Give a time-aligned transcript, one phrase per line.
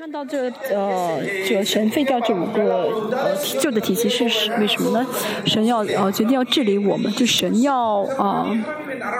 [0.00, 4.24] 看到这呃，这神废掉这五个呃旧的体系是
[4.58, 5.06] 为什么呢？
[5.44, 8.46] 神要呃决定要治理我们，就神要啊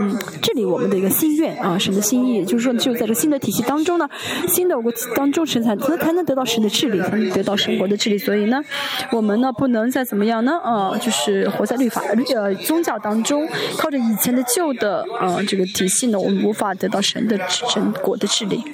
[0.00, 4.08] 嗯治理我们的一个心愿啊，神的心意，就是说只有在这新的体系当中呢，
[4.48, 8.16] 新的我当中神才才才能得到神的治理，才能得到神国的治理。
[8.16, 8.64] 所以呢，
[9.12, 18.64] 我们呢不能再怎么样呢啊，就是活在律法律呃宗教当中，靠着以前的旧的呃这个体系呢，我们无法得到神的神国的治理。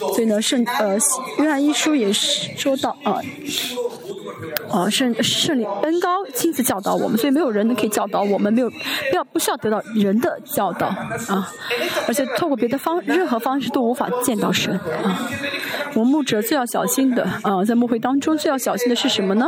[0.00, 0.96] 所以呢，圣呃
[1.38, 3.20] 约翰一书也是说到啊，
[4.70, 8.76] 啊圣圣灵恩高亲自教导我们，所以没有人能可以教导我们，没有不
[9.14, 10.86] 要不需要得到人的教导
[11.28, 11.52] 啊，
[12.06, 15.28] 而且透过别的方任何方式都无法见到神啊。
[15.94, 19.46] 我牧者最要小心的啊，在牧会当中最要小心的是什么呢？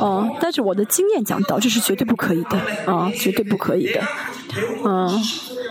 [0.00, 2.58] 啊，带着我的经验讲道，这是绝对不可以的
[2.92, 4.00] 啊，绝对不可以的，
[4.84, 5.08] 啊。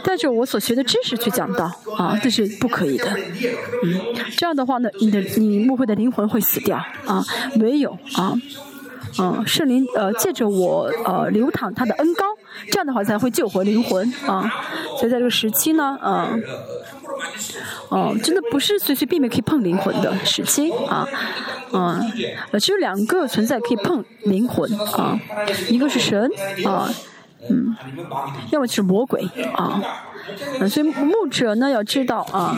[0.04, 3.06] 带着我所学的知识去讲道啊，这是不可以的。
[3.84, 7.24] 嗯，这样的话呢，你的你牧会的灵魂会死掉啊。
[7.60, 8.34] 唯有啊，
[9.20, 12.26] 嗯，圣灵呃借着我呃流淌他的恩膏，
[12.72, 14.52] 这样的话才会救活灵魂啊。
[14.98, 16.30] 所以在这个时期呢，啊，
[17.90, 21.08] 哦，真的不是随随便便可以碰灵魂的时期啊，
[21.72, 22.02] 啊，
[22.60, 25.20] 只有两个存在可以碰灵魂啊，
[25.70, 26.30] 一个是神
[26.66, 26.90] 啊。
[27.50, 27.74] 嗯，
[28.52, 29.22] 要么就是魔鬼
[29.54, 29.82] 啊，
[30.70, 32.56] 所以牧者呢要知道啊，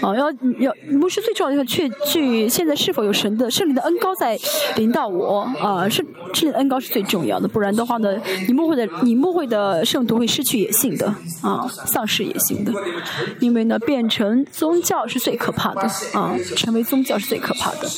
[0.00, 4.38] 啊要要牧师最重要的确，据现在是否有神的圣灵的恩高在
[4.76, 11.06] 领导我啊，圣圣灵的恩高是最重要的，不然的话呢，你牧会的你牧会的圣徒会失去野性的
[11.42, 12.72] 啊，丧失野性的，
[13.40, 15.82] 因为呢变成宗教是最可怕的
[16.14, 17.88] 啊，成为宗教是最可怕的，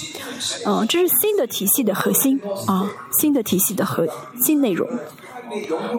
[0.67, 4.07] 嗯，这是新的体系的核心啊，新的体系的核
[4.45, 4.89] 心内容。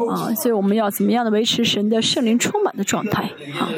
[0.10, 3.70] 啊，所以我们要怎么样的维持神的圣灵充满的状态哈？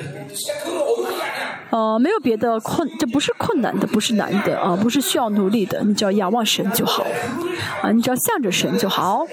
[1.69, 7.05] 呃，没有别的困，这不是困难的，不是难的啊，不是需要努力的，你只要仰望神就好
[7.81, 9.25] 啊，你只要向着神就好。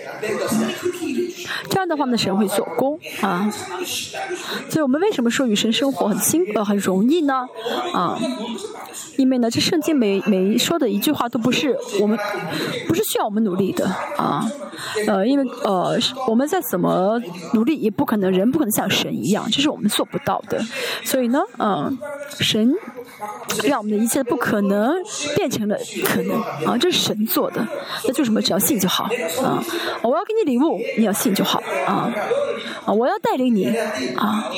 [1.69, 3.51] 这样的话呢，神会做工啊。
[4.69, 7.47] 所以我们为什么说与神生活很辛呃很容易呢？
[7.93, 8.19] 啊，
[9.17, 12.19] 因为呢，这圣经每每说的一句话都不是我们
[12.89, 13.87] 不是需要我们努力的
[14.17, 14.49] 啊。
[15.07, 15.99] 呃，因为呃
[16.29, 17.21] 我们在怎么
[17.53, 20.63] 努力也不可能人不可能像神一样，这是我们做不到的。
[21.03, 21.99] 所以呢，嗯，
[22.39, 22.75] 神。
[23.65, 24.95] 让我们的一切不可能
[25.37, 26.77] 变成了可能啊！
[26.79, 27.67] 这是神做的，
[28.05, 28.43] 那就什么？
[28.43, 29.05] 只要信就好
[29.43, 29.63] 啊！
[30.03, 32.13] 我要给你礼物，你要信就好啊！
[32.85, 33.67] 啊，我要带领你
[34.17, 34.51] 啊！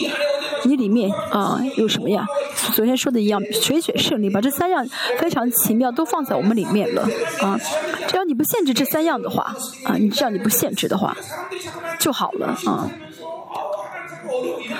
[0.64, 2.26] 你里面啊有什么呀？
[2.74, 4.84] 昨天说的一样，水雪胜利把这三样
[5.18, 7.02] 非常奇妙都放在我们里面了
[7.40, 7.58] 啊！
[8.08, 11.16] 只要你不限制这三样的话啊，你只要你不限制的话
[11.98, 12.90] 就好了啊！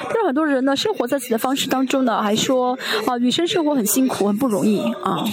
[0.05, 5.25] 但是很多人呢，生活在自己的方式当中呢，还说啊，女生生活很辛苦，很不容易啊，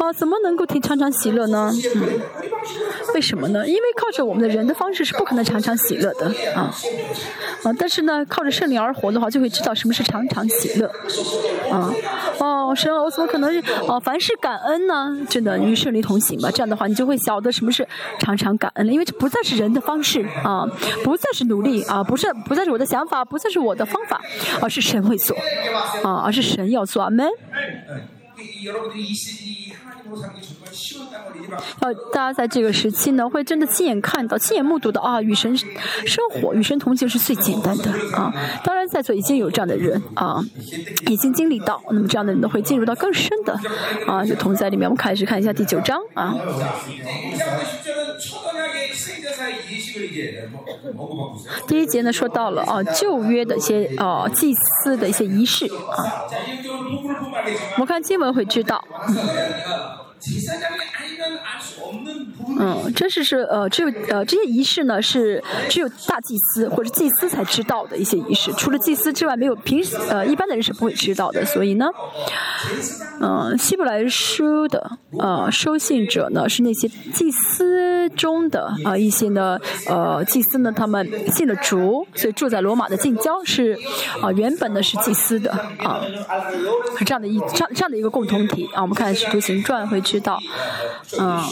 [0.00, 1.72] 啊，怎么能够提常常喜乐呢？
[1.94, 2.20] 嗯，
[3.14, 3.66] 为什么呢？
[3.66, 6.74] 因为靠着我们的人的方式是不可能常常喜乐的啊，
[7.64, 10.90] 啊，但是呢，靠着圣灵而活的话，就会知道什么是常常喜乐
[11.70, 11.92] 啊。
[12.38, 15.16] 哦，神啊，我怎么可能哦，凡事感恩呢？
[15.28, 17.86] 真的与圣灵同行吧，这样的话，你就会晓得什么是
[18.20, 20.64] 常常感恩了，因为这不再是人的方式啊，
[21.02, 24.20] 不再是努力啊，不是不再是我的想法，啊不再是我的方法，
[24.60, 25.36] 而是神会做
[26.04, 27.28] 啊，而是神要做，阿门。
[31.80, 35.66] 要大家在这个时期呢，会真的亲眼看到、亲眼目睹的啊，与神生
[36.30, 38.32] 活、与神同行是最简单的啊。
[38.64, 40.40] 当然，在座已经有这样的人啊，
[41.08, 43.58] 已经经历到，那么这样的人呢，会进入到更深的
[44.06, 44.88] 啊，就同在里面。
[44.88, 46.34] 我们开始看一下第九章啊。
[51.66, 56.26] 第一节呢，说到了啊，旧约的一些啊，祭祀的一些仪式啊。
[57.74, 58.84] 我们看经文会知道。
[59.08, 59.16] 嗯，
[62.58, 69.80] 嗯真是是呃，只有呃这些仪式呢是只有大祭司或者祭司才知道的一些仪式，除了祭司之外，没有平
[70.10, 71.44] 呃一般的人是不会知道的。
[71.46, 71.86] 所以呢，
[73.20, 79.58] 嗯，希伯来书的呃收信者呢是那些祭司中的啊一些呢
[79.88, 83.78] 呃祭司呢他们信了主，所以住在罗马的近郊是
[84.20, 86.00] 啊原本呢是祭司的啊，
[86.98, 88.82] 是这样的一这样这样的一个共同体啊。
[88.82, 90.02] 我们看《使徒行传》会。
[90.08, 90.40] 知道，
[91.18, 91.42] 嗯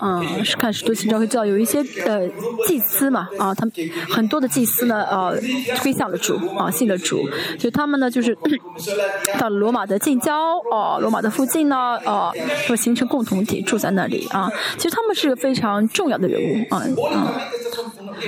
[0.00, 2.28] 嗯，看使徒行传会知道有一些呃
[2.66, 3.72] 祭司嘛啊，他们
[4.08, 5.36] 很多的祭司呢呃
[5.82, 7.28] 归向了主啊，信了主，
[7.58, 8.36] 所以他们呢就是
[9.38, 10.34] 到了罗马的近郊
[10.70, 12.30] 哦，罗马的附近呢啊，
[12.68, 14.50] 会形成共同体住在那里啊。
[14.76, 16.78] 其实他们是个非常重要的人物啊
[17.14, 17.40] 啊，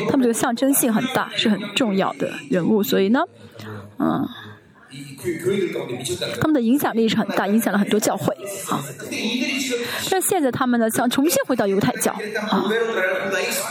[0.08, 3.20] 他们这个象征性很大，是很重要的人物，所以呢。
[3.98, 4.26] 嗯。
[6.40, 8.34] 他们的影响力是很大，影响了很多教会
[8.70, 8.82] 啊。
[10.10, 12.12] 但现在他们呢，想重新回到犹太教
[12.50, 12.64] 啊？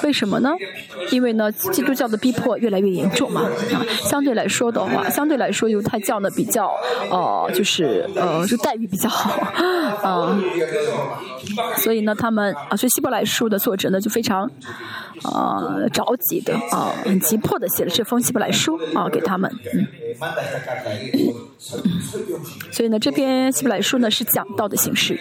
[0.03, 0.51] 为什么呢？
[1.11, 3.41] 因为呢，基督教的逼迫越来越严重嘛
[3.73, 3.85] 啊。
[4.03, 6.71] 相对来说的话，相对来说犹太教呢比较
[7.09, 9.31] 呃，就是呃，就待遇比较好
[10.01, 10.39] 啊。
[11.77, 14.49] 所以呢，他们啊，所以希伯来书的作者呢就非常。
[15.21, 19.51] 啊，着急的啊，很急迫的写了这封希伯来书啊，给他们。
[19.73, 19.87] 嗯。
[22.71, 25.17] 所以呢，这篇希伯来书呢是讲道的形式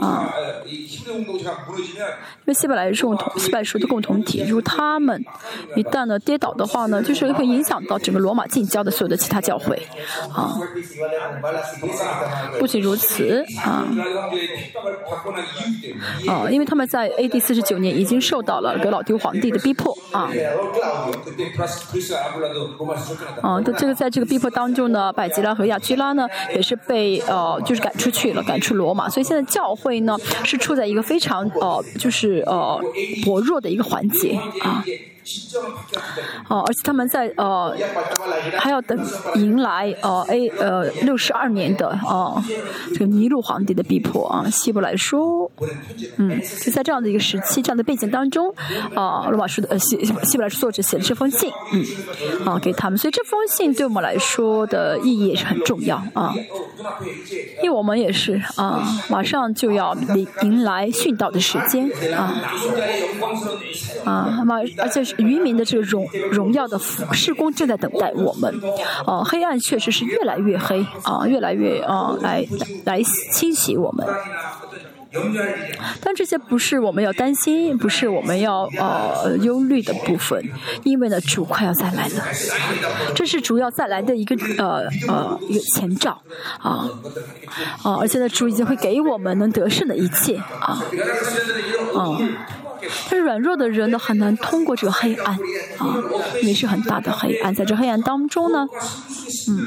[0.00, 0.32] 啊。
[0.66, 5.22] 因为希伯来书同希伯来书的共同体，如他们
[5.76, 9.80] 一旦呢跌倒的话呢，就是会影响到整个罗马近郊的所有的其他教会
[10.32, 10.58] 啊。
[12.58, 13.86] 不仅如此啊，
[16.26, 17.38] 啊，因为他们在 A.D.
[17.38, 20.30] 四十九年已经受到了格老丢皇帝的逼迫啊。
[23.42, 32.80] 啊，这个在这个逼迫当中呢，百吉拉和亚居拉呢也是被呃就是赶出去了，赶出罗马，所以现在教会呢是处在一个非常呃就是呃
[33.24, 34.84] 薄弱的一个环节啊。
[36.48, 37.76] 哦，而且他们在呃
[38.58, 38.96] 还要等
[39.34, 42.42] 迎来呃 A 呃六十二年的啊
[42.92, 45.50] 这个尼禄皇帝的逼迫啊，希伯来书，
[46.16, 48.54] 嗯，就在这样的一个时期、这样的背景当中
[48.94, 51.84] 啊，罗马书的呃希希伯来书作者写的这封信，嗯，
[52.46, 56.32] 啊给他们，所以这封信对我们来说的意义也是很重要啊，
[57.62, 62.32] 因为我们也是啊，马上就要迎迎来殉道的时间啊。
[64.04, 65.15] 啊，那么而且是。
[65.18, 66.78] 渔民的这个荣荣耀的
[67.12, 68.54] 施工正在等待我们，
[69.06, 72.46] 啊，黑暗确实是越来越黑，啊，越来越啊，来
[72.84, 73.02] 来
[73.32, 74.06] 侵袭我们。
[76.02, 80.44] 但这些不是我们要担心，不是我们要呃忧虑的部分，
[80.82, 82.22] 因为呢，主快要再来了，
[83.14, 86.20] 这是主要再来的一个呃呃一个前兆
[86.58, 86.86] 啊
[87.82, 90.84] 啊，而且呢，主已经会给我们能得胜的一切啊
[91.94, 92.18] 啊。
[93.10, 95.34] 但是软弱的人呢，很难通过这个黑暗
[95.78, 95.98] 啊，
[96.42, 97.54] 也是很大的黑暗。
[97.54, 98.66] 在这黑暗当中呢，
[99.48, 99.66] 嗯，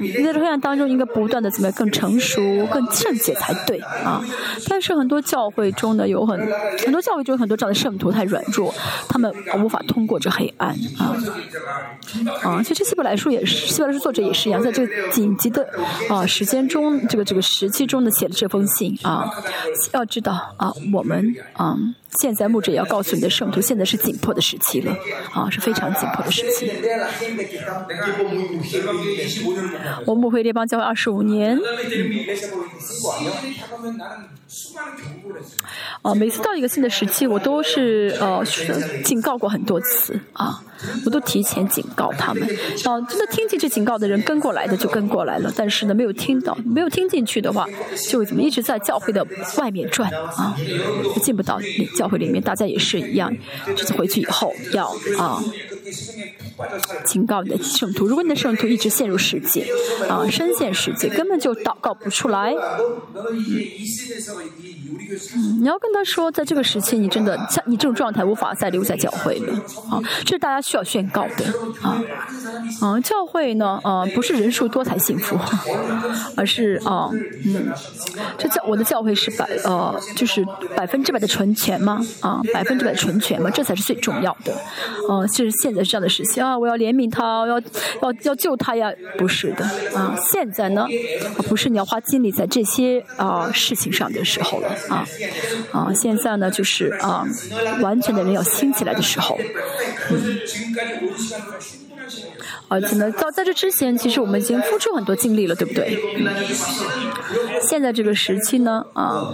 [0.00, 4.22] 你在这黑暗当中应该不断的怎么样更成熟、更圣洁才对啊。
[4.68, 6.38] 但是很多教会中呢，有很
[6.84, 8.74] 很多教会中有很多这样的圣徒太软弱，
[9.08, 11.16] 他们无法通过这黑暗啊
[12.42, 12.62] 啊。
[12.62, 15.68] 其实希伯来书也是，希伯来书作者也是一样，在这个紧急的
[16.08, 19.30] 啊时间中，这个这个时期中呢，写了这封信啊。
[19.92, 21.76] 要知道啊，我们啊。
[22.20, 24.96] 现在牧者也要告诉你的圣徒，现在是紧迫的时期了，
[25.32, 26.70] 啊，是非常紧迫的时期。
[30.06, 31.58] 我牧会列邦教会二十五年。
[36.02, 38.44] 啊，每次到一个新的时期，我都是呃
[39.04, 40.62] 警告过很多次啊，
[41.04, 42.42] 我都提前警告他们。
[42.84, 47.66] 啊，真的听进去警告的人跟过来的就跟过来了，但是呢，没有听到，没有听进去的话，
[48.08, 49.26] 就怎么一直在教会的
[49.58, 50.56] 外面转啊，
[51.22, 51.58] 进不到
[51.96, 52.42] 教会里面。
[52.42, 53.34] 大家也是一样，
[53.76, 55.42] 这次回去以后要啊。
[57.04, 59.66] 警告你的圣徒，如果你的圣徒一直陷入世界，
[60.08, 62.54] 啊，深陷世界，根本就祷告不出来。
[65.36, 69.52] 嗯，你要跟他说，在这个时期，你真的像你这种状态，无法再留在教会了。
[69.90, 71.44] 啊，这是大家需要宣告的。
[71.82, 72.02] 啊，
[72.80, 75.38] 啊，教会呢，啊，不是人数多才幸福，
[76.36, 77.10] 而是啊，
[77.44, 77.72] 嗯，
[78.38, 82.00] 这教我的教会是百呃，就是百分之百的纯全吗？
[82.20, 83.50] 啊，百分之百纯全吗？
[83.50, 84.54] 这才是最重要的。
[85.08, 89.64] 嗯，就是现在这样的事情啊，我要怜悯他，要要要救他呀，不是的。
[89.94, 90.86] 啊，现在呢，
[91.48, 94.68] 不是你要花精力在这些啊事情上的时候了。
[94.88, 95.06] 啊，
[95.72, 97.24] 啊，现在呢，就是啊，
[97.80, 99.38] 完全的人要兴起来的时候，
[102.68, 105.98] 而且呢，在在这之前，其实我们已经付出很多精力了，对不对？
[107.62, 109.32] 现在这个时期呢，啊，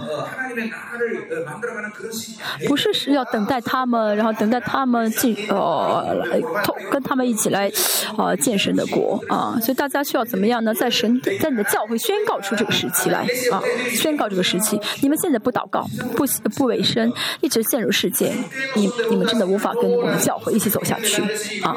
[2.67, 7.71] 不是是要等待他们，然后等待他们进呃来同跟他们一起来
[8.17, 10.73] 啊建神的国啊，所以大家需要怎么样呢？
[10.73, 13.61] 在神在你的教会宣告出这个时期来啊，
[13.91, 14.79] 宣告这个时期。
[15.01, 15.85] 你们现在不祷告，
[16.15, 17.11] 不不委身，
[17.41, 18.33] 一直陷入世界，
[18.75, 21.21] 你你们真的无法跟我们教会一起走下去
[21.61, 21.75] 啊。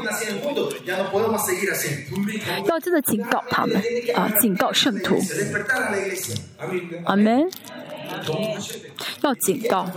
[2.67, 3.77] 要真的警告他们
[4.15, 5.19] 啊，警告圣徒，
[7.05, 7.49] 阿门。
[9.23, 9.91] 要警告，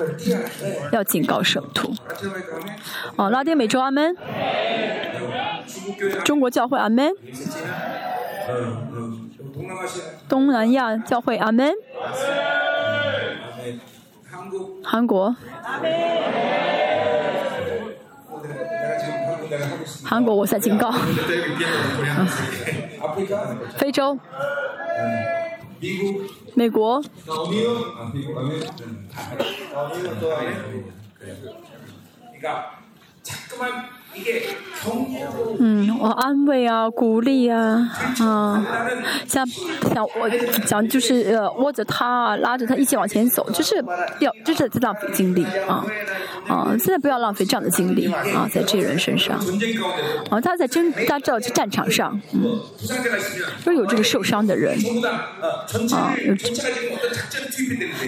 [0.91, 1.93] 要警告圣徒。
[3.15, 4.15] 哦，拉丁美洲阿门，
[6.23, 7.13] 中国教会阿门，
[10.27, 11.71] 东南亚教会阿门，
[14.83, 15.35] 韩国。
[20.03, 20.91] 韩国，我在警告。
[23.77, 24.17] 非洲、
[26.53, 27.01] 美国。
[35.59, 38.65] 嗯，我安慰啊，鼓励啊，啊，
[39.27, 39.45] 像
[39.93, 40.29] 像我
[40.65, 43.83] 想就是呃，握着他，拉着他一起往前走，就是
[44.19, 45.83] 要就是在浪费精力啊
[46.47, 46.67] 啊！
[46.77, 49.37] 现在不要浪费这样的精力啊，在这人身上
[50.29, 52.59] 啊，他在真，他知道在战场上，嗯，
[53.63, 54.77] 说有这个受伤的人
[55.91, 56.35] 啊，有，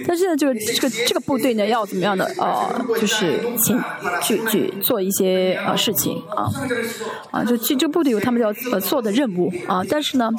[0.06, 2.70] 但是呢，这个这个这个部队呢，要怎么样的啊？
[2.98, 3.78] 就是请
[4.22, 5.99] 去去做一些呃事情
[6.34, 6.50] 啊。
[7.30, 10.30] 啊，就这这部队有他们要呃做的任务啊，但是呢，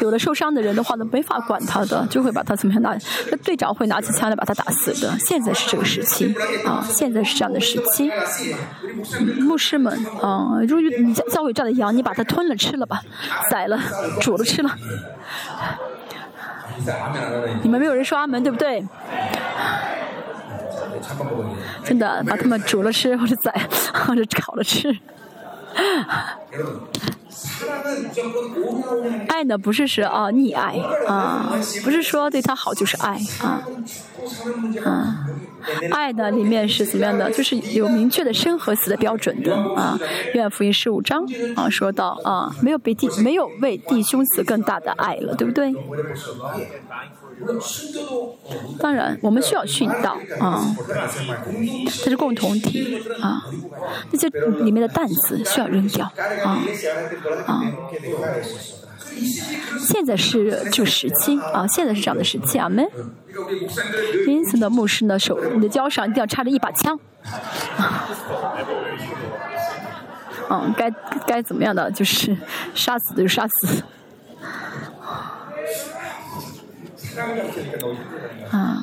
[0.00, 2.96] 有的受伤的人的话呢，没法管他的，就会把他怎么样拿，
[3.30, 5.16] 那队长会拿起枪来把他打死的。
[5.20, 6.34] 现在是这个时期
[6.64, 8.10] 啊，现在是这样的时期。
[9.40, 13.02] 牧师们啊，如果你教会这样的羊，你把它吞了吃了吧，
[13.50, 13.78] 宰了
[14.20, 14.70] 煮了吃了。
[17.62, 18.84] 你们没有人说阿门，对不对？
[21.84, 23.52] 真的，把它们煮了吃， 或者宰，
[24.06, 24.96] 或者烤了吃。
[29.28, 30.76] 爱呢，不是说啊溺爱
[31.06, 31.52] 啊，
[31.84, 33.62] 不是说对他好就是爱啊，
[34.84, 35.26] 啊，
[35.92, 37.30] 爱呢里面是怎么样的？
[37.30, 39.96] 就是有明确的生和死的标准的啊。
[40.34, 45.72] 愿福音十五章啊说到啊，没有比弟没有为弟兄死更大的爱了，对不对？
[48.78, 50.64] 当然，我们需要殉道啊，
[52.02, 53.46] 这是共同体啊，
[54.10, 54.28] 那些
[54.62, 56.04] 里面的担子需要扔掉
[56.44, 56.58] 啊
[57.46, 57.62] 啊。
[59.78, 62.86] 现在是这个时期啊，现在是这样的时期啊，们。
[64.26, 66.98] 因此呢，牧师呢手你的腰上一定要插着一把枪。
[70.50, 70.90] 嗯，该
[71.26, 72.36] 该怎么样的就是
[72.74, 73.82] 杀死就杀死。
[78.50, 78.82] 啊，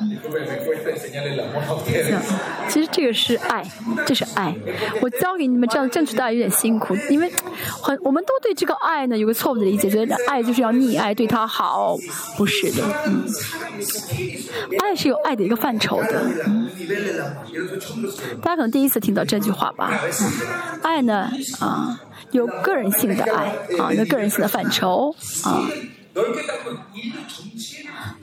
[2.68, 3.62] 其实这个是爱，
[4.06, 4.54] 这是爱。
[5.02, 7.30] 我教给你们这样正确的爱有点辛苦，因为
[7.82, 11.96] 很我们都对这个爱呢有个错误的理解，觉得爱就是要溺爱，对他好，
[12.36, 12.82] 不是的。
[13.06, 13.24] 嗯，
[14.80, 16.22] 爱是有爱的一个范畴的。
[16.46, 16.68] 嗯，
[18.42, 19.90] 大家可能第一次听到这句话吧？
[20.20, 20.30] 嗯
[20.82, 21.30] 爱呢，
[21.60, 25.68] 啊，有个人性的爱啊，有个人性的范畴啊。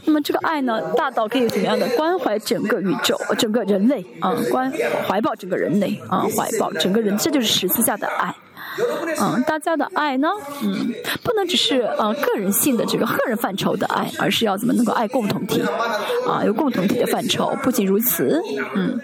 [0.05, 4.71] 那么这个爱呢，大到可以怎么样的关怀整个宇宙、整个人类啊，关
[5.07, 8.35] 怀抱整个人类啊，怀抱整个人，这就是十字架的爱。
[9.21, 10.29] 嗯，大家的爱呢，
[10.61, 15.61] 嗯，不能只是呃个人性的这个个人范畴的爱，而是要怎么能够爱共同体
[16.27, 17.55] 啊，有共同体的范畴。
[17.63, 18.41] 不仅如此，
[18.75, 18.99] 嗯，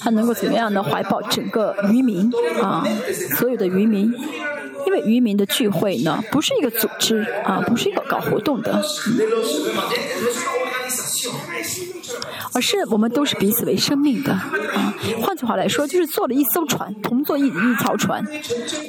[0.00, 0.82] 还能够怎么样呢？
[0.82, 2.30] 怀抱整个渔民
[2.62, 2.84] 啊，
[3.36, 4.12] 所有的渔民。
[4.86, 8.82] 因为渔民的聚会呢，不是一个组织啊，不是一个搞活动的。
[12.58, 18.20] 而是我们都是彼此为生命的啊，换句话来说，就是坐了一艘船，同坐一一条船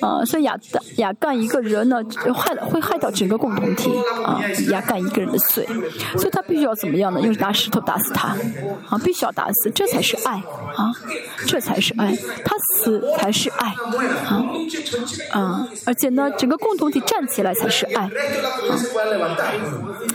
[0.01, 0.25] 啊。
[0.25, 0.57] 所以亚
[0.95, 2.01] 亚干一个人呢，
[2.33, 3.91] 害会害到整个共同体
[4.25, 4.41] 啊。
[4.71, 5.67] 亚干一个人的罪，
[6.17, 7.21] 所以他必须要怎么样呢？
[7.21, 8.29] 用拿石头打死他
[8.89, 10.41] 啊，必须要打死，这才是爱
[10.75, 10.91] 啊，
[11.45, 13.67] 这才是爱，他死才是爱
[14.25, 14.45] 啊
[15.29, 15.67] 啊！
[15.85, 18.11] 而且呢，整个共同体站起来才是爱啊。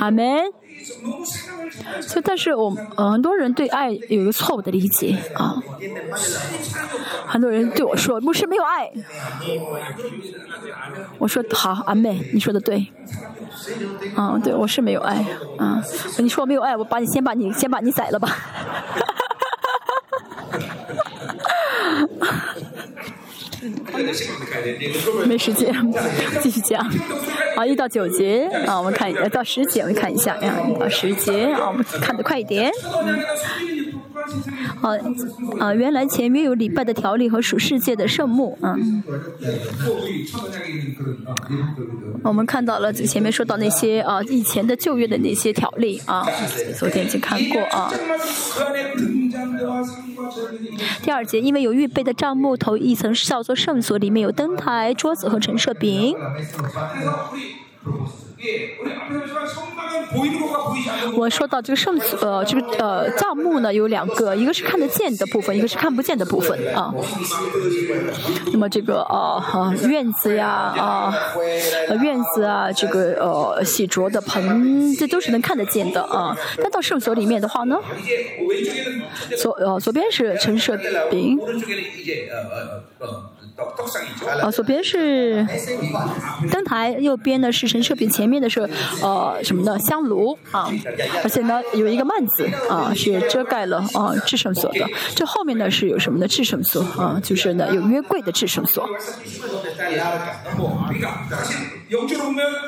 [0.00, 0.42] 阿门。
[2.00, 5.56] 所以，但是我呃，很多人对爱有一个错误的理解啊。
[7.26, 8.90] 很多人对我说：“牧师没有爱。”
[11.18, 12.86] 我说：“好，阿妹，你说的对。”
[14.16, 15.24] 嗯，对，我是没有爱。
[15.58, 15.82] 嗯，
[16.18, 18.36] 你说我没有爱，我把你先把你先把你宰了吧。
[25.26, 25.74] 没时间，
[26.42, 26.84] 继续讲。
[27.56, 32.70] 好，一到九节啊，我们看到十节，我们看一下呀，一到十节啊，我们看得快一点。
[34.80, 34.90] 好，
[35.58, 38.76] 啊，原来前面有礼拜的条例和属世界的圣幕啊。
[42.22, 46.26] 我们看到了前面说到那些啊，以前的旧约的那些条例啊，
[46.78, 47.92] 昨天已经看过啊。
[51.02, 56.16] 第二节，因为有预备的帐幕头一层叫做圣所，里面有灯台、桌子和陈设饼。
[61.16, 66.92] 我说到这个圣呃，这个呃帐幕呢有两个，一个是看得见的部分，一个是看不见的部分啊。
[68.52, 71.14] 那么这个呃院子呀啊
[72.02, 76.36] 院子啊，这个呃洗濯的盆，这都是能看得见的啊。
[76.60, 77.78] 但到圣所里面的话呢，
[79.38, 80.76] 左呃左边是陈设
[81.10, 81.38] 饼。
[84.42, 85.46] 啊，左边是
[86.50, 88.68] 灯台，右边呢是神设品，前面的是
[89.00, 89.78] 呃什么呢？
[89.78, 90.68] 香炉啊，
[91.22, 94.84] 而且呢有一个幔子啊，是遮盖了啊至圣所的。
[95.14, 96.26] 这后面呢是有什么呢？
[96.26, 98.88] 至圣所啊，就是呢有约柜的至圣所。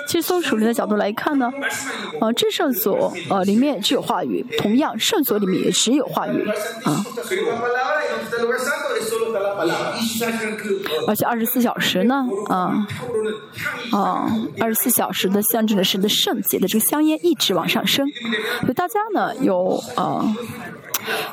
[0.07, 1.50] 其实从属灵的角度来看呢，
[2.21, 6.49] 啊至圣所呃里面只有话语，同样圣所里面也只有话语
[6.85, 7.05] 啊。
[11.07, 12.87] 而且二十四小时呢，啊
[13.93, 18.07] 啊，二十四小时的象征的是的圣洁的这个香烟一直往上升，
[18.61, 20.25] 所以大家呢有啊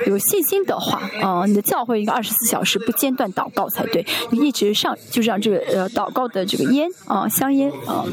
[0.05, 8.05] 有信心的话，啊，你的教会应该二十四小时不间断祷告才对，你一直上就让这个呃祷告的这个烟啊香烟啊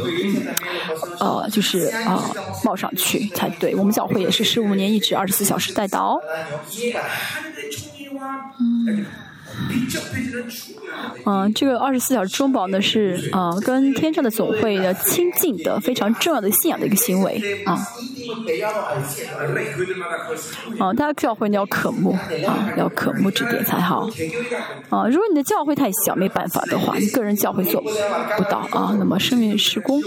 [1.18, 2.30] 呃就是啊
[2.64, 3.74] 冒上去才对。
[3.76, 6.18] 我们教会也是十五年一直二十四小时带祷。
[8.58, 9.04] 嗯。
[11.24, 17.78] 嗯，这个二十四小时中保呢是啊，跟天上的总会的亲近的非常重要的信仰的一个行为啊。
[20.78, 22.12] 啊，大家教会你要渴慕
[22.46, 24.08] 啊，要渴慕这点才好
[24.88, 25.06] 啊。
[25.08, 28.94] 如果你的教会太小，没办法的话，你个人教会做不到啊。
[28.98, 30.00] 那么生命施工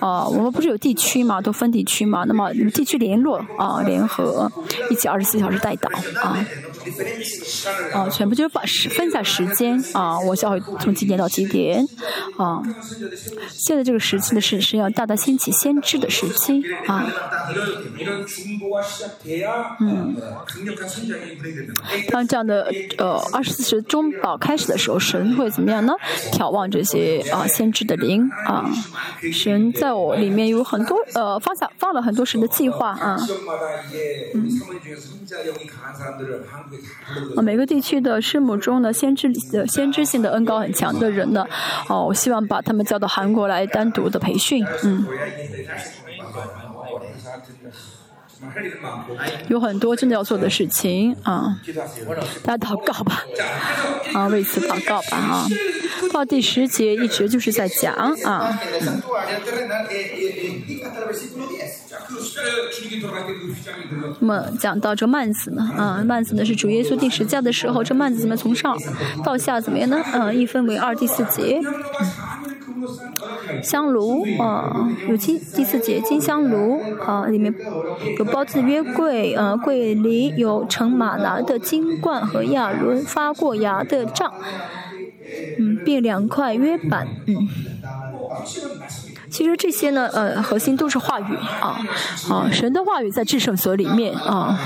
[0.00, 2.24] 啊，我们不是有地区嘛，都分地区嘛。
[2.26, 4.50] 那么地区联络啊，联合
[4.90, 5.88] 一起二十四小时带导
[6.22, 6.44] 啊。
[7.92, 11.86] 啊，全部就是把时分下时间啊，我教会从几点到几点
[12.36, 12.62] 啊？
[13.50, 17.06] 现在这个时期的，是是要大大兴起先知的时期啊。
[19.80, 20.16] 嗯，
[22.10, 25.92] 当这样的呃二十四时中保开始的时候，神会怎么样呢？
[26.32, 28.68] 眺望这些啊先知的灵啊，
[29.32, 33.18] 神在我里面有很多呃放下放了很多神的计划啊。
[34.34, 34.48] 嗯。
[37.36, 41.44] 啊，每个地区的师母中的先知的先知性的恩高很强的人呢，
[41.88, 45.06] 哦，我希望把他们叫到韩国来单独的培训，嗯。
[49.48, 51.58] 有很多真的要做的事情啊，
[52.42, 53.22] 大家祷告吧，
[54.12, 55.46] 啊，为此祷告吧啊。
[56.12, 58.58] 到第十节一直就是在讲啊。
[64.20, 68.76] 那么讲到这幔子呢，啊，幔子呢是主耶稣定十架的时候，这幔子怎么从上
[69.24, 70.00] 到下怎么样呢？
[70.12, 71.60] 嗯，一分为二，第四节。
[73.62, 77.54] 香炉啊，有金第四节金香炉啊，里面
[78.18, 84.32] 有包子约柜啊，柜里有盛马拿的金冠和亚伦发过芽的杖，
[85.58, 87.48] 嗯，并两块约板，嗯。
[89.34, 91.76] 其实这些呢，呃，核心都是话语啊，
[92.30, 94.56] 啊，神的话语在至圣所里面啊，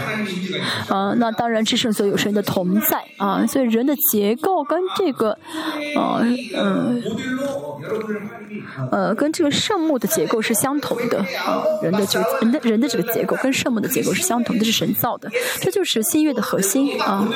[0.91, 5.31] 啊，那当然至圣所有神的同在啊，所以人的结构跟这个，
[5.97, 6.21] 啊，
[6.55, 7.03] 嗯，
[8.91, 15.31] 呃，跟这个圣木的结构是相同的啊，人的这个人的人的这个结构跟圣木的结构是相同的，是神造的，
[15.61, 17.27] 这就是新月的核心啊。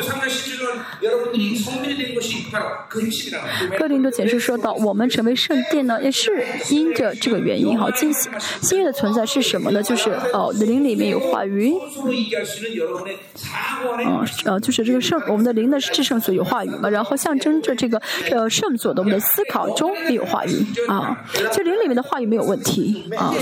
[3.79, 7.15] 哥林多前书说到，我们成为圣殿呢，也是因着。
[7.23, 8.13] 这个原因哈，金
[8.61, 9.83] 新月的存在是什么呢？
[9.83, 11.73] 就是哦，灵里面有话语，
[14.05, 21.02] 嗯，呃，就是这个圣，我们的灵呢是至圣所有话语嘛，然后象征着这个呃圣所的我们的思考中也有话语啊，
[21.53, 23.35] 就灵里面的话语没有问题啊。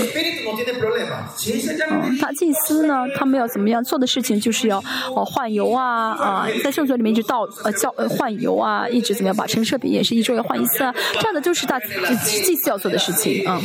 [1.91, 4.77] 嗯，大祭司呢，他们要怎么样做的事情，就是要
[5.15, 13.59] 哦换油啊啊，在圣所里面一直倒呃叫呃换油啊，一直怎么样把陈设饼也是一周要换一次啊，这样的就是大祭司要做的事情啊。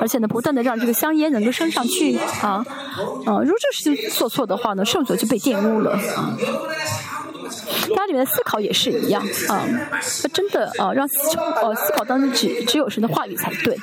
[0.00, 2.64] 而且呢，不断的让这个香烟能够升上去啊，
[3.26, 6.36] 啊，如果这事情做错的话呢，圣所就被玷污了啊。
[7.96, 9.66] 家里面的思考也是一样啊，
[10.32, 13.76] 真的啊，让思呃思考当中只只有神的话语才对，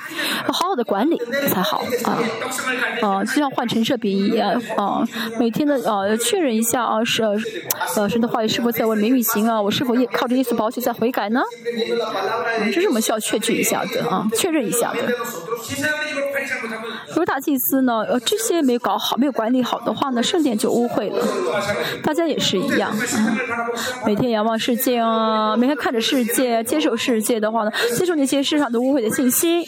[0.48, 2.20] 要好好的管理才好啊
[3.02, 5.04] 啊，就像换成设比一样啊，
[5.40, 7.24] 每天的呃确认一下啊是
[7.96, 11.42] 呃神的话语是否在我里面运行啊，我是否也靠着耶稣宝血在悔改呢？
[12.74, 15.02] 这是我们需要确据一下的啊，确认一下的。
[17.10, 21.26] 如果大祭司呢，呃这些没有搞好，没有管理好的话呢，圣殿就污秽了。
[22.04, 22.92] 大家也是一样。
[23.18, 23.38] 嗯
[24.06, 29.66] 每天仰望世界啊，每天看着世界，接受世界的话呢，接受那些世上的污秽的信息，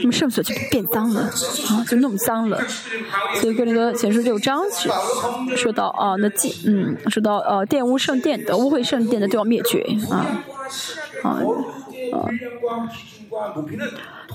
[0.00, 2.60] 那么圣所就变脏了啊，就弄脏了。
[3.40, 4.62] 所以哥林多前书六章
[5.56, 10.26] 说到啊，那祭嗯，说到呃玷污圣殿的污秽圣殿的都要灭绝啊
[11.22, 11.38] 啊
[12.12, 12.28] 啊。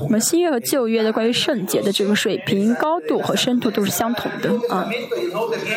[0.02, 4.88] 我们新约和旧约的关于圣洁的这个水平、高度和深度都是相同的啊，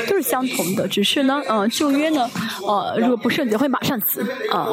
[0.09, 0.87] 都是相同的。
[0.87, 2.29] 只是呢，呃，旧约呢，
[2.67, 4.69] 呃，如果不圣洁会马上死啊。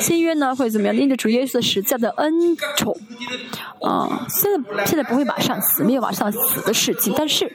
[0.00, 0.96] 新约呢会怎么样？
[0.96, 2.96] 因着主耶稣的实在的恩宠
[3.82, 7.12] 啊，现在现在不会马上死，没有马上死的事情。
[7.16, 7.50] 但是，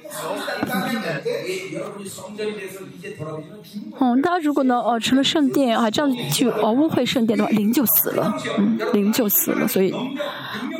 [4.00, 9.67] 嗯，大家如果呢，哦，成了圣殿啊，这样去哦污秽圣殿的话，灵就死了，嗯，灵就死了。
[9.71, 9.93] 所以，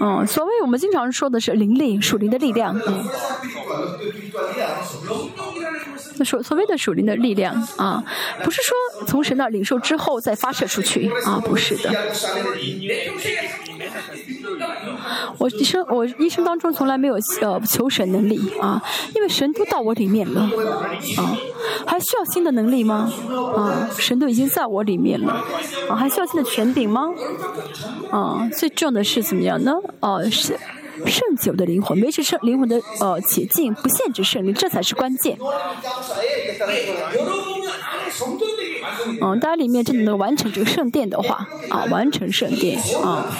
[0.01, 3.06] 嗯，所谓我们经常说的是灵力属灵的力量，嗯，
[6.25, 8.04] 所所谓的属灵的力量啊，
[8.43, 8.75] 不是说
[9.08, 11.89] 从神那领受之后再发射出去啊，不是的。
[15.38, 18.82] 我一生我一生当中从来没有呃求神能力啊，
[19.15, 20.41] 因为神都到我里面了
[21.17, 21.38] 啊，
[21.86, 23.12] 还需要新的能力吗？
[23.56, 25.34] 啊，神都已经在我里面了
[25.89, 27.10] 啊，还需要新的权柄吗？
[28.12, 29.74] 啊，最重要的是怎么样呢？
[30.00, 30.60] 啊，是
[31.06, 35.38] 圣酒的灵魂，维持圣灵魂的呃洁净，不限制圣灵，这才是关键。
[39.22, 43.32] 嗯，大家里面真的能完成这个圣殿的话，啊，完成圣殿啊，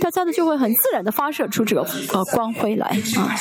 [0.00, 3.34] 大家呢就会很自然的发射出这个呃光辉来啊。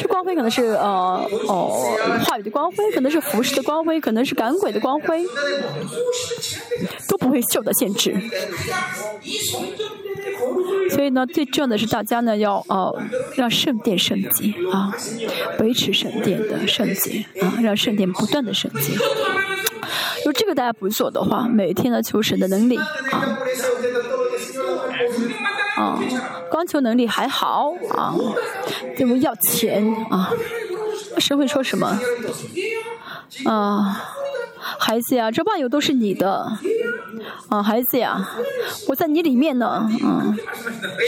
[0.00, 5.24] 这光辉可能是呃哦话语的光辉，可能是服饰的光辉，可能是赶鬼的光辉，
[7.08, 8.16] 都不会受到限制。
[10.90, 13.00] 所以呢，最重要的是大家呢要呃
[13.36, 14.92] 让圣殿升级啊，
[15.60, 18.92] 维持圣殿的升级啊，让圣殿不断的圣洁。
[20.18, 22.78] 如果这个大家不做的话，每天呢求神的能力。
[22.78, 23.36] 啊，
[25.76, 25.98] 啊，
[26.50, 28.14] 光求能力还好啊，
[28.98, 30.30] 因为要钱啊，
[31.18, 31.98] 神会说什么？
[33.44, 34.00] 啊，
[34.78, 36.52] 孩子呀，这万有都是你的，
[37.48, 38.28] 啊，孩子呀，
[38.88, 40.38] 我在你里面呢，嗯，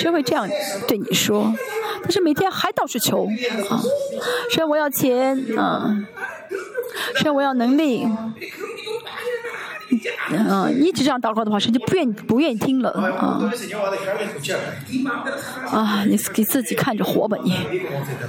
[0.01, 0.49] 神会这样
[0.89, 1.55] 对你说，
[2.03, 3.29] 但是每天还到处求。
[3.71, 3.81] 啊，
[4.51, 5.97] 神我要钱啊，
[7.17, 8.07] 神我要能力。
[10.31, 13.41] 嗯，一直这样祷告的话，神就不愿不愿意听了啊！
[15.71, 17.53] 啊，你给自己看着活吧你，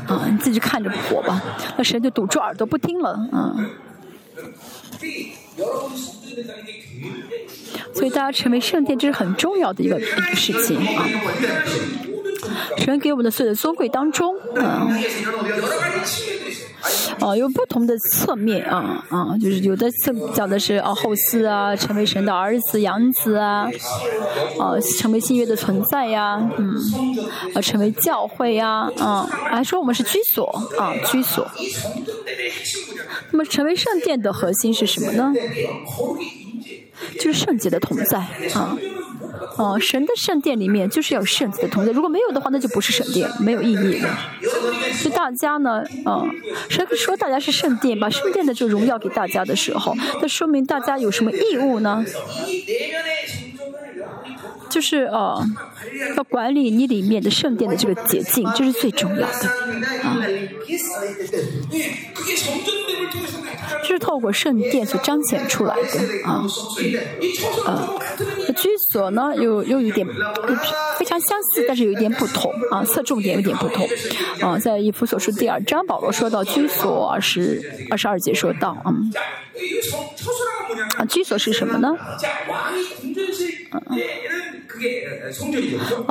[0.07, 1.41] 啊，你自己看着活吧，
[1.75, 3.55] 那神就堵住耳朵不听了啊！
[7.93, 11.03] 所以大家成为圣殿，这是很重要的一个一个事情啊！
[12.77, 14.87] 神给我们的所有的尊贵当中，啊。
[17.19, 23.67] 哦，有不同的侧面啊啊，就是有的侧讲的是啊后嗣啊，成为神的儿子、养子啊，
[24.59, 26.75] 啊，成为新约的存在呀，嗯，
[27.53, 30.45] 啊，成为教会呀，啊，还说我们是居所
[30.77, 31.49] 啊，居所。
[33.31, 35.33] 那么，成为圣殿的核心是什么呢？
[37.19, 38.19] 就是圣洁的同在
[38.53, 38.77] 啊。
[39.57, 44.09] 哦，神的圣殿里面就是要有圣子的同在，如果没有的话，那就不是圣殿，没有意义了。
[44.93, 46.23] 所以大家呢，啊，
[46.69, 52.05] 神说大家是圣殿，把圣殿的这个荣耀给大家的时候，那说明大家有什么义务呢？
[54.69, 55.43] 就是呃，
[56.15, 59.49] 要管理你里面的圣殿的这个洁净，这是最重要的
[60.03, 60.17] 啊。
[63.81, 66.45] 这是透过圣殿所彰显出来的啊
[67.65, 67.89] 啊。
[68.55, 70.05] 居所呢，又又有点
[70.97, 73.87] 非常相似，但是有一点不同啊，侧重点有点不同
[74.41, 74.57] 啊。
[74.57, 79.11] 在以弗所书第二章，保罗说到居所二十二十二节说到嗯
[80.97, 81.95] 啊，居所是什么呢？
[83.69, 83.81] 啊，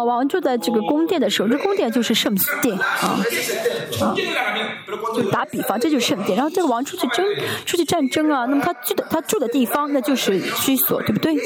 [0.05, 2.85] 王住在这个宫殿的时候，这宫殿就是圣殿啊
[4.01, 4.15] 啊，
[5.15, 6.37] 就打比方，这就是圣殿。
[6.37, 7.25] 然后这个王出去争，
[7.65, 11.37] 出去战争啊，那么他住的他住的地方，那就是居所，对不对？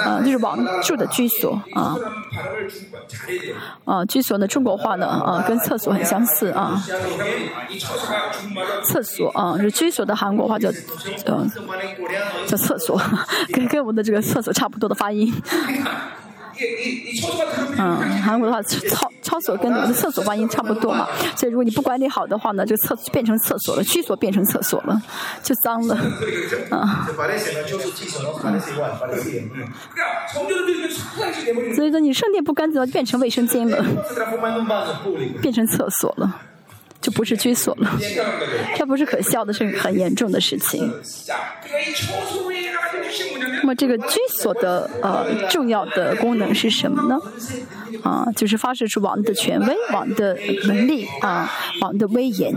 [0.00, 1.96] 啊，就是王住的居所啊
[3.84, 6.82] 啊，居所呢，中国话呢啊，跟厕所很相似啊。
[8.84, 10.70] 厕所啊，是居所的韩国话叫
[11.24, 11.46] 呃
[12.46, 13.00] 叫厕所，
[13.52, 15.32] 跟跟我们的这个厕所差不多的发音。
[17.78, 25.02] 嗯，韩国的话，操操所跟我们的厕所发音差不多嘛， 所以如果你不管理好的话呢，就厕变成厕所了，居所变成厕所了，
[25.42, 25.98] 就脏了。
[26.70, 26.88] 嗯。
[31.74, 33.84] 所以说你圣殿不干净了，变成卫生间了，
[35.42, 36.40] 变成厕所了，
[37.00, 37.90] 就不是居所了。
[38.76, 40.92] 这不是可笑的，是很严重的事情。
[43.66, 47.18] 那么这个居所的呃重要的功能是什么呢？
[48.04, 51.50] 啊，就是发射出王的权威、王的能力啊、
[51.80, 52.54] 王的威严。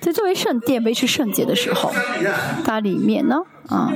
[0.00, 1.92] 在作为圣殿维持圣洁的时候，
[2.64, 3.92] 它里面呢啊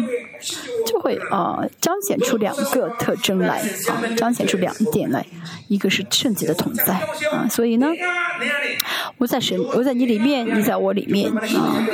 [0.87, 5.25] 就会啊彰显出两个特征来啊，彰显出两点来，
[5.69, 6.93] 一个是圣洁的同在
[7.33, 7.89] 啊，所以呢，
[9.17, 11.87] 我在神，我在你里面，你在我里面啊，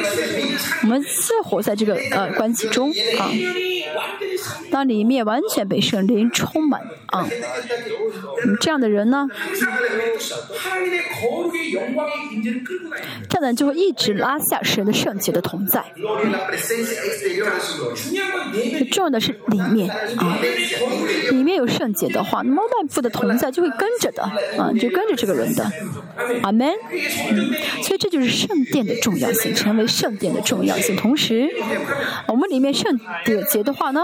[0.83, 3.31] 我们是活在这个呃关系中啊。
[4.71, 7.27] 当里面完全被圣灵充满啊，
[8.61, 9.27] 这样的人呢，
[13.29, 15.83] 这样的人就会一直拉下神的圣洁的同在。
[18.91, 20.39] 重要的是里面啊，
[21.31, 25.71] 里面有圣洁的话，那么外部的同在就会跟着的啊，就跟着这个人的。
[26.43, 26.69] 阿门。
[27.31, 27.53] 嗯，
[27.83, 30.97] 所以这就是圣殿的重要性，成为圣殿的重要性。
[30.97, 31.49] 同时，
[32.27, 32.99] 我们里面圣
[33.51, 34.03] 洁的话呢？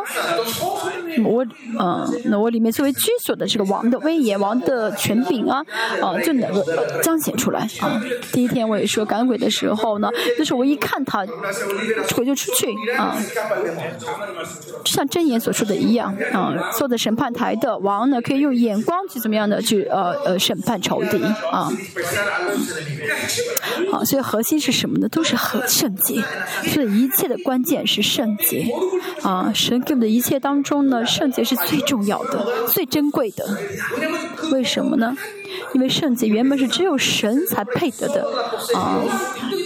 [1.25, 1.45] 我
[1.79, 5.65] 嗯，那我里面作为居所的这个王的威严、王的权柄啊，
[6.03, 6.65] 啊，就能够
[7.03, 8.03] 彰显出来啊。
[8.33, 11.25] 第一天我也说赶鬼的时候呢，就是我一看他，
[12.17, 13.17] 鬼就出去啊，
[14.85, 16.73] 就像真言所说的一样啊。
[16.77, 21.23] 坐在审判台的王呢，可以用眼光去怎么样的去呃呃审判仇敌
[21.53, 21.71] 啊。
[23.91, 25.09] 好，所以核心是什么呢？
[25.09, 26.23] 都是和圣洁，
[26.69, 28.67] 所以一切的关键是圣洁
[29.23, 29.53] 啊。
[29.55, 33.59] 神给我们的一切当中呢，圣洁是最重要的、最珍贵的。
[34.51, 35.17] 为什么呢？
[35.73, 38.27] 因为圣洁原本是只有神才配得的
[38.75, 39.03] 啊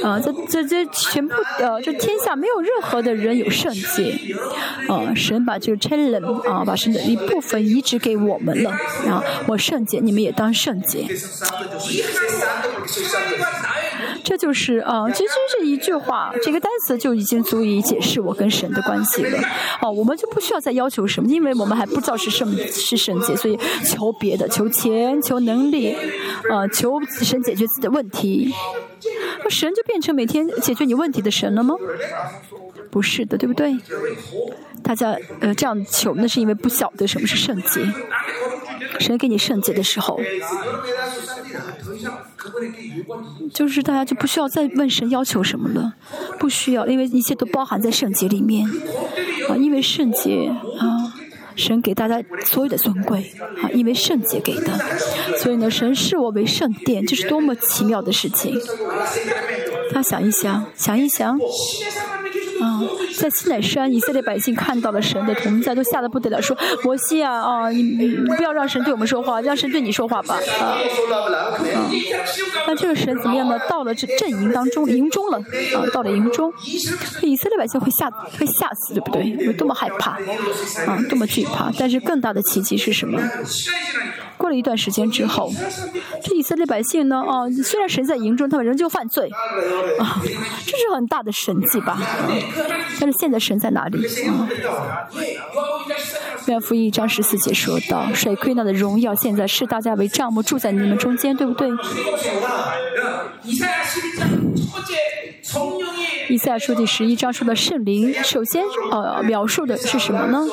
[0.02, 0.20] 啊！
[0.20, 4.18] 这这这全部呃，这天下没有任何的人有圣洁
[4.88, 5.12] 啊！
[5.14, 8.70] 神把这个 challenge 啊，把神的一部分移植给我们了
[9.06, 9.22] 啊！
[9.46, 11.06] 我圣洁，你们也当圣洁。
[14.24, 19.38] 这就是啊，其实这一句话，这个单词就已经足以解释我跟神的关系了。
[19.80, 25.96] 哦，我们就不需要再要求什么，因为我们还不知道是圣是圣洁，所以求别的，求钱，求能力，
[26.50, 28.52] 啊，求神解决自己的问题。
[29.42, 31.74] 那神就变成每天解决你问题的神了吗？
[32.90, 33.76] 不是的，对不对？
[34.82, 37.80] 大家呃这样求，那是因为不晓得什么是圣洁。
[38.98, 40.18] 神给你圣洁的时候。
[43.52, 45.94] 就是大家就不需要再问神要求什么了，
[46.38, 48.68] 不需要，因为一切都包含在圣洁里面
[49.48, 51.14] 啊，因为圣洁啊，
[51.56, 54.72] 神给大家所有的尊贵啊，因为圣洁给的，
[55.38, 58.54] 所以呢，神视我为圣殿，这是多么奇妙的事情。
[59.92, 61.38] 他想一想，想一想。
[62.60, 62.82] 啊，
[63.16, 71.90] 在西乃山，以色列百姓看到了神的同在，都吓得不得了，说：“摩西啊，啊，你你不要让神对我们说话，让神对你说话吧。”啊，啊，
[72.66, 73.58] 那这个神怎么样呢？
[73.68, 76.52] 到了这阵营当中，营中了，啊，到了营中，
[77.22, 79.28] 以色列百姓会吓会吓死，对不对？
[79.44, 80.12] 有多么害怕，
[80.86, 81.70] 啊，多么惧怕。
[81.78, 83.20] 但是更大的奇迹是什么？
[84.36, 85.50] 过了一段时间之后，
[86.22, 89.28] 这以色列百姓呢，啊，虽然神在营中，他们仍旧犯罪，
[89.98, 90.22] 啊，
[90.64, 91.98] 这是很大的神迹吧？
[93.00, 93.98] 但是现在神在哪里？
[94.26, 94.48] 啊，
[96.46, 101.68] 约福音一章十四节说到，水亏那的荣耀现在视大家为帐幕，住在你们中间，对不对？
[106.30, 110.46] 以赛亚书第十一章说的圣灵，首先呃描述的是什么呢？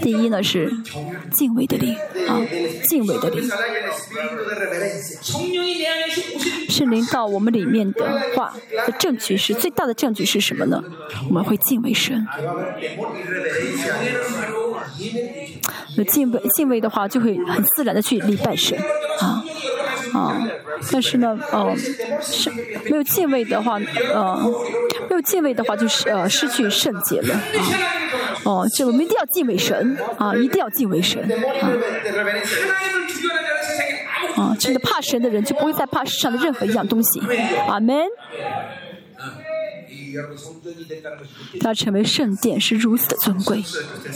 [0.00, 0.72] 第一呢是
[1.32, 1.94] 敬畏的灵
[2.28, 2.40] 啊，
[2.88, 3.48] 敬畏的灵。
[6.68, 8.54] 圣灵到我们里面的话
[8.86, 10.82] 的证据是最大的证据是什么呢？
[11.28, 12.26] 我们会敬畏神。
[15.96, 18.78] 有敬畏敬畏的话，就会很自然的去礼拜神
[19.20, 19.44] 啊
[20.14, 20.48] 啊。
[20.90, 21.76] 但是呢，呃，
[22.20, 23.78] 是没有敬畏的话，
[24.14, 24.50] 呃，
[25.08, 27.42] 没有敬畏的话，就是呃失去圣洁了啊。
[28.44, 31.26] 哦，这我们一定要敬畏神啊，一定要敬畏神啊。
[34.36, 37.20] 啊，真的怕神的人就不会再怕世上的任何一样东西。
[37.68, 38.06] 阿门。
[41.62, 43.64] 要成为圣殿是如此的尊贵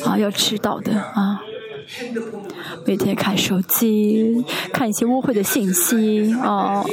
[0.04, 1.40] 啊，要知道的啊。
[2.84, 6.84] 每天看手机，看一些污秽的信息啊，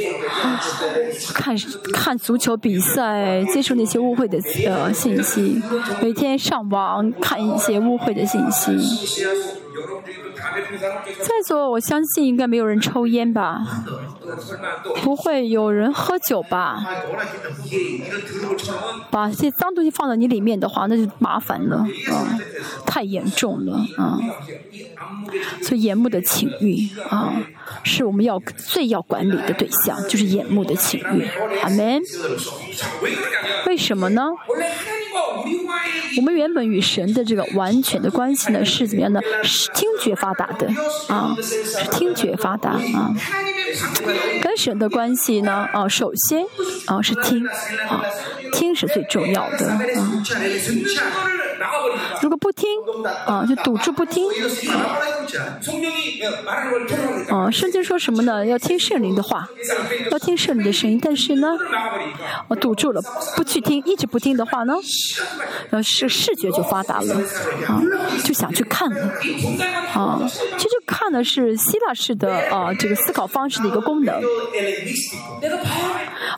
[1.34, 1.56] 看
[1.92, 5.60] 看足球比赛，接触那些污秽的呃信息，
[6.00, 8.70] 每天上网看一些污秽的信息。
[11.24, 13.66] 在座，我相信应该没有人抽烟吧？
[15.02, 16.84] 不会有人喝酒吧？
[19.10, 22.38] 把这脏东西放到你里面的话，那就麻烦了啊，
[22.86, 24.20] 太严重了啊。
[25.62, 27.34] 所以眼目的情欲啊，
[27.82, 31.26] 是我们要最要管理的对象，就是眼目的情欲。
[31.62, 32.00] 阿门。
[33.66, 34.22] 为什么呢？
[36.16, 39.20] 我们原本与神的这个完全的关系呢，是怎么样的？
[39.42, 40.68] 是听觉发达的
[41.08, 43.12] 啊，是听觉发达啊。
[44.42, 46.44] 跟神的关系呢，啊，首先
[46.86, 47.44] 啊是听
[47.88, 48.04] 啊，
[48.52, 49.82] 听是最重要的啊。
[52.22, 52.68] 如果不听，
[53.26, 54.28] 啊，就堵住不听。
[54.30, 54.34] 啊，
[57.52, 58.44] 圣经说什么呢？
[58.46, 59.48] 要听圣灵的话，
[60.10, 60.98] 要听圣灵的声音。
[61.02, 61.56] 但是呢，
[62.48, 63.00] 我堵住了，
[63.36, 64.74] 不去听，一直不听的话呢，
[65.70, 67.14] 呃，是视觉就发达了，
[67.66, 67.80] 啊，
[68.24, 69.12] 就想去看了，
[69.94, 70.20] 啊，
[70.58, 74.20] 其实看的是希腊式的啊这个思考方式的一个功能。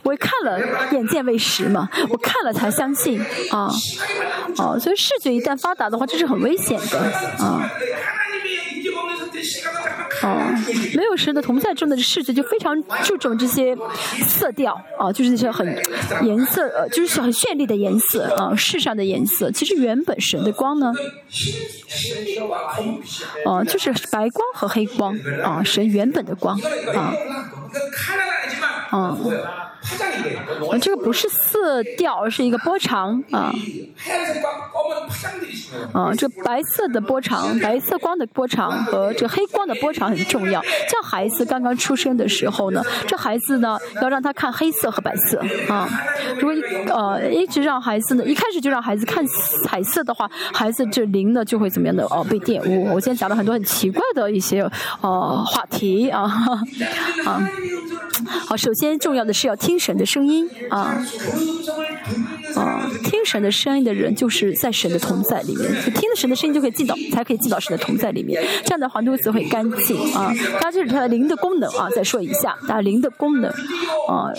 [0.03, 0.61] 我看了，
[0.93, 3.71] 眼见为实嘛，我看了才相信，啊，
[4.59, 6.99] 啊，所以视觉一旦发达的话，这是很危险的，
[7.39, 7.71] 啊。
[9.37, 10.43] って仕方哦，
[10.97, 13.77] 没有神的同在中的世界就非常注重这些
[14.27, 15.67] 色调啊，就是那些很
[16.23, 19.51] 颜色呃，就是很绚丽的颜色啊，世上的颜色。
[19.53, 20.93] 其实原本神的光呢，
[23.45, 26.59] 哦，就是白光和黑光啊，神原本的光
[26.95, 27.15] 啊，
[28.91, 29.17] 啊。
[30.81, 33.55] 这个不是色调，是一个波长啊。
[35.93, 40.63] 啊，这白色的波长，白色光的波长和这黑光的波长很重要。
[40.63, 45.89] 像孩子刚刚出生的时候呢，这孩子呢要让他看黑色和白色啊。
[46.39, 46.55] 如果
[46.95, 49.25] 呃一直让孩子呢，一开始就让孩子看
[49.65, 52.87] 彩色的话，孩子这灵呢就会怎么样的哦被玷污。
[52.95, 54.63] 我今天讲了很多很奇怪的一些
[55.01, 56.23] 呃话题啊
[57.25, 57.51] 啊。
[58.47, 61.05] 好，首先重要的是要听神的声音啊
[62.55, 68.43] 啊，听神的声音的人就是在神的同在里面，听了神的声音就可以进到，才可以进到神的同在里面。
[68.65, 70.33] 这样的话，肚子会干净啊。
[70.55, 73.51] 大家这是它的灵的功能啊，再说一下，大灵的功能
[74.09, 74.33] 啊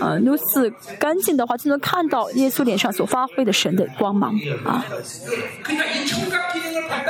[0.00, 4.84] 啊，如此干净的话，就能看到耶稣脸上所发挥的神的光芒啊。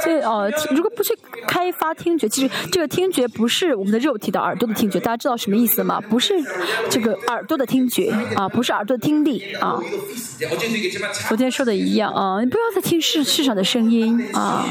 [0.04, 6.00] 这哦，如果不去开发听觉，其实这个听觉不是我们的肉体的耳朵的听觉，大家知道什么意思吗？
[6.00, 6.34] 不是
[6.90, 9.78] 这个耳朵的听觉啊，不是耳朵的听力啊。
[11.28, 14.64] 昨天说的一样啊，你不要再听世世上的声音啊，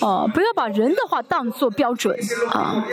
[0.00, 2.18] 哦，不要把人的话当做标准
[2.50, 2.84] 啊。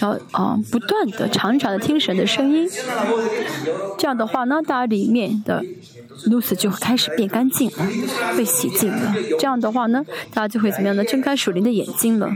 [0.00, 2.68] 要啊，不断的、长长的听神的声音，
[3.98, 5.64] 这样的话呢，大家里面的
[6.26, 7.86] 露丝就开始变干净了，
[8.36, 9.14] 被洗净了。
[9.38, 11.04] 这样的话呢，大家就会怎么样呢？
[11.04, 12.30] 睁开属灵的眼睛了。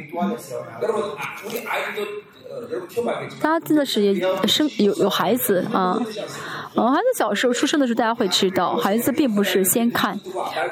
[3.40, 5.98] 大家真的是也生有有孩子啊。
[6.74, 10.12] 哦，孩子小时候出生的时候，大家会知道，孩子并不是先看，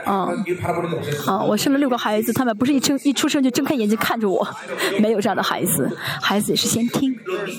[0.04, 0.28] 啊，
[1.26, 4.46] 啊，我生了六个孩子，他们不是一睁一出生就睁开眼睛看着我，
[5.00, 5.90] 没有这样的孩子，
[6.22, 7.12] 孩子也是先听，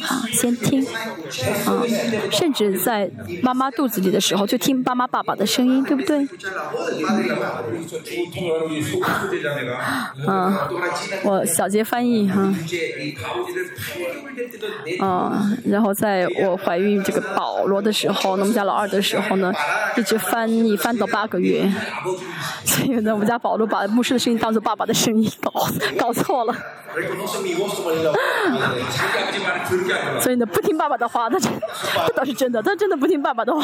[0.07, 1.83] 啊，先听，啊，
[2.31, 3.11] 甚至在
[3.43, 6.19] 妈妈肚子里的时候就听妈妈爸爸的声音，对不对？
[10.25, 10.57] 嗯，
[11.23, 12.53] 我小杰翻译哈，
[15.01, 18.28] 啊，然后在我怀孕这个保罗的时候。
[18.31, 19.51] 我们家老二的时候呢，
[19.97, 21.71] 一直翻译翻到八个月，
[22.63, 25.51] 所以呢，我们家保罗把牧师的声音当做爸爸的声音，搞
[25.97, 26.55] 搞错了。
[30.19, 31.49] 所以呢，不听爸爸的话，他这
[32.05, 33.61] 这倒是真的，他真的不听爸爸的话。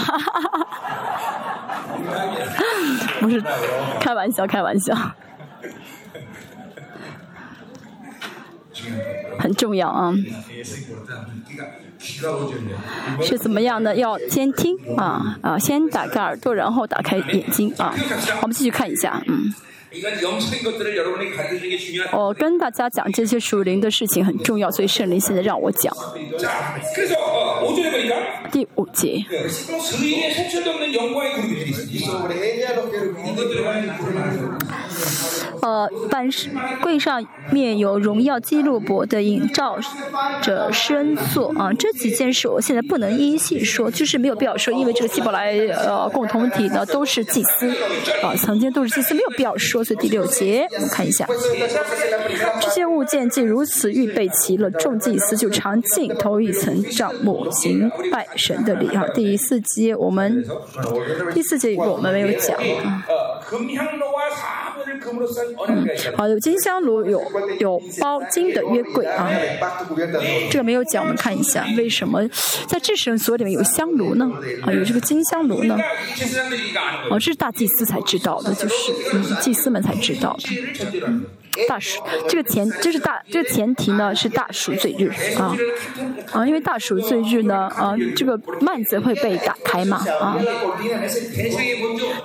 [3.19, 3.41] 不是
[3.99, 4.95] 开玩笑，开玩笑，
[9.39, 10.13] 很重要啊。
[13.21, 13.95] 是怎么样的？
[13.95, 17.93] 要先听啊啊，先打开耳朵，然后打开眼睛啊。
[18.41, 19.53] 我们继续看一下，嗯。
[22.11, 25.95] 我跟大家讲这些属灵的事情很重要，所以圣灵现在让我讲。
[28.51, 29.23] 第五节。
[35.65, 36.29] 呃，板
[36.83, 39.79] 柜上面有荣耀基路伯的影照
[40.39, 47.67] 着身坐啊，这几件事我现在不能一一细说，就是没有必要说，因为这个希伯来呃共同体呢都是祭司
[48.21, 49.83] 啊，曾经都是祭司，没有必要说。
[49.83, 51.25] 所以第六节我们看一下，
[52.61, 59.03] 这些物件既如此预备齐了，众祭司就常进头一层帐幕行拜神的礼啊。
[59.15, 60.45] 第四节我们
[61.33, 63.03] 第四节我们没有讲啊。
[65.67, 65.87] 嗯，
[66.17, 67.21] 好，有金香炉，有
[67.59, 69.29] 有包金的约柜啊。
[70.49, 72.27] 这个没有讲，我们看一下，为什么
[72.67, 74.31] 在至圣所里面有香炉呢？
[74.63, 75.77] 啊，有这个金香炉呢？
[77.09, 81.07] 哦，这是大祭司才知道的，就是嗯，祭司们才知道的。
[81.07, 81.25] 嗯
[81.67, 85.55] 大暑，这个前这是大这个前提呢是大暑罪日啊
[86.31, 90.37] 啊，因为大暑罪日呢啊，这个幔子会被打开嘛啊。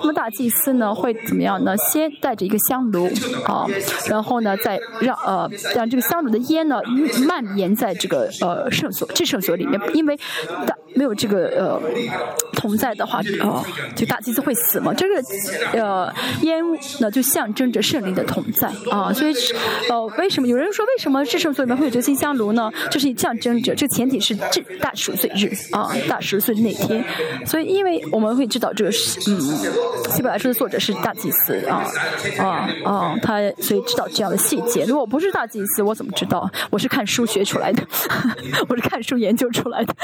[0.00, 1.76] 那么大祭司呢会怎么样呢？
[1.92, 3.06] 先带着一个香炉
[3.44, 3.66] 啊，
[4.08, 6.80] 然后呢再让呃让这个香炉的烟呢
[7.26, 10.16] 蔓延在这个呃圣所至圣所里面，因为
[10.66, 11.80] 大没有这个呃
[12.52, 13.64] 同在的话，啊，
[13.94, 14.92] 就大祭司会死嘛？
[14.92, 15.22] 这个
[15.72, 16.12] 呃
[16.42, 16.62] 烟
[17.00, 19.12] 呢，就象征着圣灵的同在啊。
[19.20, 19.34] 所以
[19.90, 22.72] 呃，为什么有人说为什么至圣所里面会有这个金香炉呢？
[22.90, 27.04] 就是象征着这个前提是至大赎罪日啊，大赎罪那天。
[27.44, 29.38] 所以因为我们会知道这个是嗯，
[30.10, 31.84] 希伯来书的作者是大祭司啊
[32.38, 34.84] 啊啊，他所以知道这样的细节。
[34.84, 36.50] 如果不是大祭司，我怎么知道？
[36.70, 37.82] 我是看书学出来的，
[38.68, 39.94] 我是看书研究出来的。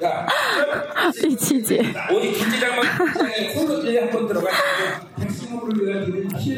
[1.20, 1.84] 第七节。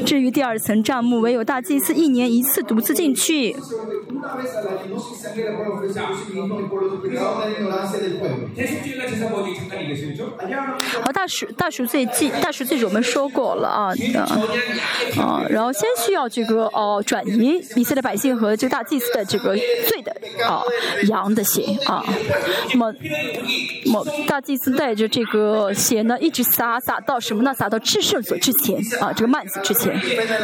[0.06, 3.54] 至于第二层帐幕，唯有大祭司一年一次独自进去。
[11.02, 13.92] 好，大赎大赎罪祭大赎罪日我们说过了啊
[15.18, 20.14] 啊，然后先需要这个哦转移以色列百姓和这大祭司的这个罪的
[20.46, 20.62] 啊
[21.08, 22.04] 羊的血啊，
[22.72, 22.94] 那么
[23.86, 27.54] 么大祭司带着这个血呢，一直撒撒到什么呢？
[27.54, 29.98] 撒到至圣所之前啊，这个幔子之前。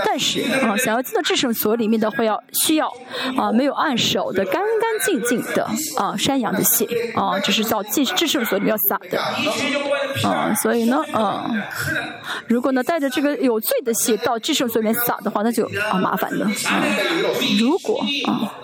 [0.04, 2.88] 但是啊，想要进到至圣所里面的话，要需要
[3.36, 4.62] 啊没有按手的干干
[5.04, 5.64] 净净的
[5.96, 9.18] 啊山羊的血啊，这是到进至圣所里面要撒的
[10.28, 10.54] 啊。
[10.54, 11.50] 所以呢啊，
[12.48, 16.82] 如果呢带着这个有罪的血到至圣所里面撒的话，那就啊麻烦了啊。
[17.58, 18.54] 如果啊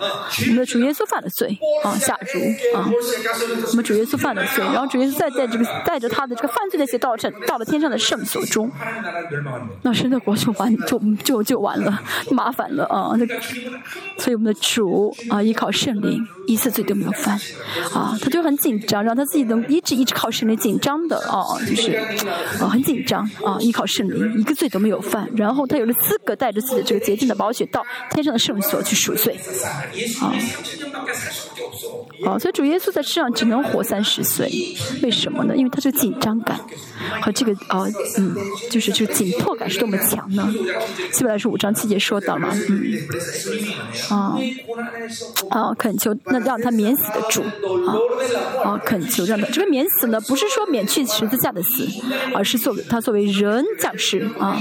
[0.41, 2.41] 我们的主耶稣犯了罪啊下如
[2.77, 2.89] 啊，
[3.69, 8.71] 我们主耶稣犯了罪，然后主耶稣再带这个带着他的这个犯罪的血到这到了天上的圣所中，
[9.83, 13.13] 那神的国就完就就就完了，麻烦了啊。
[13.17, 13.25] 那
[14.17, 17.37] 所以我们的主啊依靠圣灵一次罪都没有犯
[17.93, 21.91] 啊，他就很紧张，让他自己能一直一直靠圣灵紧张的啊，就是
[22.61, 29.37] 啊很紧张啊依靠圣灵一个罪都没有犯，然后他有了资格带着自己的这个洁净的宝血到天上的圣所去赎罪
[30.21, 30.33] 啊。
[32.25, 34.49] 啊，所以主耶稣在世上只能活三十岁，
[35.01, 35.55] 为什么呢？
[35.55, 36.59] 因为他这个紧张感
[37.21, 37.85] 和这个啊，
[38.17, 38.35] 嗯，
[38.69, 40.53] 就是这个紧迫感是多么强呢？
[41.11, 42.97] 基本来是五章七节说到嘛，嗯，
[44.09, 44.37] 啊
[45.49, 47.97] 啊，恳求那让他免死的主啊
[48.63, 51.87] 啊，恳求让他这个免死呢，不是说免去十字架的死，
[52.33, 54.57] 而是作为他作为人降世啊，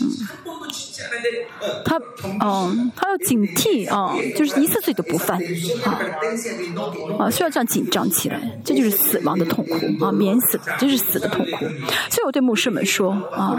[0.00, 0.28] 嗯。
[1.84, 2.00] 他，
[2.40, 5.40] 嗯，他要警惕啊，就是一次罪都不犯
[5.84, 6.00] 啊，
[7.18, 11.58] 啊，需要这样紧张起来，这就是死亡的痛苦啊，免死，这是死的痛苦。
[12.10, 13.58] 所以我对牧师们说啊，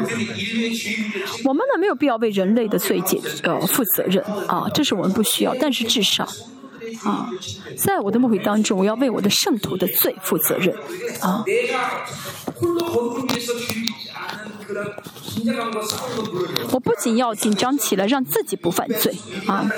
[1.45, 6.25] 我们呢没有必要为人类的罪解呃负责任啊，这是我们不需要，但是至少
[7.03, 7.29] 啊，
[7.77, 10.75] 在我的目会当中，我要为我的圣徒的罪负责任
[11.21, 11.43] 啊。
[16.71, 19.15] 我不仅要紧张起来，让自己不犯罪
[19.47, 19.69] 啊，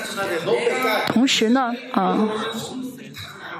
[1.08, 2.28] 同时呢，啊，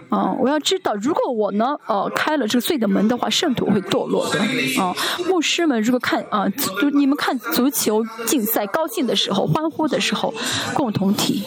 [0.08, 4.38] 啊，我要知道，如果我呢，呃，开了这个罪的门的话，圣徒会堕落的
[4.80, 4.94] 啊。
[5.26, 6.48] 牧师们，如果看啊，
[6.80, 10.34] 就你们看足球竞赛高兴的时候、欢呼的时候，
[10.74, 11.44] 共同体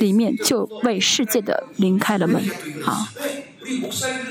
[0.00, 2.40] 里面就为世界的灵开了门
[2.84, 3.08] 啊。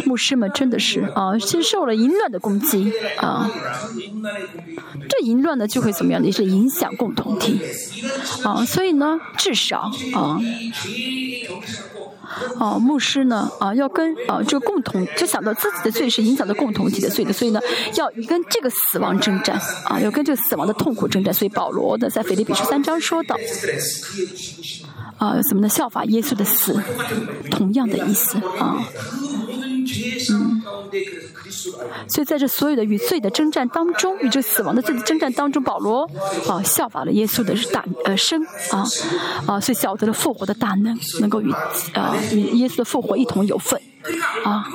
[0.06, 3.50] 牧师们真的是啊，先受了淫乱的攻击啊，
[5.10, 6.28] 这淫乱呢就会怎么样呢？
[6.28, 7.60] 也是影响共同体
[8.44, 10.40] 啊，所以呢，至少啊，
[12.60, 17.60] 啊，牧师呢啊，要跟啊这个共同，就想到自己的罪是影响到共同体的罪的，所以呢，
[17.96, 21.34] 要跟这个死亡征战啊，要跟这个死亡的痛苦征战。
[21.34, 23.36] 所以保罗呢在腓立比书三章说到。
[25.18, 25.70] 啊，怎么呢？
[25.70, 26.80] 效法耶稣的死，
[27.52, 28.84] 同样的意思啊。
[30.30, 30.62] 嗯，
[32.10, 36.10] 所以在这所有的与罪的征战当中，与这死亡的罪的征战当中，保罗
[36.50, 38.84] 啊效法了耶稣的大呃生啊
[39.48, 41.52] 啊，所以晓得了复活的大能，能够与
[41.94, 43.80] 啊与耶稣的复活一同有份
[44.44, 44.68] 啊。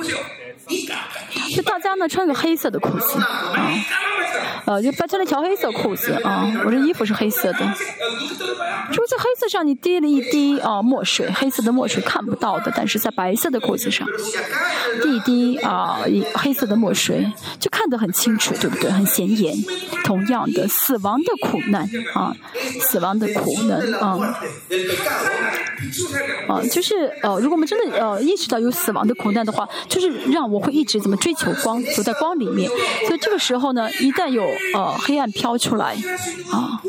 [1.55, 3.71] 就大家呢穿个黑色的裤子啊，
[4.65, 6.49] 呃，就穿了条黑色裤子啊。
[6.65, 7.59] 我这衣服是黑色的，
[8.91, 14.07] 就在黑色上你滴了一滴啊墨水，黑色的墨水看不到的，但是在白色的裤子上
[15.03, 15.99] 滴一滴啊
[16.35, 18.89] 黑色的墨水就看得很清楚，对不对？
[18.89, 19.53] 很显眼。
[20.05, 22.33] 同样的，死亡的苦难啊，
[22.81, 24.17] 死亡的苦难啊，
[26.47, 30.60] 啊，就是呃，如果我们真的呃意识到有死亡的苦难的话，就是让我。
[30.61, 32.69] 会一直怎么追求光，走在光里面。
[33.07, 34.43] 所以这个时候呢，一旦有
[34.75, 35.95] 呃黑暗飘出来，
[36.51, 36.81] 啊，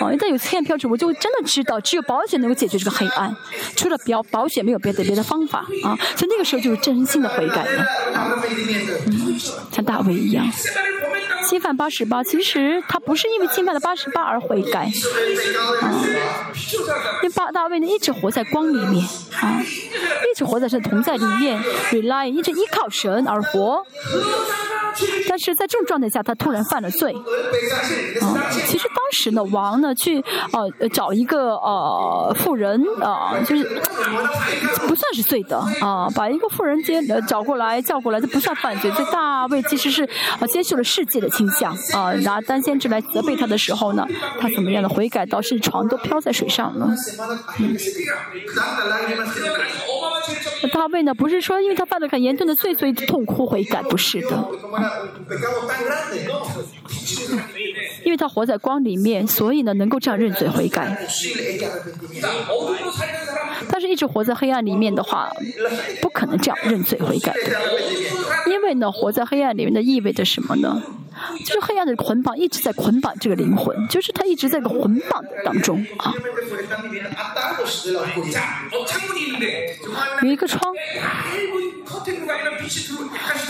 [0.00, 3.36] 啊，一旦有黑暗飘出，我就真的知道，只有保险能够解决这个黑暗，
[3.76, 5.98] 除了保保险没有别的别的方法啊。
[6.16, 7.82] 所以那个时候就是真心的悔改了，
[8.14, 8.42] 啊，
[9.72, 10.46] 像大卫一样。
[11.48, 14.90] 侵犯八十八，其实他不是因为侵犯了八十八而悔改，
[15.80, 15.92] 啊，
[17.22, 19.04] 因为大大卫呢一直活在光里面，
[19.40, 23.84] 啊，一直活在这同在里面，rely 一直依靠神而活。
[25.28, 27.12] 但是在这种状态下，他突然犯了罪。
[27.12, 28.38] 啊，
[28.68, 30.22] 其实当时呢，王呢去
[30.52, 33.64] 呃找一个呃富人啊，就是
[34.86, 38.88] 不算是罪的啊，把一个富人接呃找过来叫过来，这不算犯罪。
[38.96, 40.04] 这大卫其实是
[40.38, 44.06] 啊接受了世界的倾向啊，拿单先知来责备他的时候呢，
[44.40, 46.88] 他怎么样的悔改，到是床都飘在水上了。
[50.72, 54.48] 大卫呢，不是说因为他犯了很严重的罪，所以痛哭悔改，不是的。
[58.04, 60.96] 因为他活在光里面，所以呢，能够这样认罪悔改。
[63.70, 65.30] 但是，一直活在黑暗里面的话，
[66.00, 67.40] 不可能这样认罪悔改的。
[68.50, 70.82] 因为呢，活在黑暗里面的意味着什么呢？
[71.46, 76.12] 就是黑暗的捆绑一直在捆绑这个灵魂，就是他一直在个捆绑当中啊。
[80.22, 80.74] 有一个窗，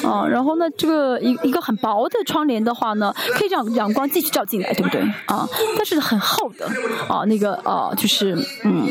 [0.04, 5.00] 啊，然后呢，这个一一个很薄的窗帘的话呢，可以让阳光继续照进来，对不对？
[5.26, 6.66] 啊，但是很厚的，
[7.08, 8.86] 啊，那个啊，就是嗯，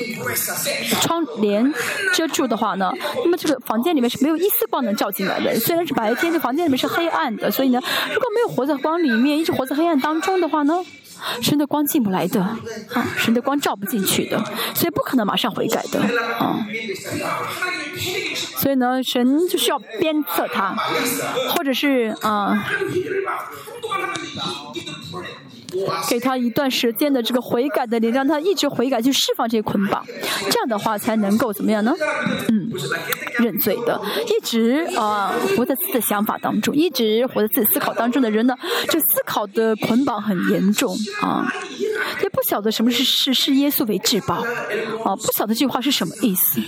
[1.01, 1.73] 窗帘
[2.13, 2.91] 遮住的话呢，
[3.23, 5.53] 那么这个房间里面是没有一丝光能照进来的。
[5.59, 7.79] 虽然是白天，这房间里面是黑暗的，所以呢，
[8.13, 10.83] 如果没有活在光里面，一直活在黑暗当中的话呢？
[11.41, 12.57] 神的光进不来的，啊，
[13.17, 14.37] 神的光照不进去的，
[14.73, 15.99] 所以不可能马上悔改的，
[16.37, 16.65] 啊，
[18.57, 20.75] 所以呢，神就需要鞭策他，
[21.55, 22.65] 或者是啊。
[26.09, 30.05] 给他一段时间的这个悔改的你，让他一直悔改去释放这些捆绑，
[30.49, 31.93] 这样的话才能够怎么样呢？
[32.49, 32.69] 嗯，
[33.39, 38.55] 认罪的，一直啊活在自己的想法当中，一直活在自己思考当中的人呢，
[38.89, 41.51] 这思考的捆绑很严重啊，
[42.21, 44.35] 也不晓得什么是视视耶稣为至宝
[45.03, 46.61] 啊，不晓得这句话是什么意思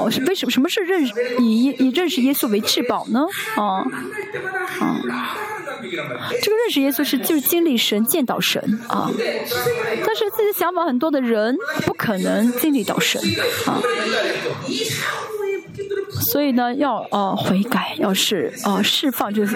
[0.00, 1.04] 哦，是为什么什么是认
[1.40, 3.26] 以以认识耶稣为至宝呢？
[3.56, 3.84] 啊
[4.80, 5.36] 啊。
[6.42, 9.10] 这个认识耶稣是就是经历神见到神啊，
[10.04, 13.20] 但是自己想法很多的人不可能经历到神
[13.66, 13.80] 啊。
[16.32, 19.48] 所以呢，要呃悔改，要是呃释放这个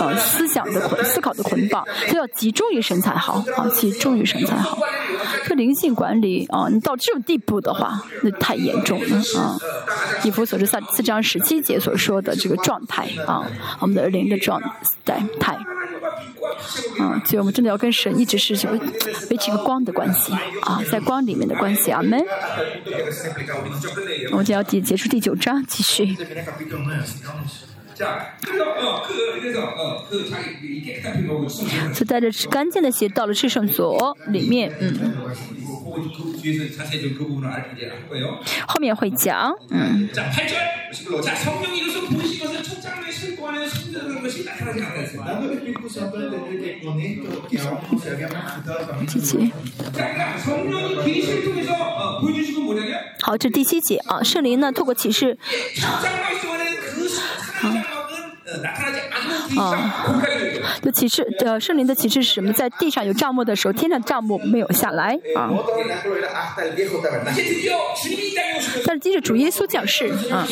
[0.00, 4.78] 呃思想的捆思考的捆绑，都要集中于神才好啊，集中于神才好。
[5.46, 9.56] 这灵性管理啊，你到这种地步的话，那太严重了啊。
[10.24, 13.44] 以弗所这三四章十七节所说的这个状态啊，
[13.80, 14.60] 我们的灵的状
[15.04, 15.58] 态态。
[16.98, 18.78] 啊，所以我们真的要跟神一直是这个
[19.30, 22.24] 维持一个光的关系啊，在光里面的关系啊，们。
[24.30, 26.16] 我们就要结结束第九章，继续。
[31.94, 35.14] 就带着干净的鞋到了至圣所里面，嗯。
[38.66, 40.08] 后面会讲，嗯。
[49.06, 49.52] 第七。
[53.22, 55.38] 好，这第七节啊，圣灵呢，透过启示。
[57.64, 58.03] come.
[59.56, 59.94] 啊，
[60.82, 62.52] 这启示，呃，圣灵的启示是什么？
[62.52, 65.50] 在地上有帐幕的时候，天上帐幕没有下来啊。
[68.86, 70.46] 但是接着主耶稣降世啊，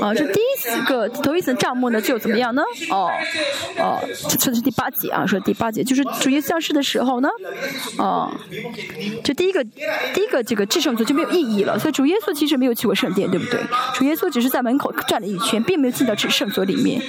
[0.00, 2.62] 啊，这第一个头一层帐幕呢，就怎么样呢？
[2.90, 3.10] 哦，
[3.78, 3.98] 哦，
[4.38, 7.28] 这是第八节啊，说第八节就是主耶稣降世的时候呢，
[7.98, 8.30] 哦，
[9.24, 13.60] 这第一个第一个这个至圣所就没有意义了，所以主耶稣其实没有去过圣殿，对不对？
[13.94, 17.02] 主耶稣只是在门口转了一圈，并没有进到至圣所里面。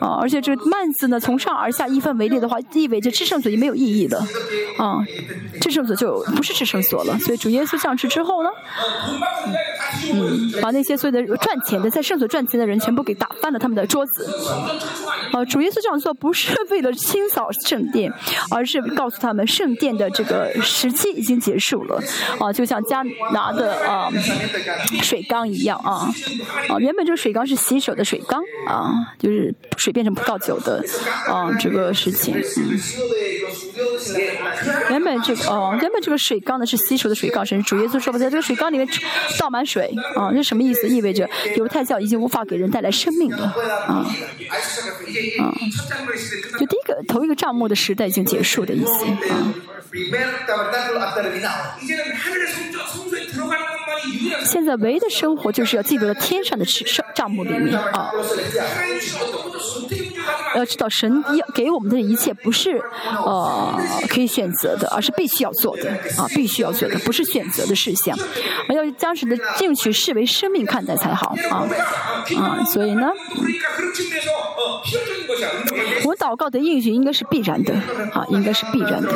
[0.00, 4.26] 啊，而且这个幔子呢，从上而下一分为裂的话，意味着至圣所就没有意义了。
[4.78, 5.04] 啊，
[5.60, 7.18] 至圣所就不是至圣所了。
[7.18, 8.48] 所以主耶稣降世之后呢，
[10.14, 14.26] 嗯，把那些所有的赚钱的在圣所赚钱的人全部给打翻了他们的桌子。
[15.32, 18.10] 啊，主耶稣这样做不是为了清扫圣殿，
[18.50, 22.02] 而是告诉他们圣殿的这个时期已经结束了。
[22.38, 23.02] 啊，就像加
[23.34, 24.08] 拿的啊
[25.02, 26.08] 水缸一样啊，
[26.70, 29.90] 啊，原本这个水缸是洗手的水缸啊，就是水。
[30.00, 30.82] 变成葡萄酒的
[31.26, 32.34] 啊，这个事情。
[34.88, 38.88] 原本这个哦，原本这个水缸呢是稀疏的水缸，神主耶稣说：“不在这个水缸里面
[39.38, 40.88] 倒满水啊，这什么意思？
[40.88, 43.52] 意味着犹太教已经无法给人带来生命了
[43.88, 44.06] 啊
[45.40, 45.52] 啊！
[46.58, 49.52] 就第一个头一个账目的时代已经结束的意思啊。
[54.50, 58.10] 现在唯一的生活就是要进入到天上的帐帐幕里面啊。
[60.56, 62.82] 要知道神要给我们的一切不是
[63.24, 65.88] 呃可以选择的，而是必须要做的
[66.18, 68.18] 啊，必须要做的，不是选择的事项，
[68.68, 71.68] 而要将神的进取视为生命看待才好啊
[72.36, 73.06] 啊，所以呢。
[76.04, 77.74] 我祷告得应允应该是必然的，
[78.12, 79.10] 啊，应该是必然的，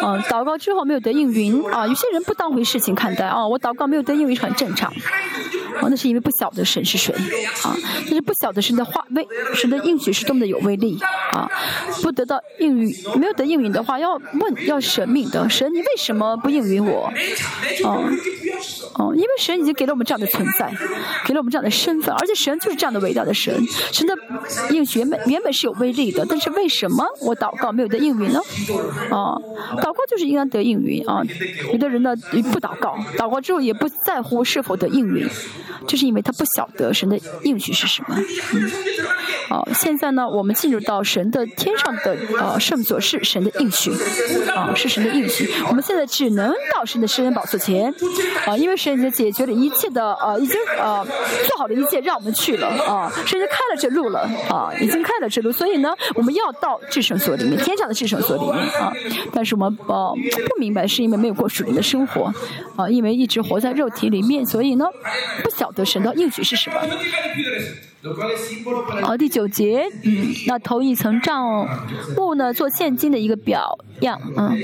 [0.00, 4.92] 啊，祷告之后没有得应允，啊，有些人不当回事情看待，啊，我祷告没有得应允是很正常，
[5.80, 7.14] 啊，那是因为不晓得神是谁，
[7.62, 10.98] 啊，但是不晓得神的话威，神的应许是多么的有威力，
[11.32, 11.48] 啊，
[12.02, 17.04] 不得到应允，没有得应允的话，要问要神命的，神你为什么不应允我？
[17.84, 17.90] 啊，
[18.94, 20.72] 哦，因为神已经给了我们这样的存在，
[21.24, 23.54] 给了我们这样的身份，而且神就是这样的伟大的神，
[23.92, 24.14] 神的
[24.70, 28.40] 应许原本原本是有威力的，但是为什么我祷告没有得应允呢？
[29.10, 29.38] 啊，
[29.76, 31.22] 祷告就是应该得应允啊。
[31.72, 32.16] 有的人呢
[32.52, 35.28] 不祷告，祷告之后也不在乎是否得应允，
[35.86, 38.16] 就是因为他不晓得神的应许是什么。
[39.48, 43.90] 好，现在呢，我们进入到神的天上的呃圣所是神的应许，
[44.54, 45.50] 啊，是神的应许。
[45.68, 47.92] 我们现在只能到神的施恩宝座前，
[48.46, 51.02] 啊，因为神已经解决了一切的呃，已经呃
[51.46, 54.20] 做好了一切，让我们去了啊，神已经开了这路了
[54.50, 58.92] 啊，已经开了这路，所以呢，我们要到至圣所里面，天上的至圣所里面啊。
[59.32, 60.14] 但是我们呃
[60.46, 62.30] 不明白，是因为没有过属灵的生活
[62.76, 64.84] 啊，因为一直活在肉体里面，所以呢，
[65.42, 66.76] 不晓得神的应许是什么。
[69.02, 71.68] 好，第九节，嗯，那头一层账
[72.16, 74.56] 目呢，做现金的一个表样，嗯。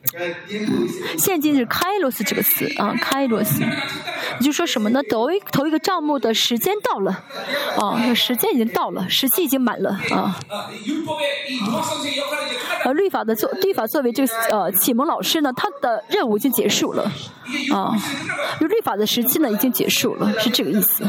[1.18, 3.62] 现金是开罗斯这个词啊，开罗斯，
[4.38, 5.00] 你就说什么呢？
[5.10, 7.22] 头一头一个账目的时间到了，
[7.78, 10.38] 啊，时间已经到了，时期已经满了啊。
[12.84, 17.02] 呃，律法的作律法作为这个呃启蒙老师呢，他的任务已经结束了，
[17.72, 17.94] 啊，
[18.58, 21.04] 就律法的时期呢已经结束了，是这个意思。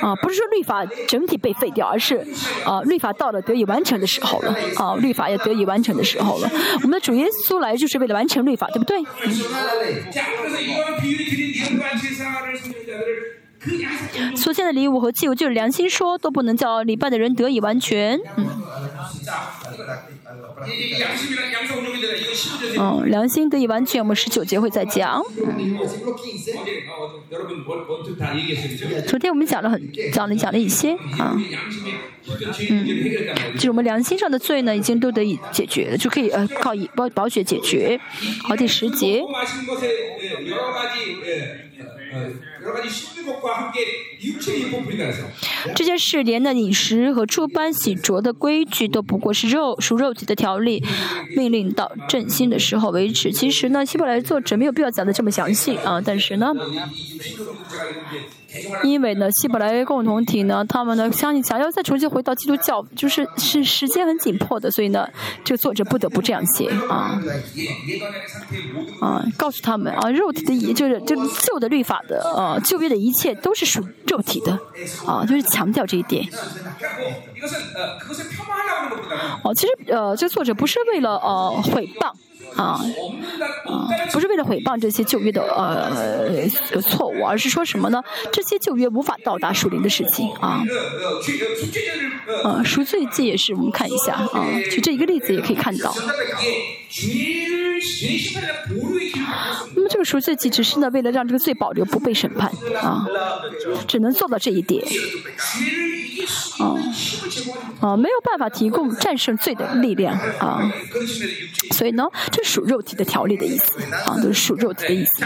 [0.00, 2.26] 啊，不是说律法整体被废掉，而是
[2.64, 4.56] 啊，律法到了得以完成的时候了。
[4.76, 6.48] 啊，律法也得以完成的时候了。
[6.76, 9.02] 我们的主耶稣来就是为了完成律法，对不对？
[14.36, 18.18] 所献的礼物和祭物，就是良心说都不能叫礼拜的人得以完全。
[18.36, 18.46] 嗯。
[22.76, 25.22] 嗯，良心得以完全，我们十九节会再讲。
[29.06, 31.34] 昨天我们讲了很讲了讲了一些啊，
[32.68, 32.86] 嗯，
[33.54, 37.98] 就是我们良心上的罪呢，已经都得以解决了，就可以呃靠以保保血解决。
[38.42, 39.24] 好，第十节。
[45.74, 50.82] 这件事连的饮食和诸般洗濯的规矩都不过是肉属肉体的条例，
[51.36, 53.30] 命令到振兴的时候为止。
[53.32, 56.52] 其实呢，希伯来作者没有必要讲的这么详细啊，但是呢。
[58.82, 65.08] 因为呢，希伯来共同体呢，他们呢相信想要再重新回到基督教，就是是时间很紧迫的，所以呢，
[65.44, 67.20] 这个作者不得不这样写啊
[69.00, 74.58] 啊，告诉他们啊，肉体的一就是就旧的律法的呃旧约的一切都是属肉体的
[75.06, 76.26] 啊，就是强调这一点。
[79.42, 82.12] 哦，其实呃，这个作者不是为了呃诽谤。
[82.58, 82.78] 啊，
[83.66, 85.88] 啊，不是为了毁谤这些旧约的呃
[86.82, 88.02] 错误，而是说什么呢？
[88.32, 90.62] 这些旧约无法到达树林的事情啊。
[92.44, 95.94] 啊，赎罪祭也是，我们看一下啊，就这一个例子也可以看到。
[99.74, 102.50] 那么这个赎罪记只是呢，为了让这个罪保留不被审判
[102.82, 103.06] 啊，
[103.86, 104.84] 只能做到这一点。
[106.58, 106.74] 啊，
[107.80, 110.70] 啊，没有办法提供战胜罪的力量啊，
[111.72, 115.24] 所以呢，这属肉体的条例的意思啊，都是属肉体的意思。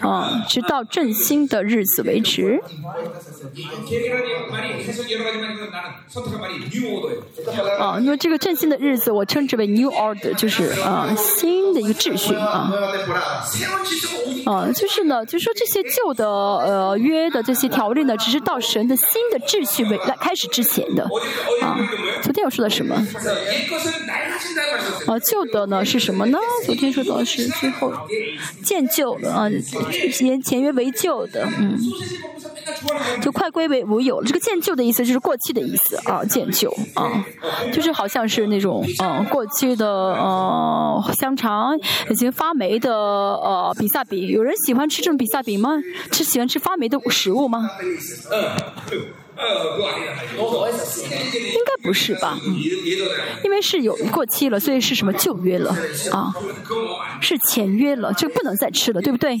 [0.00, 2.60] 啊，直到振兴的日子为止。
[7.78, 12.72] 啊，那么这个振兴的日子，我称之为 New Order，就是啊，新的一个秩序啊。
[14.46, 21.04] 啊，就是呢，就说这些旧的呃约的这些条例呢，只是到神的新的秩序为来开始之前的
[21.62, 21.78] 啊。
[22.22, 22.94] 昨天我说的什么？
[25.06, 26.38] 啊，旧的呢是什么呢？
[26.64, 27.92] 昨天说的是最后
[28.64, 29.48] 建旧的啊，
[30.12, 31.78] 前前约为旧的，嗯。
[33.20, 34.26] 就快归为无有了。
[34.26, 37.24] 这个渐旧的意思就是过去的意思啊，渐旧啊，
[37.72, 41.78] 就是好像是那种嗯过去的呃香肠，
[42.08, 44.28] 已经发霉的呃比萨饼。
[44.28, 45.82] 有人喜欢吃这种比萨饼吗？
[46.10, 47.68] 吃喜欢吃发霉的食物吗？
[51.52, 52.38] 应该不是吧？
[52.46, 52.54] 嗯，
[53.44, 55.74] 因为是有过期了，所以是什么旧约了
[56.12, 56.32] 啊？
[57.20, 59.38] 是签约了，这个不能再吃了，对不对？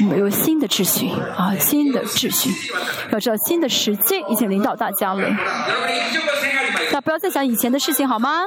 [0.00, 2.50] 我们有新的秩序啊，新的秩序。
[3.12, 5.28] 要知道，新的时间已经领导大家了。
[7.00, 8.44] 不要再想以前的事情好吗？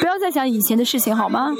[0.00, 1.50] 不要再想以前的事情好吗？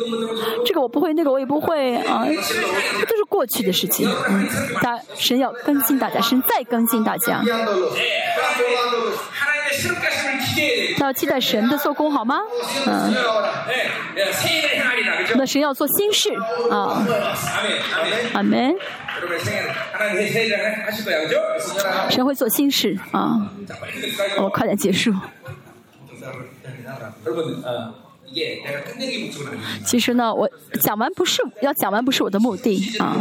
[0.64, 4.08] 这个我不会，那个我也不会啊，都是过去的事情。
[4.28, 4.48] 嗯，
[4.82, 7.42] 大神要更新大家，神再更新大家。
[10.98, 12.38] 要期待神的做工好吗？
[12.86, 13.14] 嗯。
[15.36, 16.30] 那神要做心事
[16.70, 17.06] 啊。
[18.34, 18.74] 阿门。
[22.10, 23.50] 神会做心事啊。
[24.38, 25.12] 我快点结束。
[29.84, 30.48] 其实呢，我
[30.82, 33.16] 讲完不是要讲完不是我的目的啊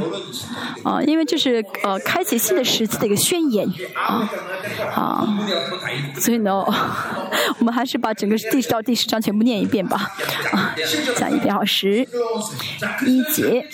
[0.84, 4.30] 啊，因为这是呃开启新的时期的一个宣言啊
[4.96, 5.40] 啊，
[6.16, 6.64] 所以呢，
[7.60, 10.12] 我们还是把整个第十到第十章全部念一遍吧
[10.52, 10.76] 啊，
[11.16, 12.08] 讲一遍好十
[13.06, 13.66] 一节。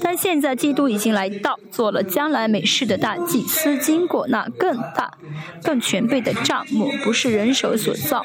[0.00, 5.16] 但现在基督已经来到，做了将来美事的大祭司，经过那更大、
[5.62, 8.22] 更全备的帐幕，不是人手所造。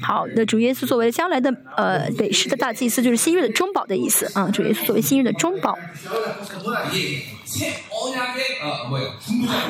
[0.00, 4.48] 好，的主耶稣作为将来的呃北师的大祭司，就是新约的中保的意思啊。
[4.50, 5.76] 主耶稣作为新约的中保，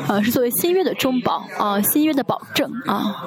[0.06, 3.24] 啊是作为新约的中保啊，新约的保证啊。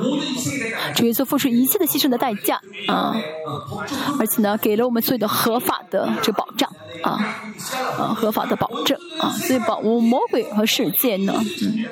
[0.95, 3.15] 主耶稣付出一切的牺牲的代价啊，
[4.19, 6.69] 而且呢，给了我们所有的合法的这个保障。
[7.01, 7.43] 啊，
[7.97, 11.85] 啊，合法的保证啊，所以保我魔鬼和世界呢，嗯，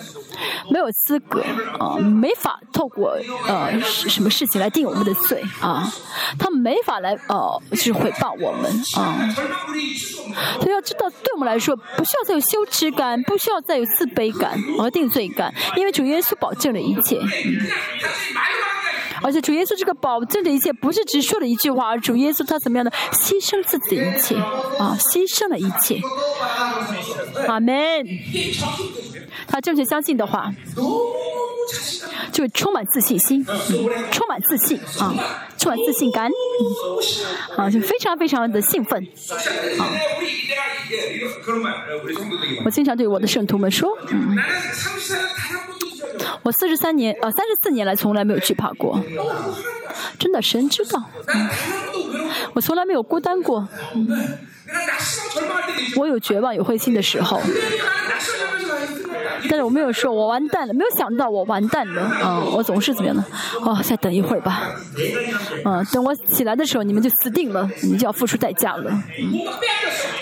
[0.70, 1.44] 没有资格
[1.80, 5.92] 啊，没法透过呃什么事情来定我们的罪啊，
[6.38, 9.30] 他没法来呃就是诽谤我们啊，
[10.60, 17.20] 所以要知道，对我们来说，不需要再有羞耻感，不需要再有自卑感和定罪感，因为主耶稣保证了一切。
[19.24, 26.02] 而且主耶稣这个保证的一切，不是只说了一句话，而主耶稣他怎么样的牺牲自己的一切啊，牺牲了一切。
[27.48, 27.76] 阿门。
[29.48, 30.52] 他正确相信的话，
[32.32, 33.46] 就充满自信心，
[34.12, 35.14] 充满自信啊，
[35.58, 36.30] 充满自信感，
[37.58, 39.04] 啊，就非常非常的兴奋
[39.80, 39.88] 啊。
[42.66, 44.38] 我经常对我的圣徒们说，嗯。
[46.44, 49.00] 我四十三年，呃，三十四年来从来没有惧怕过，
[50.20, 51.04] 真的，神知道，
[52.54, 53.68] 我从来没有孤单过，
[55.96, 57.42] 我有绝望、有灰心的时候。
[59.50, 62.52] 但是我没有说我完蛋了，没有想到我完蛋了嗯！
[62.56, 63.26] 我总是怎么样呢？
[63.62, 64.70] 哦，再等一会儿吧。
[65.66, 68.92] 嗯，等我起来的时候，你们就死定了，你们就要付出代价了。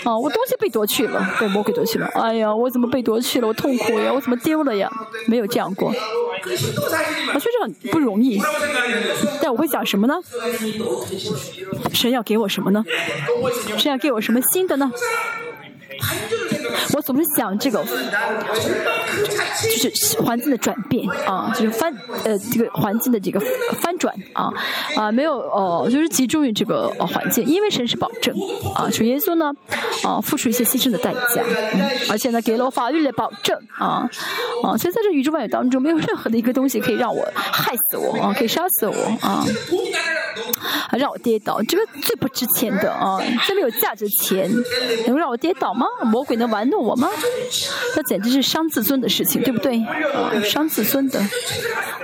[0.04, 2.06] 啊，我东西被夺去了，被魔鬼夺去了。
[2.14, 3.48] 哎呀，我怎么被夺去了？
[3.48, 4.12] 我痛苦呀！
[4.12, 4.90] 我怎么丢了呀？
[5.26, 5.88] 没有这样过。
[5.88, 8.40] 我确实很不容易。
[9.42, 10.14] 但我会想什么呢？
[11.92, 12.84] 神要给我什么呢？
[13.76, 14.90] 神要给我什么新的呢？
[16.92, 17.90] 我总是想这个，就
[19.94, 21.92] 是环境的转变啊，就是翻
[22.24, 23.38] 呃这个环境的这个
[23.80, 24.50] 翻转啊
[24.96, 28.34] 啊没有哦，就是集中于这个环境，因为神是保证
[28.74, 29.52] 啊，主耶稣呢
[30.04, 31.44] 啊付出一些牺牲的代价，
[32.08, 34.08] 而且呢给了我法律的保证啊
[34.62, 39.44] 啊，所以在这宇宙万有当中，没有任何的一个东西可以让我害死我啊，可以杀死我啊。
[40.88, 44.50] 还让我跌倒，这个最不值钱的啊，最没有价值钱，
[45.06, 45.86] 能让我跌倒吗？
[46.04, 47.08] 魔鬼能玩弄我吗？
[47.96, 49.78] 那简直是伤自尊的事情，对不对？
[49.84, 51.20] 啊，伤自尊的，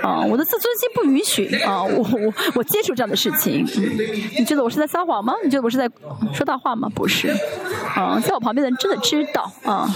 [0.01, 3.65] 啊，我的自尊心不允许啊，我我我接受这样的事情。
[4.37, 5.33] 你觉得我是在撒谎吗？
[5.43, 5.89] 你觉得我是在
[6.33, 6.89] 说大话吗？
[6.93, 7.29] 不是，
[7.95, 9.89] 啊，在我旁边的人真的知道啊，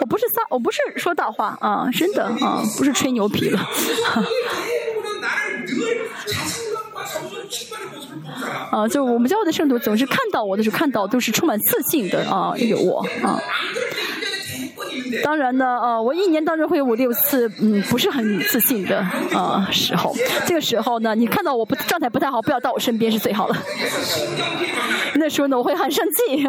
[0.00, 3.60] 我不是撒，我不是说大话啊，真的啊，不是吹牛皮了。
[8.70, 13.40] 啊就我们教会的圣徒总是看到我的时候，看到都是充满自信的啊，有我啊。
[15.22, 18.98] 当然呢，呃，我一年当中会有五六次，嗯，不是很自信的
[19.32, 20.14] 啊时候。
[20.46, 23.56] 这个时候呢，你看到我不状态不太好，不要到我身边是最好的。
[25.14, 26.44] 那时候呢，我会很生气，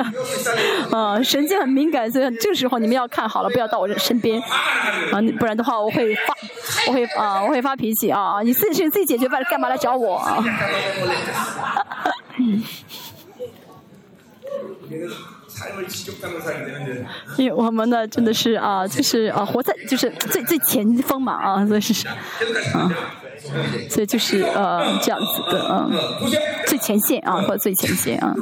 [0.92, 4.42] 啊，神经很敏感，所以这个时候你们要看好了，不要到我身边
[5.12, 6.36] 啊，不然的话我会发，
[6.88, 10.44] 我会啊，我会发脾气啊，你自己事自己解决，吧干嘛来找我啊？
[12.40, 12.64] 嗯。
[17.38, 22.92] 因为我们呢，真的是啊，就是啊，活在就是最最前锋嘛啊，所以是啊，
[23.90, 25.90] 所以就是呃这样子的啊，
[26.68, 28.36] 最前线啊，或者最前线啊。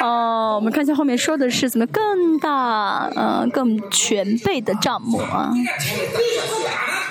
[0.00, 5.52] 哦，我们看一下后面说的是怎么更大呃更全备的账目啊。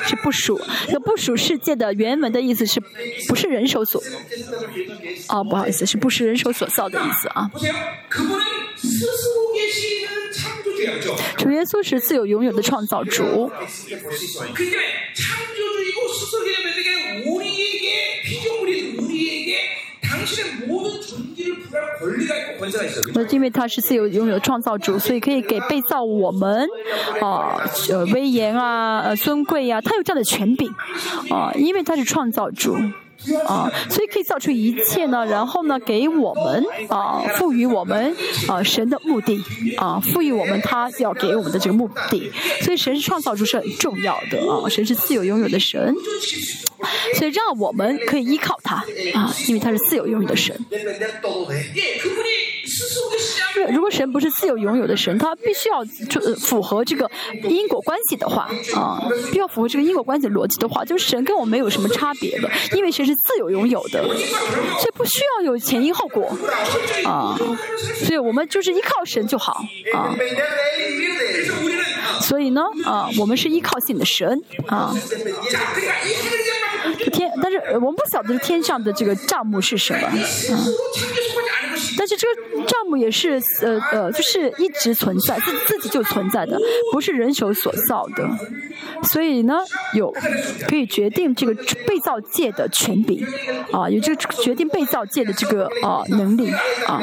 [0.07, 0.59] 是不属。
[0.89, 2.81] 那不属世界的原文的意思是
[3.27, 4.01] 不是人手所？
[5.29, 7.49] 哦，不好意思，是不是人手所造的意思啊？
[11.37, 13.51] 主耶稣是自有拥有的创造主。
[23.13, 26.67] 那因为他是自由拥有创造主，所以可以给被造我们
[27.21, 27.61] 啊
[28.13, 30.71] 威严啊尊贵呀，他有这样的权柄
[31.29, 32.75] 啊，因为他是创造主。
[33.47, 38.15] 啊，所以可以造出一切呢，然后呢，给我们啊，赋予我们
[38.47, 39.43] 啊神的目的
[39.77, 42.31] 啊，赋予我们他要给我们的这个目的。
[42.61, 45.93] 所以神是创造主是很重要的啊，神是自有拥有的神，
[47.15, 48.75] 所以让我们可以依靠他
[49.13, 50.55] 啊，因为他是自有拥有的神。
[53.71, 57.09] 如果神不是自由拥有的神，他必须要就符合这个
[57.43, 59.01] 因果关系的话啊，
[59.31, 66.35] 必要符合这个因果关系逻辑的话，就是神跟我没有什么差别的，因为神是自由拥有的，所以不需要有前因后果
[67.05, 67.37] 啊，
[68.05, 69.63] 所以我们就是依靠神就好
[69.93, 70.15] 啊。
[72.21, 74.93] 所以呢啊，我们是依靠性的神啊。
[77.11, 80.13] 天，但是我们不晓得天上的这个账目是什么啊。
[81.97, 86.59] 但是这个账目也是呃呃，就是一直存在，自自己就存在的，
[86.91, 88.27] 不是人手所造的，
[89.03, 89.55] 所以呢，
[89.93, 90.11] 有
[90.67, 91.53] 可以决定这个
[91.85, 93.25] 被造界的权柄，
[93.71, 96.51] 啊，有这个决定被造界的这个啊能力
[96.85, 97.01] 啊。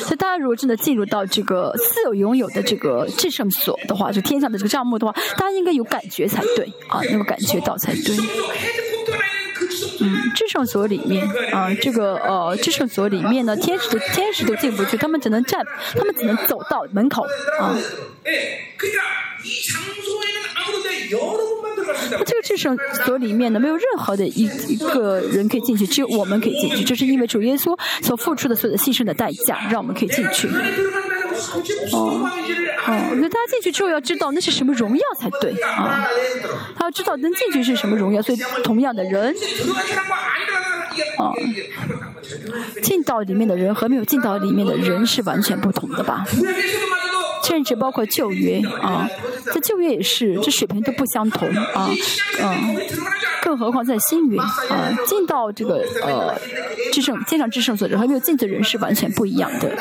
[0.00, 8.16] 所以大家如果真的进入到这个私有拥有的这个制胜所的话，就天上的这个账目的话，大家应该有感觉才对啊，能够感觉到才对。
[10.00, 17.24] 嗯，制胜所里面啊，这个呃，制胜所里面呢，天使的天使都进不去，他们只能站，他们只能走到门口
[17.60, 17.76] 啊。
[22.24, 30.48] 这个制胜所里面呢，没有任何的一一个人可以进去，只有我们可以进去，这是因为主耶稣所付出的所有的牺牲的代价，让我们可以进去。
[31.92, 32.28] 哦，
[32.86, 36.06] 哦，那大家进去之后要知道那是什么荣耀才对啊！
[36.76, 39.34] 他要知道能进去是什么荣耀，所以同样的人，
[41.18, 41.32] 啊，
[42.82, 46.24] 进到里面的人和没有进到里面的人是完全不同的吧？
[47.42, 49.08] 甚至包括旧约啊，
[49.52, 51.90] 在旧约也是，这水平都不相同啊，
[52.40, 52.76] 嗯，
[53.42, 56.34] 更何况在新约啊，进到这个呃，
[56.92, 59.76] 制胜天上制胜所人和没有进的人是完全不一样的。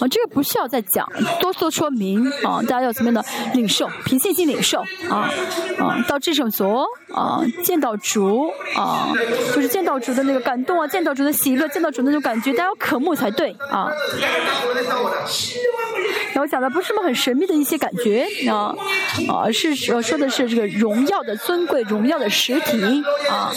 [0.00, 1.06] 啊，这个不需要再讲，
[1.40, 3.24] 多说说明啊，大家要怎么样的
[3.54, 5.30] 领受，凭信心领受啊
[5.78, 9.12] 啊，到至圣所啊，见到主啊，
[9.54, 13.88] 就是见到主的那个感动啊，见到主的喜乐，见到主那种感觉，大家要渴慕才对啊。
[16.32, 18.74] 然后讲的不是什么很神秘的一些感觉啊
[19.28, 23.52] 啊，是说说的是这个荣耀的尊贵，荣耀的实体啊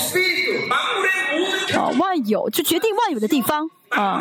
[1.76, 3.70] 啊，万有就决定万有的地方。
[3.90, 4.20] 啊，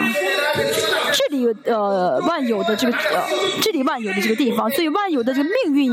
[1.14, 3.24] 这里呃万有的这个呃，
[3.62, 5.90] 这里万有的这个地方，所以万有的这个命运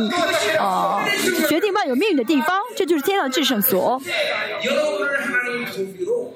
[0.60, 1.02] 啊，
[1.48, 4.02] 决定万有命运的地方，这就是天上至圣所。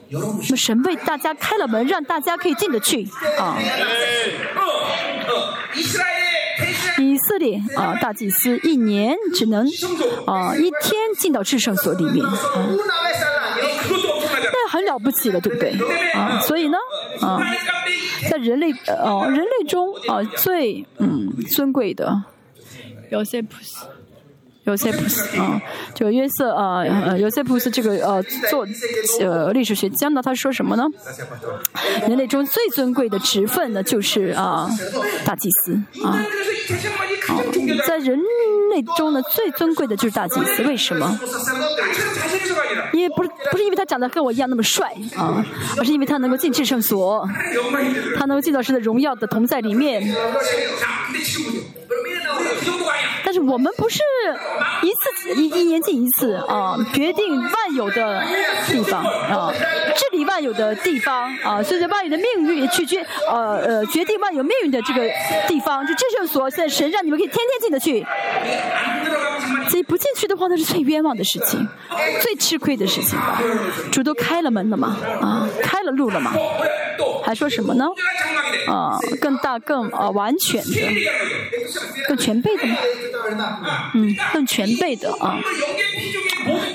[0.10, 3.06] 那么神为大家开了门，让大家可以进得去
[3.38, 3.58] 啊。
[7.00, 9.68] 以色列啊，大祭司一年只能
[10.26, 12.34] 啊一天进到至圣所里面啊。
[14.52, 15.72] 那很了不起了，对不对？
[16.14, 16.78] 啊，所以呢，
[17.22, 17.40] 啊，
[18.30, 22.24] 在人类呃人类中啊最嗯尊贵的，
[23.12, 23.86] 有些普斯，
[24.66, 25.62] 有些普斯啊，
[25.94, 28.66] 就约瑟啊呃有些普斯这个呃做
[29.20, 30.86] 呃历史学家呢，他说什么呢？
[32.08, 34.70] 人类中最尊贵的职分呢，就是啊
[35.26, 36.26] 大祭司啊。
[37.88, 38.18] 在人
[38.72, 40.64] 类中呢，最尊贵的就是大祭司。
[40.64, 41.20] 为什么？
[42.94, 45.44] 因为不是不是因为他长得跟我一样那么帅啊，
[45.78, 47.28] 而是因为他能够进至圣所，
[48.18, 50.16] 他能够进到神的荣耀的同在里面。
[53.26, 54.02] 但是我们不是
[54.82, 58.24] 一次一一年进一次啊，决定万有的
[58.68, 59.52] 地方啊，
[59.96, 65.02] 治理万有的地方啊，所以在万有的命运去决呃呃决定万有命运的这个
[65.48, 68.06] 地方，就这圣所，现在神让你们可以天天进得去。
[69.70, 71.68] 所以不进去的话，那是最冤枉的事情，
[72.22, 73.42] 最吃亏的事情吧。
[73.92, 76.34] 主都开了门了嘛，啊，开了路了嘛，
[77.24, 77.86] 还说什么呢？
[78.68, 80.70] 啊更大、更啊完全的、
[82.08, 82.78] 更全备的吗？
[83.94, 85.40] 嗯，更全备的啊。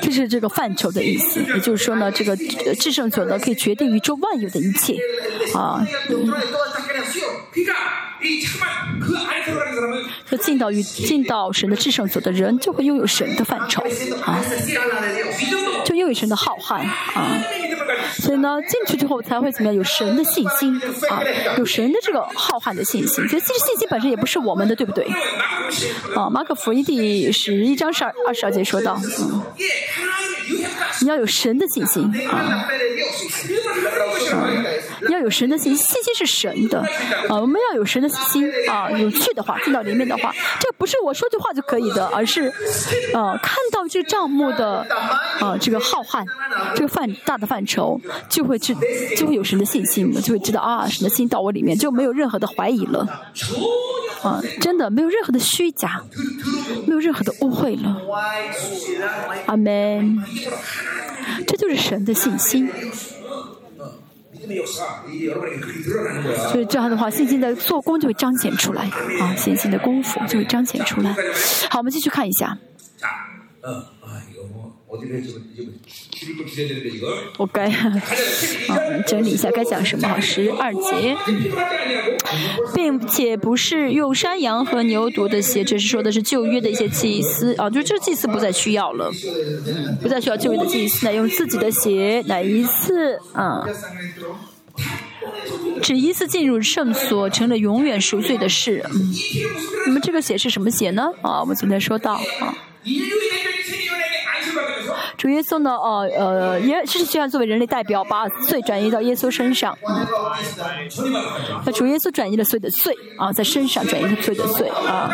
[0.01, 2.35] 这是这个范畴的意思，也就是说呢，这个
[2.81, 4.97] 制胜所呢可以决定宇宙万有的一切
[5.55, 5.87] 啊。
[10.27, 13.83] 说进到与进到神的至圣所的人，就会拥有神的范畴
[14.23, 14.43] 啊，
[15.99, 17.43] 就拥有神的浩瀚啊。
[18.19, 19.75] 所以呢，进去之后才会怎么样？
[19.75, 20.81] 有神的信心
[21.11, 21.23] 啊，
[21.57, 23.29] 有神的这个浩瀚的信心。
[23.29, 25.05] 所以其实信心本身也不是我们的，对不对？
[26.15, 29.43] 啊，马可福音第十一章十二二十二节说到，嗯，
[31.03, 32.69] 你要有神的信心啊。
[35.11, 36.81] 要有神的信心，信心是神的，
[37.29, 42.53] 啊，我们要有神的信心啊，有趣的话进到里面的话，这不是我说句话就可以的，而是，
[43.15, 44.87] 呃，看到这账目的，
[45.41, 46.27] 啊，这个浩瀚，
[46.75, 48.77] 这个范大的范畴，就会去，
[49.17, 53.01] 就会有神的信心，就会知道啊，神的心到我里面，就没有任何的怀疑了，
[54.23, 56.03] 啊，真的没有任何的虚假，
[56.87, 57.97] 没有任何的误会了，
[59.47, 60.23] 阿门，
[61.47, 62.69] 这就是神的信心。
[66.51, 68.85] 所以这样的话，信心的做工就会彰显出来
[69.21, 71.15] 啊，信心的功夫就会彰显出来。
[71.71, 72.59] 好，我们继续看一下。
[77.37, 77.93] 我该啊
[79.07, 80.19] 整理一下该讲什么？
[80.19, 81.15] 十二节，
[82.75, 89.13] 并且不是用山羊和牛犊的血，这是说的是旧约的一些祭司啊，就这祭司不再需要了，
[90.01, 93.67] 不再需要旧约的祭司，乃用自己的血，乃一次啊，
[95.83, 98.83] 只一次进入圣所，成了永远赎罪的事。
[99.87, 101.13] 那么这个血是什么血呢？
[101.21, 102.57] 啊，我们昨天说到啊。
[105.19, 105.73] 主耶稣呢？
[105.73, 109.77] 呃呃，也是这样作为人类代表，把罪转移到耶稣身上。
[111.67, 115.11] 那主耶稣转移了罪的罪啊，在身上转移了罪的罪啊。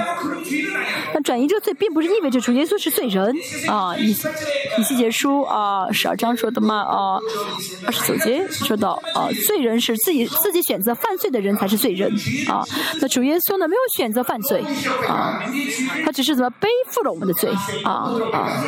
[1.14, 3.34] 那转移这个罪，并不是意味着主耶稣是罪人
[3.66, 3.96] 啊。
[3.96, 4.10] 以
[4.78, 7.18] 以西结书啊，十二章说的嘛啊，
[7.86, 12.12] 二十九节说到啊，罪人是自己自己选择犯罪的人才是罪人
[12.46, 12.62] 啊。
[13.00, 14.62] 那主耶稣呢，没有选择犯罪
[15.08, 15.42] 啊，
[16.04, 17.50] 他只是怎么背负了我们的罪
[17.84, 18.62] 啊啊。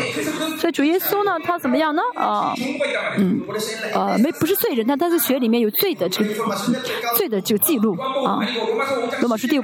[0.59, 1.26] 所以主耶稣。
[1.27, 2.01] 那他怎么样呢？
[2.15, 2.55] 啊，
[3.19, 3.43] 嗯，
[3.93, 6.33] 呃，没不是罪人，但他在血里面有罪的这个
[7.17, 8.39] 罪的就记录啊。
[9.21, 9.59] 罗马书第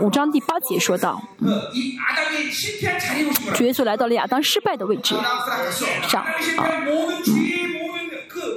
[0.00, 1.60] 五章第八节说到，嗯，
[3.52, 5.16] 主耶稣来到了亚当失败的位置
[6.08, 6.30] 上啊，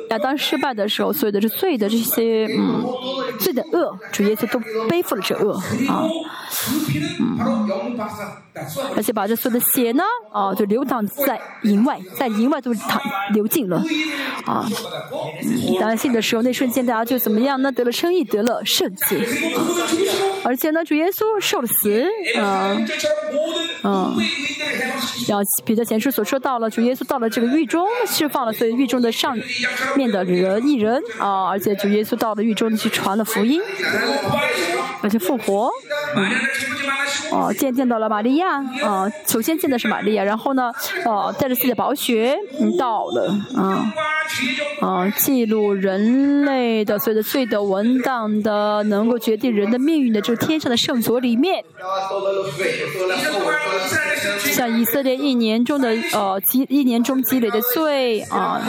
[0.10, 2.84] 亚当失败的时候，所有的这罪的这些嗯
[3.40, 5.54] 罪的恶，主耶稣都背负了这恶
[5.88, 6.04] 啊，
[7.20, 7.40] 嗯，
[8.96, 13.02] 而且把这所有的血呢，啊，就流淌在营外，在营外都淌
[13.34, 13.82] 流尽了
[14.46, 14.68] 啊。
[15.80, 17.72] 当然信的时候，那瞬间大家就怎么样呢？
[17.72, 19.26] 得了生意，得了圣洁。
[20.44, 22.04] 而且呢，主耶稣受了死
[22.40, 22.76] 啊，
[23.84, 24.16] 嗯，
[25.28, 29.38] 然后彼得前书所说到了，主耶稣到了这个狱中，释放了所有狱中的上。
[29.96, 33.62] 面的人一人啊，而且主耶稣到了狱中去传了福音，
[35.02, 35.72] 而且复活，
[37.32, 40.72] 哦，见见到了玛利亚啊，首先见的是玛利亚，然后呢，
[41.06, 43.94] 哦，带着自己的宝血嗯到了啊，
[44.82, 51.64] 啊，记录人类的所有的罪的文档的，能够决定人的命运的，就是天上的圣所里面，
[54.54, 58.62] 像以色列一年中的呃积一年中积累的罪啊。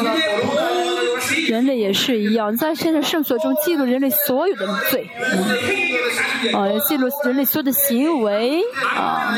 [1.49, 5.09] 人类也是一样，在现在圣所中记录人类所有的罪，
[6.53, 8.52] 啊，记录人类所有的行为，
[8.85, 9.37] 啊，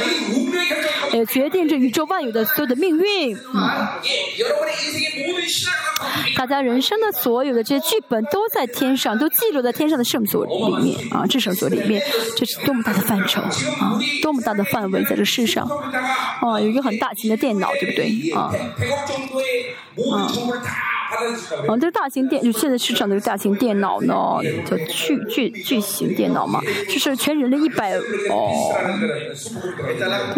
[1.12, 3.37] 也决定着宇宙万有的所有的命运。
[6.37, 10.53] 大家人生的所有的这些剧本都在天上，都记录在天上的圣所里
[10.83, 12.03] 面啊，至圣所里面，
[12.37, 15.67] 这是多么大的范畴啊，多么大的范围在这世上，
[16.41, 18.53] 啊，有一个很大型的电脑，对不对啊？
[20.12, 20.94] 啊。
[21.69, 24.15] 啊，这个大型电就现在市场的大型电脑呢，
[24.65, 27.97] 叫巨巨巨型电脑嘛，就是全人类一百
[28.31, 28.75] 哦，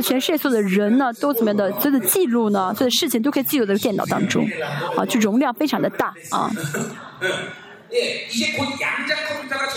[0.02, 4.46] 全世界所有的人呢都怎么样的，所有的记录呢，所有的事情都可以记录在电脑当中，
[4.96, 6.50] 啊，就容量非常的大啊。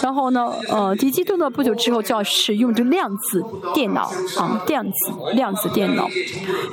[0.02, 3.44] 然后呢，呃，敌基督呢不久之后就要使用这个量子
[3.74, 4.92] 电脑啊，量子
[5.34, 6.08] 量子电脑，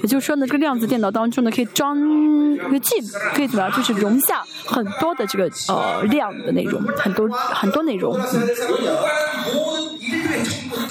[0.03, 1.97] 也就是说呢，这个量子电脑当中呢可以装，
[2.59, 2.95] 可以记，
[3.35, 8.19] 可以怎么样，就是容下很多的这个呃量的内容，很多很多内容。
[8.19, 8.41] 在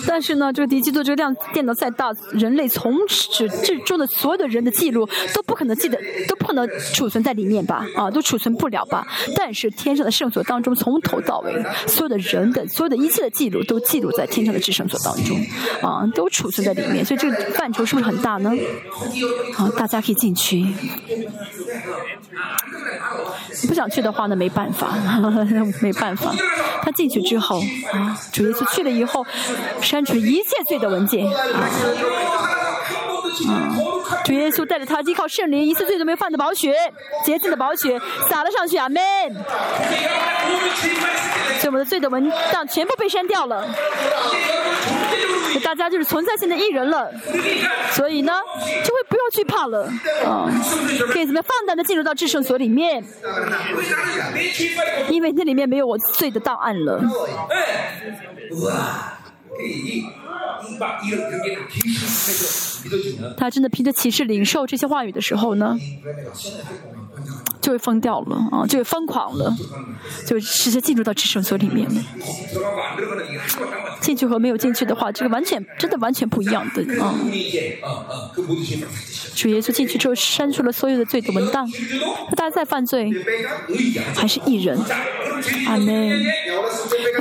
[0.07, 7.85] 但是呢，这个敌基督这个量电脑再大，人类从始至终的所有的人的记录都不可能记得，都不可能储存在里面吧？
[7.95, 9.05] 啊，都储存不了吧？
[9.35, 11.51] 但是天上的圣所当中，从头到尾，
[11.87, 15.37] 所有的人的所有的一切的记录都记录在天上的至圣所当中，
[15.81, 17.03] 啊，都储存在里面。
[17.03, 18.51] 所以这个范畴是不是很大呢？
[19.53, 20.65] 好，大家可以进去。
[23.67, 24.93] 不想去的话那，没办法，
[25.81, 26.33] 没办法。
[26.81, 27.59] 他进去之后，
[27.93, 29.25] 啊，主耶稣去了以后，
[29.81, 31.25] 删除一切罪的文件。
[33.47, 33.75] 嗯，
[34.23, 36.73] 主耶稣带着他依靠圣灵，一次罪都没犯的宝血，
[37.23, 39.01] 洁净的宝血洒了上去，阿门。
[41.59, 43.67] 所以我们的罪的文档全部被删掉了。
[45.63, 47.11] 大家就是存在性的艺人了，
[47.91, 48.33] 所以呢，
[48.83, 49.89] 就会不要惧怕了，
[50.25, 50.47] 啊，
[51.11, 53.03] 可以怎么放胆的进入到至圣所里面，
[55.09, 57.01] 因为那里面没有我罪的档案了。
[63.37, 65.77] 他真的凭着骑士零售这些话语的时候呢？
[67.65, 69.51] 就会疯掉了啊，就会疯狂了，
[70.23, 72.01] 就直接进入到至圣所里面了。
[73.99, 77.15] 进去和没有进去的话，这个完全真的完全不一样的啊。
[79.33, 81.67] 主耶稣进去之后删除了所有的罪的文档，
[82.35, 83.11] 大家在犯罪
[84.15, 84.79] 还是一人。
[85.65, 86.23] 阿门。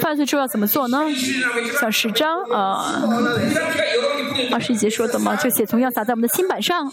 [0.03, 1.01] 犯罪之后要怎么做呢？
[1.81, 3.03] 像十章啊，
[4.53, 6.93] 二十一节说的嘛，就写从要撒在我们的心板上。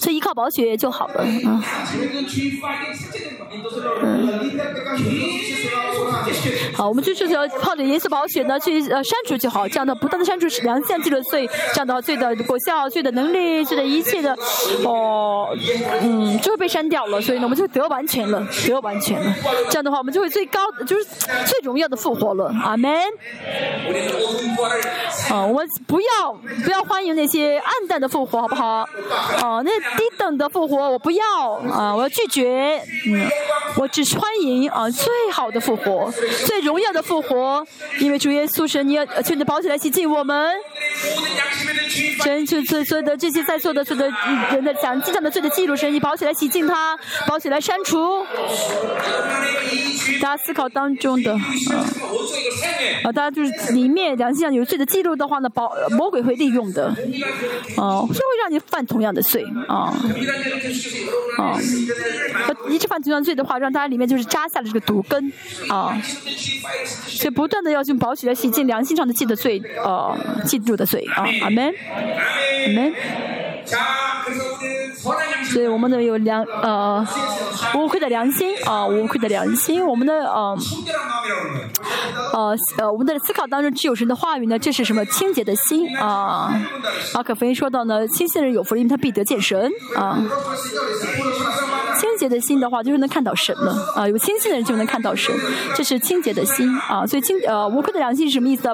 [0.00, 1.64] 所以依靠宝血就好了啊。
[4.02, 4.42] 嗯。
[6.74, 14.36] 好，我们就是要靠着耶稣宝血呢去呃删除就好，这样的不断的删除良相记的罪，这样的话罪的果效、罪的能力、罪的一切的
[14.84, 15.48] 哦，
[16.02, 17.20] 嗯，就会被删掉了。
[17.20, 19.34] 所以呢，我们就得完全了，得完全了。
[19.68, 21.04] 这样的话，我们就会最高就是
[21.44, 22.52] 最荣耀的复活了。
[22.62, 22.92] 阿门。
[25.30, 26.32] 啊，我们不要
[26.64, 28.86] 不要欢迎那些暗淡的复活，好不好？
[29.40, 31.24] 啊，那低等的复活我不要
[31.70, 32.82] 啊，我要拒绝。
[33.06, 33.28] 嗯，
[33.76, 36.12] 我只欢迎啊最好的复活，
[36.46, 37.66] 最荣耀的复活。
[38.00, 40.54] 因为主耶稣神，你要趁着宝血来洗净我们。
[42.22, 44.12] 神就所所有的这些在座的所有的
[44.52, 48.26] 人的讲经上的罪的记录，神你宝血来洗净他，宝血来删除。
[50.20, 51.32] 大家思考当中的
[53.04, 56.94] 啊，大家就是里面良心上有罪的记录的话呢，宝魔鬼会利用的，
[57.76, 59.94] 哦，让你犯同样的罪啊。
[61.38, 61.58] 啊，
[62.68, 65.32] 一直犯同样罪的话，让大家里面就是扎下了这个毒根
[65.68, 66.00] 啊，
[67.06, 71.72] 所以不断的要用宝血来洗净良心上的记的罪啊，记住的罪啊，阿门，
[72.66, 72.92] 阿门。
[75.52, 77.06] 所以我们的有良呃
[77.74, 80.56] 无愧的良心啊，无愧的良心，我们的呃
[82.32, 86.52] 呃呃我们的思考当中只有神的话语呢，这是什么清洁的心啊？
[87.14, 90.18] 马可福音说到呢，清洁的人有福，因为他必得见神啊。
[91.98, 94.06] 清洁的心的话，就是能看到神了啊。
[94.06, 95.34] 有清晰的人就能看到神，
[95.74, 97.06] 这是清洁的心啊。
[97.06, 98.68] 所以清呃无愧的良心是什么意思？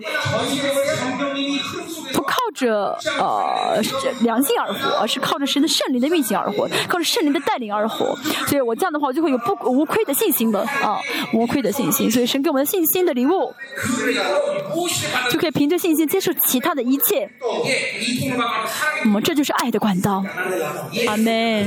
[2.12, 3.81] 不靠着呃
[4.21, 8.17] 良心而活，是靠着神的圣灵的运行而活，靠着圣灵的带领而活。
[8.47, 10.99] 所以我这样的话，我就会有不无愧的信心的啊，
[11.33, 12.11] 无愧的信心。
[12.11, 13.55] 所以神给我们的信心的礼物，
[15.31, 17.29] 就可以凭着信心接受其他的一切。
[19.05, 20.25] 嗯，这就是爱的管道。
[21.09, 21.67] 阿门。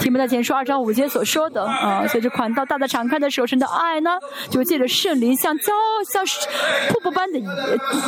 [0.00, 4.10] 听不到前说二章五节所说的啊，随着管道大大敞开的时候，神的爱呢，
[4.50, 5.72] 就借着圣灵像浇
[6.08, 6.24] 像
[6.88, 7.38] 瀑布般的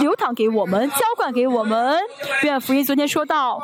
[0.01, 0.89] 流淌给我们。
[0.91, 1.99] 浇灌给我们，
[2.43, 3.61] 愿福音昨天说到，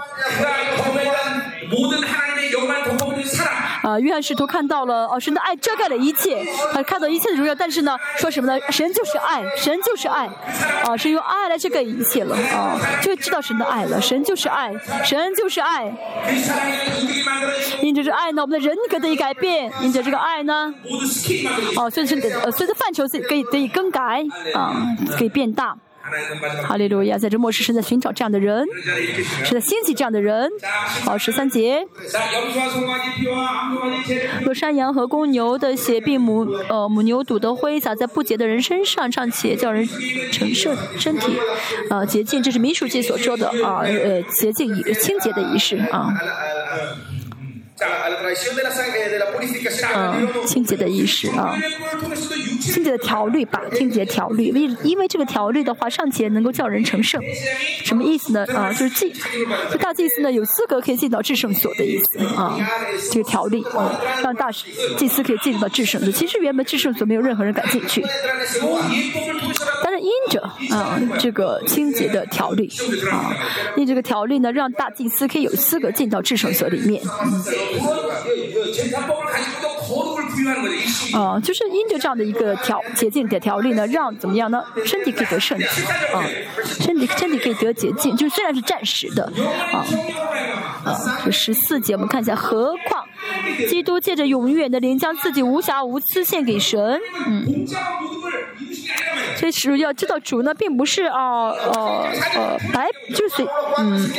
[3.82, 8.60] 啊，约翰使徒看到了，哦，神的爱遮盖了一切，他看到一切的荣耀，但是呢，说什么呢？
[8.70, 10.28] 神就是爱，神就是爱，
[10.84, 14.72] 啊，是用爱来遮盖一切了，啊，就知道神的爱了，神就是爱，
[15.04, 15.92] 神就是爱。
[17.80, 20.72] 因着这爱呢，我们的人格得以改变，因着这个爱呢，
[21.76, 24.74] 哦，随着呃随着范畴可以得以更改，啊，
[25.16, 25.76] 可以变大。
[26.62, 28.66] 哈利路亚，在这末世是在寻找这样的人，
[29.44, 30.50] 是在兴起这样的人。
[31.05, 31.86] 好，十三节。
[34.44, 39.89] 若山羊和公牛的血，并母呃母牛肚的灰洒在不洁的人身上，尚且叫人
[40.32, 41.36] 成圣身体，
[41.90, 46.12] 呃洁净，这是民数记所说的啊呃洁净仪清洁的仪式啊。
[49.94, 51.56] 嗯，清洁的意识啊。
[52.60, 57.20] 清洁的条律吧，清洁条律，因因为这个条律的话，尚且能够叫人成圣，
[57.84, 58.46] 什么意思呢？
[58.54, 59.12] 啊，就是祭，
[59.70, 62.56] 就大祭司呢有资格可以进到至圣所的意思啊，
[63.10, 64.50] 这个条例啊，让大
[64.96, 66.12] 祭司可以进入到至圣所。
[66.12, 68.00] 其实原本至圣所没有任何人敢进去，
[69.82, 70.40] 但是因着
[70.74, 72.70] 啊这个清洁的条例
[73.10, 73.34] 啊，
[73.76, 77.02] 因这个条例呢，让大祭司可以有资格进到至圣所里面。
[81.15, 84.65] 啊，就是因着这样的一个条洁净的条例呢，让怎么样呢？
[84.85, 85.65] 身体可以得圣洁
[86.15, 86.24] 啊，
[86.81, 89.31] 身体身体可以得洁净，就虽然是暂时的
[89.73, 89.85] 啊
[90.85, 91.20] 啊。
[91.24, 93.05] 这十四节我们看一下，何况
[93.69, 97.66] 基督借着永远的灵将自己无瑕无私献给神，嗯。
[99.36, 103.47] 所以主要知道主呢，并不是啊呃呃白就是
[103.78, 104.11] 嗯，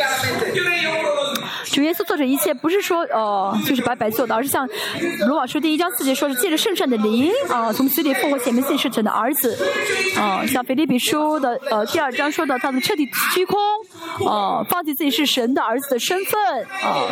[1.66, 4.68] 主耶稣做这一切不是说呃就是白白做的，而是像
[5.28, 9.58] 罗马书第一章四节说是借着圣善的灵啊，从死里复活显明信是神的儿子。
[10.18, 13.58] 啊，像腓立比书的呃第二章说的他们彻底虚空
[14.28, 17.08] 啊，放弃自己是神的儿子的身份啊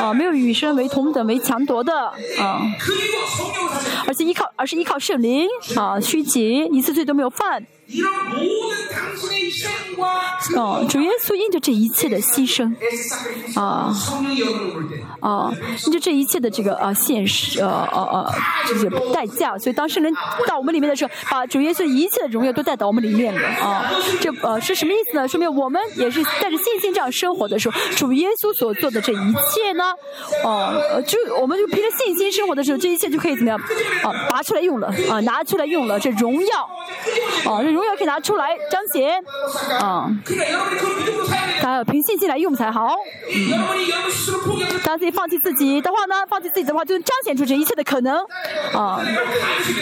[0.00, 1.92] 啊，没有与生为同等为强夺的
[2.38, 2.60] 啊，
[4.06, 6.64] 而且依靠而是依靠圣灵啊虚己。
[6.72, 7.66] 一次罪都没有犯。
[10.54, 12.74] 哦，主耶稣因着这一切的牺牲，
[13.58, 13.92] 啊
[15.20, 15.52] 啊，
[15.86, 18.32] 因着这一切的这个啊现实，呃呃呃，
[18.68, 20.12] 就是代价，所以当圣人
[20.46, 23.90] 到我们里面的时候，把主耶稣一切的荣耀都带到我们里面了啊。
[24.20, 25.26] 这呃是什么意思呢？
[25.26, 29.84] 说明我们也是带着信心这样生活的时候，主耶稣所做的这一切呢，
[30.44, 33.58] 哦，就我们就凭着信心生活的时候，这一切就可以怎么样
[34.02, 34.12] 啊？
[34.28, 36.70] 拔出来用了啊，拿出来用了，这荣耀
[37.50, 37.62] 啊。
[37.76, 39.22] 荣耀可以拿出来彰显，
[39.78, 40.08] 啊，
[41.60, 42.96] 他要凭信心来用才好。
[44.82, 48.16] 当自己放弃自己的话呢，放弃自己的话，就能彰显出这一切的可能，
[48.72, 48.98] 啊。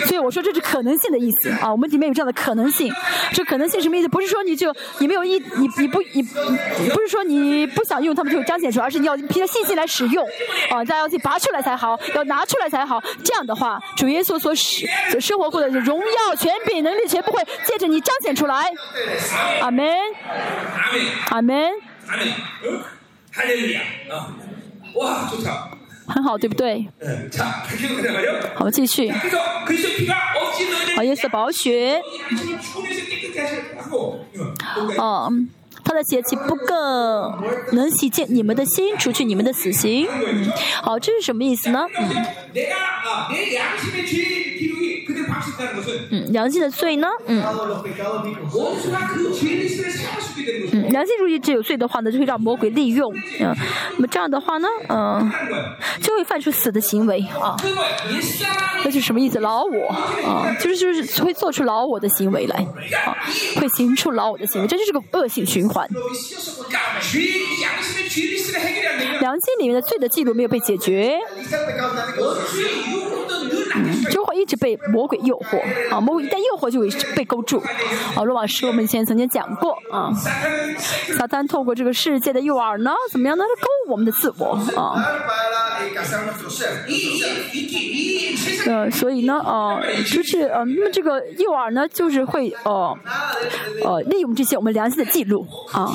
[0.07, 2.93] 所以我说这是可能性的意思啊，我们里面有这样的可能性。
[3.33, 4.09] 这可能性什么意思？
[4.09, 10.27] 不是说你就你没有一你你不你不是说你不想用他们就彰显出来，而是你要凭着信心来使用，
[10.71, 13.01] 啊，大家要去拔出来才好，要拿出来才好。
[13.23, 17.84] 这样的话，主耶稣所使所生活过的荣耀、权柄、能力，全部会借着。
[17.87, 18.71] 你彰显出来，
[19.61, 19.87] 阿门，
[21.31, 21.73] 阿门，
[24.95, 25.29] 哇，
[26.07, 26.87] 很好，对不对？
[28.55, 29.11] 好，继续。
[29.11, 32.01] 好，耶稣宝血。
[34.99, 35.31] 哦，
[35.85, 37.43] 他的血气不更
[37.73, 40.07] 能洗净你们的心，除去你们的死刑。
[40.11, 40.51] 嗯，
[40.83, 41.87] 好，这是什么意思呢？
[41.99, 42.25] 嗯。
[46.11, 47.09] 嗯，良心的罪呢？
[47.27, 47.43] 嗯，
[50.73, 53.13] 嗯，良心如果只有罪的话呢，就会让魔鬼利用。
[53.41, 53.55] 嗯，
[53.97, 55.31] 那么这样的话呢，嗯，
[56.01, 57.57] 就会犯出死的行为啊。
[58.85, 59.41] 那是什么意思？
[59.41, 59.89] 老我
[60.27, 62.57] 啊，就是就是会做出老我的行为来
[63.07, 63.17] 啊，
[63.57, 65.89] 会行出老我的行为，这就是个恶性循环。
[69.21, 71.19] 良心里面的罪的记录没有被解决。
[74.11, 75.61] 就会一直被魔鬼诱惑
[75.91, 76.01] 啊！
[76.01, 77.59] 魔鬼一旦诱惑，就会被勾住
[78.17, 78.23] 啊！
[78.23, 80.13] 罗老师我们以前曾经讲过啊，
[81.17, 83.45] 撒旦透过这个世界的诱饵呢，怎么样呢？
[83.61, 84.95] 勾我们的自我啊！
[88.67, 92.97] 呃，所以呢，啊，就是呃，那么这个诱饵呢，就是会呃
[93.85, 95.93] 呃利用这些我们良心的记录啊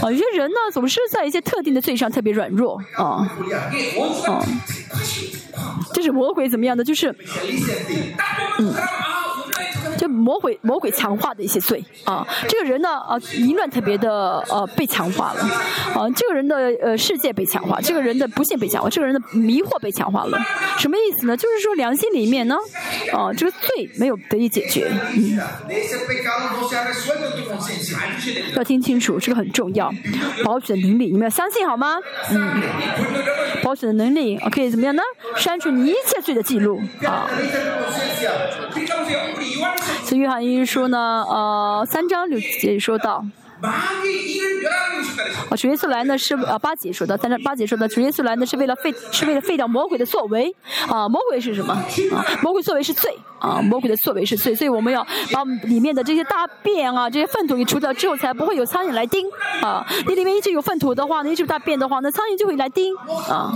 [0.00, 0.10] 啊！
[0.10, 3.30] 有些人呢，总是在一些特定的罪上特别软弱啊
[4.26, 4.44] 啊。
[5.92, 6.84] 这是魔鬼怎么样的？
[6.84, 7.14] 就是，
[8.58, 8.74] 嗯。
[10.12, 15.40] 魔鬼魔鬼强化的一些罪啊，这个人呢啊淫乱特别的呃被强化了
[15.94, 20.38] 啊，这个人的呃世界被强化，这个人的不幸被强化，这个人的迷惑被强化了，
[20.78, 21.36] 什么意思呢？
[21.36, 22.56] 就是说良心里面呢
[23.12, 25.38] 啊这个罪没有得以解决，嗯，
[28.56, 29.92] 要听清楚，这个很重要，
[30.44, 31.96] 保险的能力你们要相信好吗？
[32.30, 32.62] 嗯，
[33.62, 35.02] 保险的能力可以怎么样呢？
[35.36, 37.28] 删除你一切罪的记录啊。
[40.12, 43.24] 所以约翰一书呢，呃，三章六节说到。
[43.62, 50.54] 啊，主耶稣来呢是啊八节说的，三章八节说的，主耶稣来呢是为了废是为了废掉魔鬼的作为
[50.86, 51.86] 啊，魔鬼是什么啊？
[52.42, 53.10] 魔鬼作为是罪
[53.42, 59.24] 啊，魔鬼的作为是罪，所以我们要把里面的这些大便啊，这些粪土给除掉之后，才不会有苍蝇来叮
[59.60, 59.86] 啊。
[60.06, 62.96] 你里面一直有粪土的话，你一直大便的话，那苍蝇就会来叮
[63.28, 63.52] 啊。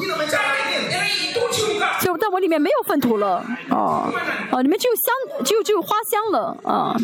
[2.01, 4.09] 就但我里面没有粪土了啊
[4.53, 6.95] 啊，里面只有香，只有只有花香了啊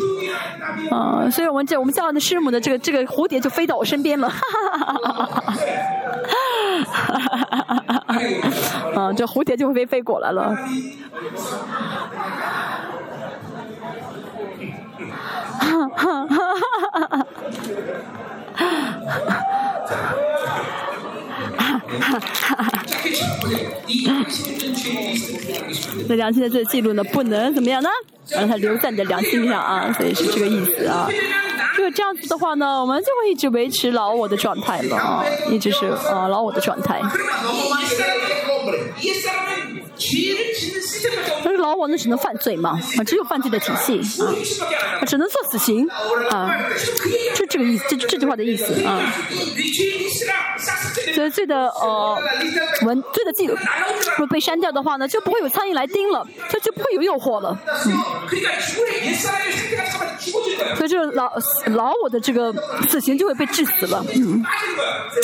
[0.89, 2.93] 啊，所以我们这我们教的师母的这个这。
[2.93, 4.93] 这个蝴蝶就飞到我身边了，哈哈哈
[6.85, 7.25] 哈
[7.57, 8.02] 哈哈！
[8.07, 10.55] 啊， 这蝴蝶就会被飞过来了。
[15.59, 16.55] 哈哈哈
[16.91, 17.27] 哈哈！
[26.07, 27.89] 那良心的这个记录呢，不能怎么样呢？
[28.29, 31.09] 让它留在你的良心上啊，所以是这个意思啊。
[31.77, 37.01] 就这样子的话呢，我们就会一直维持老我的状态了啊，一直是呃老我的状态。
[41.43, 43.99] 但是老我呢，只能犯罪嘛，啊，只有犯罪的体系
[44.99, 45.87] 啊，只能做死刑
[46.29, 46.49] 啊，
[47.35, 48.99] 就这个意思，这这句话的意思啊。
[51.13, 52.17] 所以罪的呃
[52.85, 53.55] 文罪的记录，
[54.11, 57.57] 如果被删掉的话呢，就不会有苍蝇来叮了，它就不会有诱惑了。
[57.85, 57.93] 嗯。
[60.75, 61.31] 所以这个老
[61.67, 62.53] 老我的这个
[62.89, 64.03] 死刑就会被致死了。
[64.15, 64.43] 嗯。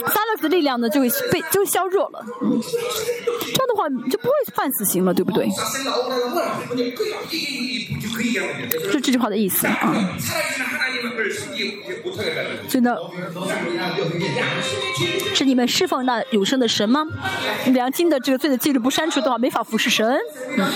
[0.07, 2.23] 撒勒的力量呢就会被就削弱了。
[2.41, 2.59] 嗯。
[2.61, 5.47] 这样的话就不会犯死刑了，对不对？
[8.91, 9.93] 就这句话的意思啊。
[12.67, 12.95] 所以呢，
[15.33, 17.05] 是你们侍奉那永生的神吗？
[17.67, 20.19] 良心的这个罪的记录不删除的话，没法服侍神。
[20.57, 20.67] 嗯。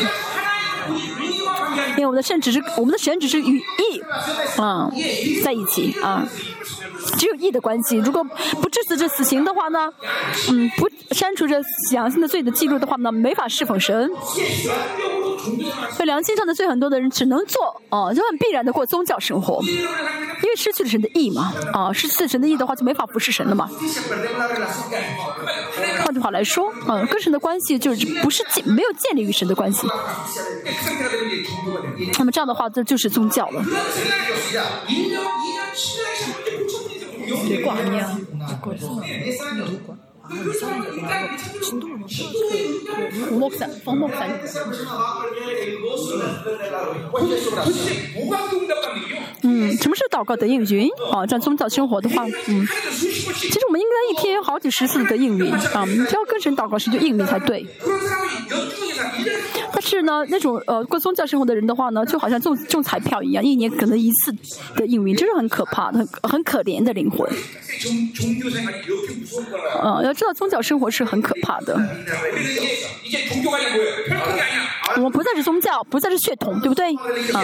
[1.91, 4.01] 因为我们的神只是我们的神只是与义
[4.57, 4.91] 啊
[5.43, 6.27] 在一起啊，
[7.17, 7.97] 只有义的关系。
[7.97, 8.23] 如果
[8.61, 9.91] 不致死这死刑的话呢，
[10.49, 11.61] 嗯，不删除这
[11.91, 14.09] 良心的罪的记录的话呢，没法侍奉神。
[15.91, 23.69] 所以良心上的罪很多的人只能做哦，就很必然的过宗教生活，因为失去了神的义嘛啊，失去神的义的话就没法服侍神了嘛。
[26.03, 29.87] 换句话来说，啊，跟神的关系就是不是建没有建立与神的关系。
[32.17, 33.61] 那么这样的话，这就是宗教了。
[37.23, 37.33] 吴
[49.45, 50.89] 嗯，什么是祷告的应允？
[51.11, 57.65] 啊，这样宗教生活的话，嗯，其实我们应该一天好几十次的应允啊，只要跟神祷告时就应允才对。
[59.71, 64.33] 但是呢，那种呃过宗教生活的人的话呢，就好像中中彩票一样，一年可能一次
[64.75, 67.29] 的应允，这是很可怕的，很很可怜的灵魂。
[69.83, 71.75] 嗯，要宗教生活是很可怕的。
[74.95, 76.93] 我们不再是宗教，不再是血统，对不对？
[77.33, 77.41] 啊，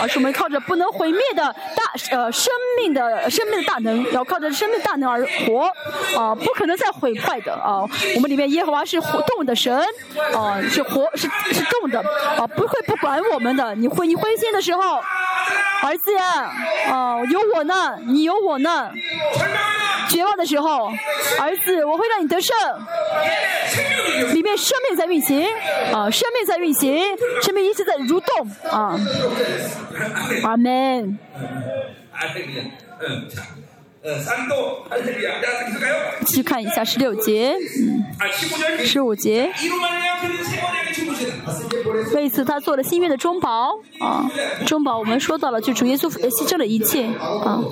[0.00, 1.54] 而是我们靠着不能毁灭的
[2.10, 5.70] 呃生命的生命的大能，要靠着生命大能而活。
[6.18, 7.82] 啊，不可能再毁坏的啊！
[8.14, 9.76] 我们里面耶和华是活动的神，
[10.34, 12.00] 啊，是活是是动的，
[12.38, 13.74] 啊，不会不管我们的。
[13.74, 14.98] 你灰你灰心的时候，
[15.82, 16.16] 儿子，
[16.88, 18.90] 啊，有我呢，你有我呢。
[20.08, 20.92] 绝望的时候，
[21.40, 22.56] 儿子，我会让你得胜。
[24.32, 25.44] 里面生命在运行，
[25.92, 27.02] 啊，生命在运行，
[27.42, 28.96] 生命一直在蠕动，啊，
[30.44, 31.18] 阿门。
[36.26, 38.04] 去看一下十六节，嗯，
[38.84, 39.50] 十五节。
[42.14, 43.70] 为此，他做了心愿的中保，
[44.00, 44.30] 啊，
[44.66, 47.62] 中保我们说到了，就主耶稣牺牲了一切，啊。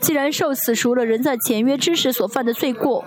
[0.00, 3.04] 既然受死赎了人在前约之时所犯的罪过，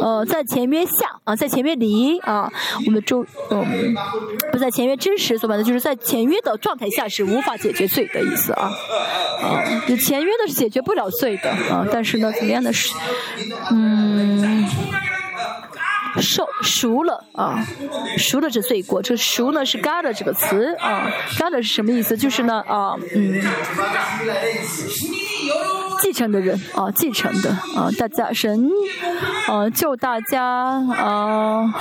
[0.00, 2.50] 呃，在前约下啊，在前面离啊，
[2.86, 3.94] 我们中嗯，
[4.50, 8.72] 不在前约之时所犯的，就是在前约的状态下是无法解决罪的意思啊
[9.42, 12.94] 啊，就前约的是解决不了罪的啊，但是呢，怎么样的是
[13.70, 14.66] 嗯。
[16.20, 17.64] 受赎了啊，
[18.18, 19.00] 赎了这罪过。
[19.00, 22.16] 这赎呢是 God 这个词啊，God 是什么意思？
[22.16, 23.42] 就是呢啊嗯，
[26.00, 28.68] 继承的人啊，继承的啊，大家神
[29.46, 31.72] 啊救大家啊，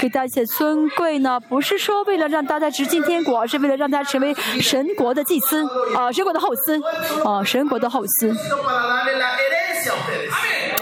[0.00, 5.64] 给大家尊贵呢，不是说为了让大家直进天国，而是为了让他成为神国的祭司
[5.94, 8.34] 啊，神国的后嗣啊，神国的后嗣。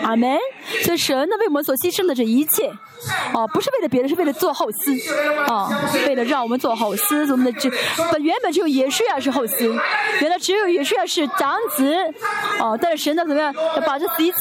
[0.06, 0.38] 阿门。
[0.84, 2.72] 所以神呢为我们所牺牲的这一切，
[3.32, 5.68] 啊，不是为了别的，是为了做后嗣，啊，
[6.06, 7.30] 为了让我们做后嗣。
[7.30, 7.70] 我们的这
[8.10, 9.78] 本原本只有耶稣亚是后嗣，
[10.20, 11.94] 原来只有耶稣亚是长子，
[12.58, 13.54] 啊，但是神呢怎么样，
[13.86, 14.32] 把这一，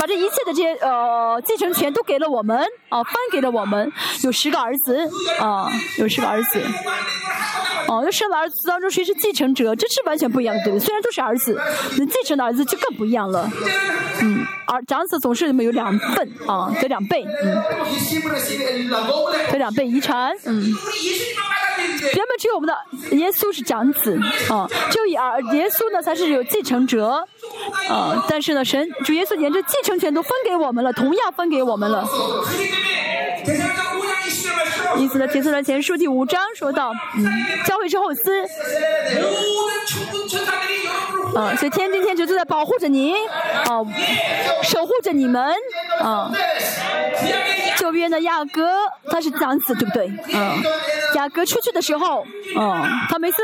[0.00, 2.58] 把这一切的这些呃继承权都给了我们，
[2.88, 3.92] 啊，分给了我们，
[4.22, 6.60] 有十个儿子，啊，有十个儿子，
[7.88, 9.74] 哦，那生的儿子当中谁是继承者？
[9.76, 10.86] 这是完全不一样的，对不对？
[10.86, 11.60] 虽然都是儿子，
[11.98, 13.50] 那继承的儿子就更不一样了，
[14.22, 15.74] 嗯，而长子总是有。
[15.74, 17.62] 两份啊，得两倍，嗯，
[19.50, 22.76] 非常被遗传，嗯，原本只有我们的
[23.16, 24.18] 耶稣是长子，
[24.50, 27.26] 啊，就以儿耶稣呢才是有继承者，
[27.88, 32.06] 啊，但是呢，神主耶稣连这继承权都分给我们了，同样分给我们了。
[34.96, 37.24] 因此呢，提斯的前书第五章说到，嗯，
[37.66, 38.42] 教会之后斯，
[41.34, 43.14] 啊，所以天经天爵都在保护着您，
[43.66, 43.82] 啊，
[44.62, 45.54] 守护着你们，
[46.00, 46.30] 啊。
[47.84, 48.66] 右边的雅阁
[49.10, 50.10] 他是长子对不对？
[50.32, 50.62] 嗯。
[51.14, 53.36] 雅阁出去的时候嗯他每次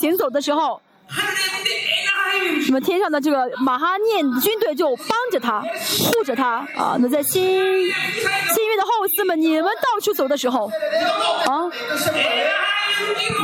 [0.00, 0.80] 行走的时候
[2.64, 10.70] 什么天上的这个马哈念军队就帮着他护着他啊那在新新约的后世们你们到处走的时候
[11.46, 11.70] 啊。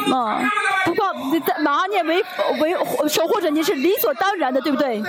[0.06, 0.50] 嗯。
[1.32, 2.22] 你在马哈念为
[2.60, 2.76] 为
[3.08, 5.02] 守护者你是理所当然的对不对？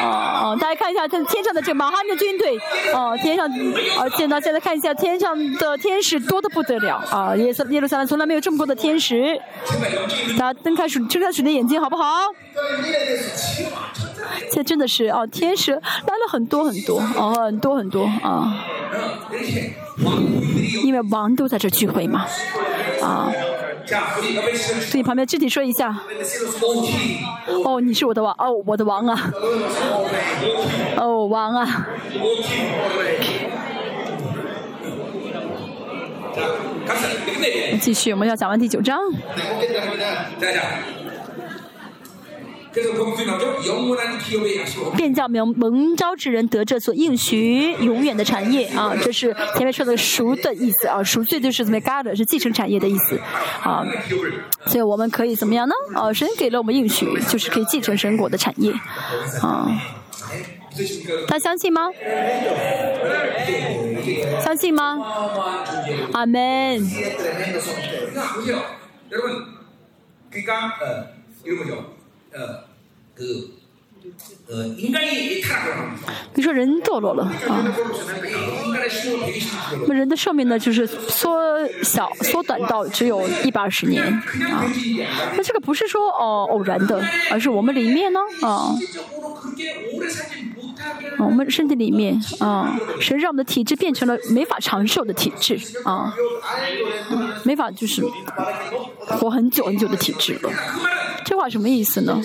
[0.00, 2.58] 哦大家看一下这天上的这马哈念军队
[2.92, 3.48] 哦天上
[3.98, 9.40] 哦现在现在看一下天上的天使多的不得了啊耶路撒冷从来没有这么多的天使
[10.38, 12.04] 大家睁开鼠睁开鼠的眼睛好不好？
[14.50, 18.64] 现在真的是哦天使来了很多很多哦很多很多啊。
[20.84, 22.26] 因为王都在这聚会嘛
[23.02, 23.32] 啊
[23.86, 25.96] 对你旁边具体说一下。
[27.64, 29.32] 哦你是我的王哦我的王啊。
[30.96, 31.86] 哦王啊。
[37.80, 38.98] 继续我们要讲完第九章。
[44.96, 53.18] 便叫蒙蒙召之人得这所应许永远的产业啊，这是前面说的赎的意思啊，赎罪就是怎么 g a t 是继承产业的意思
[53.62, 53.82] 啊，
[54.66, 55.74] 所以我们可以怎么样呢？
[55.94, 58.72] 啊，神给了我们应许，就是可以继承神果的产业
[59.40, 59.68] 啊。
[61.26, 61.88] 他相信吗？
[64.44, 64.98] 相信吗？
[66.12, 66.86] 阿门。
[70.30, 71.06] 刚刚呃，
[72.32, 72.65] 呃？
[73.16, 73.24] 个
[74.48, 74.64] 呃，
[76.34, 77.64] 你说人堕落了啊？
[79.88, 80.56] 那人的寿命呢？
[80.56, 84.22] 就是缩小、缩短到只有一百二十年啊？
[85.36, 88.72] 那这个不是说哦偶然的，而是我们里面呢啊？
[91.18, 96.14] 我们身体里面啊，谁让我们的体质变成了没法长寿的体质啊？
[97.42, 98.04] 没法就是
[98.98, 100.50] 活很久很久的体质了。
[101.24, 102.20] 这话什么意思呢？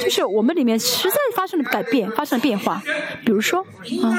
[0.00, 2.82] 就是我们里面实在发生了改变，发生了变化。
[3.24, 3.60] 比如说
[4.02, 4.18] 啊，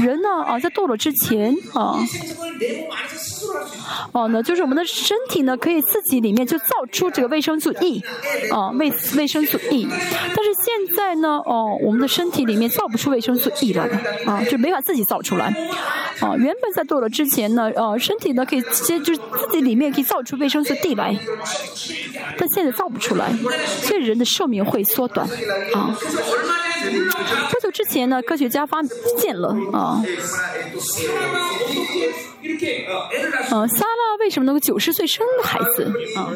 [0.00, 1.96] 人呢啊，在堕落之前啊，
[4.12, 8.02] 哦呢，就是我们的身体呢，可以自己里面就造出这个维生素 E
[8.50, 9.86] 啊，维维生素 E。
[9.88, 12.47] 但是现在呢，哦，我们的身体。
[12.48, 13.96] 里面造不出维生素 E 来的
[14.26, 15.46] 啊，就没法自己造出来
[16.20, 16.34] 啊。
[16.36, 21.16] 原本在做了之前呢，呃，身体呢可以接就是自己里面可以造出维生素 D 来，
[22.36, 23.30] 但现在造不出来，
[23.82, 25.28] 所以人的寿命会缩短
[25.74, 25.96] 啊。
[27.50, 28.78] 不久之前呢，科学家发
[29.18, 30.02] 现了啊，
[33.50, 36.30] 嗯，萨拉为什么能够九十岁生孩子啊？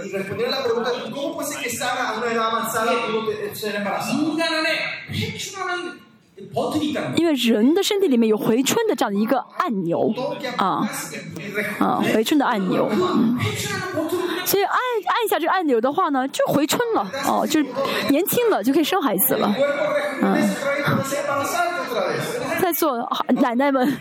[7.17, 10.13] 因为人的身体里面有回春的这样的一个按钮，
[10.57, 10.89] 啊，
[11.79, 12.89] 啊，回春的按钮，
[14.45, 17.61] 所以按按一下这个按钮的话呢，就回春了，哦、啊，就
[18.11, 19.55] 年轻了，就可以生孩子了，
[20.21, 20.37] 嗯、
[22.61, 22.99] 在座
[23.29, 23.87] 奶奶们，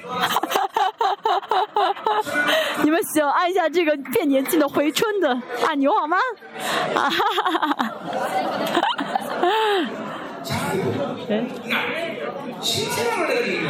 [2.83, 6.17] 你们喜欢按一下这个变年轻的回春的按钮好吗？
[6.95, 7.91] 啊哈哈哈哈哈哈。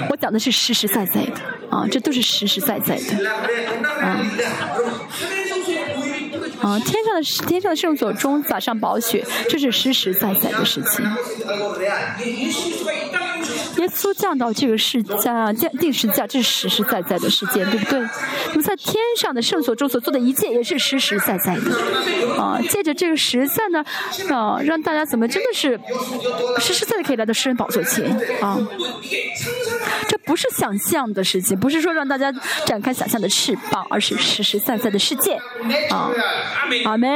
[0.09, 1.39] 我讲的是实实在在的，
[1.69, 3.29] 啊，这都是实实在在的，
[4.01, 4.19] 啊，
[6.61, 11.05] 啊，天上的天上的圣所中洒上宝血，这是实实在在的事情。
[13.77, 17.99] 耶稣降到这个世界降定时价这是实实在在的事件对不对？
[18.49, 22.41] 那么在天上的圣所中所做的一切也是实实在在的。
[22.41, 23.83] 啊借着这个实在呢
[24.33, 25.79] 啊让大家怎么真的是
[26.59, 28.05] 实实在在可以来到诗人宝座前
[28.41, 28.59] 啊。
[30.07, 32.31] 这不是想象的世界不是说让大家
[32.65, 35.39] 展开想象的翅膀而是实实在在的世界
[35.89, 36.11] 啊
[36.85, 37.09] 阿门。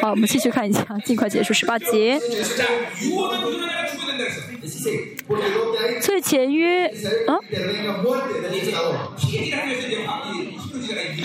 [0.00, 2.20] 好我们继续看一下尽快结束十八节。
[6.00, 6.86] 所以前约，
[7.26, 7.38] 啊，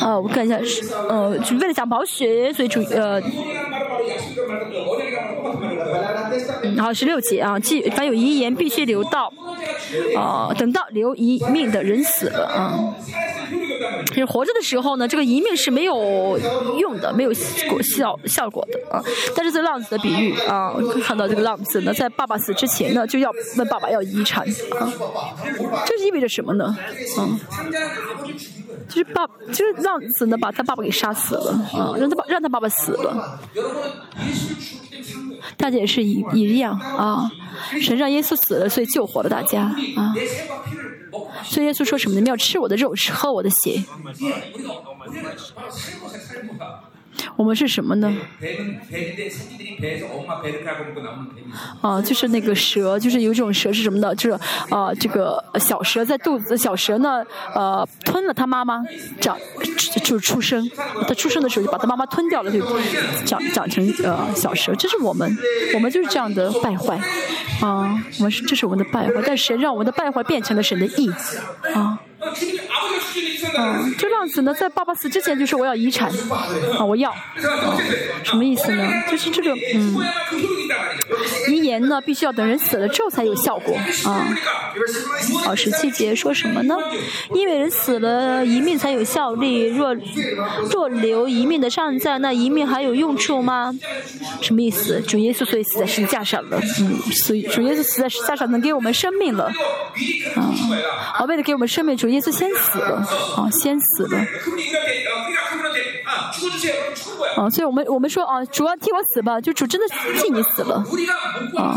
[0.01, 1.29] 哦，我看一下是，呃，
[1.59, 3.21] 为了讲保血，所以主呃，
[6.77, 9.34] 好，十六节啊，既凡有遗言，必须留到，
[10.15, 12.95] 哦，等到留遗命的人死了啊。
[14.07, 16.39] 就是活着的时候呢，这个一命是没有
[16.80, 17.31] 用的，没有
[17.69, 19.03] 果效效果的啊。
[19.35, 20.73] 但是这浪子的比喻啊，
[21.03, 24.47] 看到这个浪子呢，在爸爸死之前呢，就要问爸爸要遗产
[24.80, 24.91] 啊，
[25.85, 26.76] 这是意味着什么呢？
[27.18, 27.39] 嗯、啊，
[28.88, 33.39] 就是爸，就是浪子呢，把他爸爸给杀死了啊，让他爸让他爸爸死了。
[35.55, 37.31] 大家也是一一样啊，
[37.81, 39.61] 神让耶稣死了，所以救活了大家
[39.95, 40.14] 啊。
[41.43, 42.19] 所以耶稣说什么呢？
[42.19, 43.84] 你们要吃我的肉，吃喝我的血。
[47.35, 48.11] 我们是什么呢？
[51.81, 54.14] 啊，就是那个蛇，就是有一种蛇是什么呢？
[54.15, 54.39] 就是
[54.69, 57.23] 啊，这个小蛇在肚子，小蛇呢，
[57.53, 58.84] 呃，吞了它妈妈，
[59.19, 59.38] 长
[60.03, 60.69] 就是出生，
[61.07, 62.60] 它出生的时候就把它妈妈吞掉了，就
[63.26, 64.73] 长长成呃小蛇。
[64.76, 65.38] 这是我们，
[65.73, 66.99] 我们就是这样的败坏，
[67.61, 71.10] 啊，我们是这是我们的败坏，但神让我们的败坏变成了神的义，
[71.73, 71.99] 啊。
[72.19, 76.10] 嗯，这浪子呢，在爸爸死之前就说我要遗产，
[76.77, 77.15] 啊，我要，
[78.23, 78.88] 什么意思呢？
[79.10, 79.95] 就是这个，嗯。
[81.49, 83.76] 遗言呢，必须要等人死了之后才有效果
[84.06, 84.27] 啊！
[85.44, 86.76] 好，十七节说什么呢？
[87.34, 89.95] 因为人死了一命才有效力，若
[90.69, 93.73] 若留一命的尚在，那一命还有用处吗？
[94.41, 95.02] 什么意思？
[95.02, 99.45] 主耶稣所以死在十字架上了，嗯，所以主耶稣死在十字架上能给我们生命了，
[100.35, 100.53] 啊！
[101.14, 102.98] 好，为了给我们生命，主耶稣先死了，
[103.35, 104.26] 啊，先死了。
[107.38, 109.88] 啊，所以我们我们说啊，主要替我死吧，就主真的
[110.19, 110.84] 替你死了
[111.56, 111.76] 啊。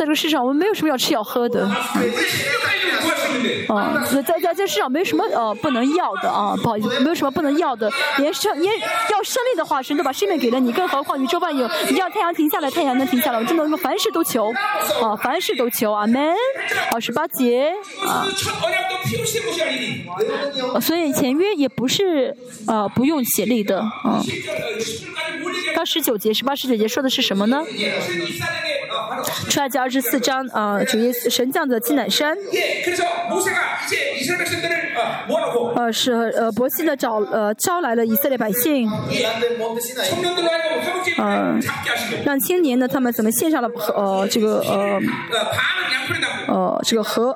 [0.00, 1.68] 在这个世上我们没有什么要吃要喝的。
[3.68, 7.92] 啊在在这世上没有什么呃不能要的啊不好意思没有什么不能要的。
[8.16, 14.50] 连胜连要胜利的话神都把生命给了你更何况你宙半有你要太阳停下来太阳能停下来我真的什凡事都求
[15.02, 16.34] 啊凡事都求阿门。
[16.92, 17.70] 啊十八节
[18.02, 18.26] 啊。
[20.80, 22.34] 所以签约也不是
[22.66, 24.22] 啊不用协力的啊。
[25.76, 27.62] 到十九节十八十九节说的是什么呢？
[29.48, 32.36] 出来这二十四章啊，主耶神将的祭坛山。
[35.74, 38.90] 呃是呃伯西呢找呃招来了以色列百姓。
[41.18, 41.58] 呃
[42.24, 45.00] 让青年呢他们怎么献上了呃这个呃
[46.48, 47.34] 呃这个河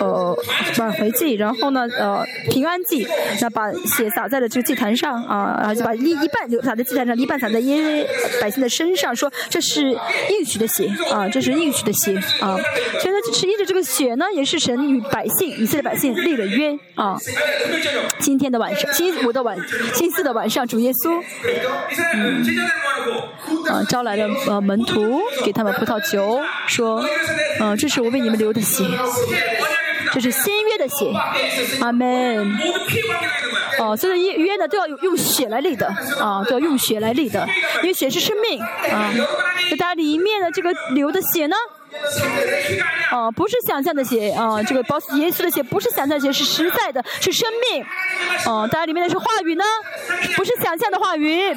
[0.00, 0.36] 呃
[0.78, 3.06] 挽回祭，然后呢呃平安祭，
[3.40, 8.06] 那把血洒在了这个祭坛上啊，然后就把一一半流洒在祭坛上，一半洒在耶
[8.40, 10.88] 百姓的身上，说这是应许的血。
[11.14, 12.58] 啊，这是应许的血啊，
[13.00, 17.16] 所以呢，是因着这个血呢，也是神与百姓以色列百姓立了约啊。
[18.18, 19.56] 今天的晚上，星期五的晚，
[19.94, 21.22] 星期四的晚上，主耶稣，
[22.14, 22.44] 嗯，
[23.68, 27.04] 啊，招来了呃门徒，给他们葡萄酒，说，
[27.60, 28.84] 嗯、这是我为你们流的血。
[30.14, 31.12] 就是新约的血。
[31.80, 32.56] 阿门。
[33.76, 35.88] 哦、所以约的都要用用血来立的
[36.20, 37.46] 啊，都要用血来立的，
[37.82, 39.12] 因为血是生命啊。
[39.70, 41.56] 那它里面的这个流的血呢，
[43.10, 47.84] 啊，不是想象的写啊，这个 boss 的写不是想象写，是实在的，是生命。
[48.44, 49.64] 啊，当然里面的是话语呢，
[50.36, 51.52] 不是想象的话语。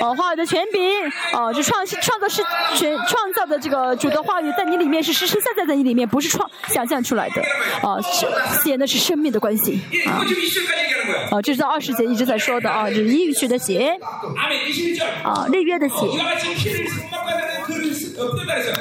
[0.00, 2.42] 啊，话语的权柄，啊，是创创造是
[2.76, 7.42] 全创造的这个主的话语，在你里面是实实在在在你里面，不是创想象出来的。
[7.86, 8.00] 啊，
[8.62, 9.80] 写的是生命的关系。
[11.30, 13.98] 啊，这是到二十节一直在说的啊，就是神学的写。
[15.22, 15.96] 啊，律约的写。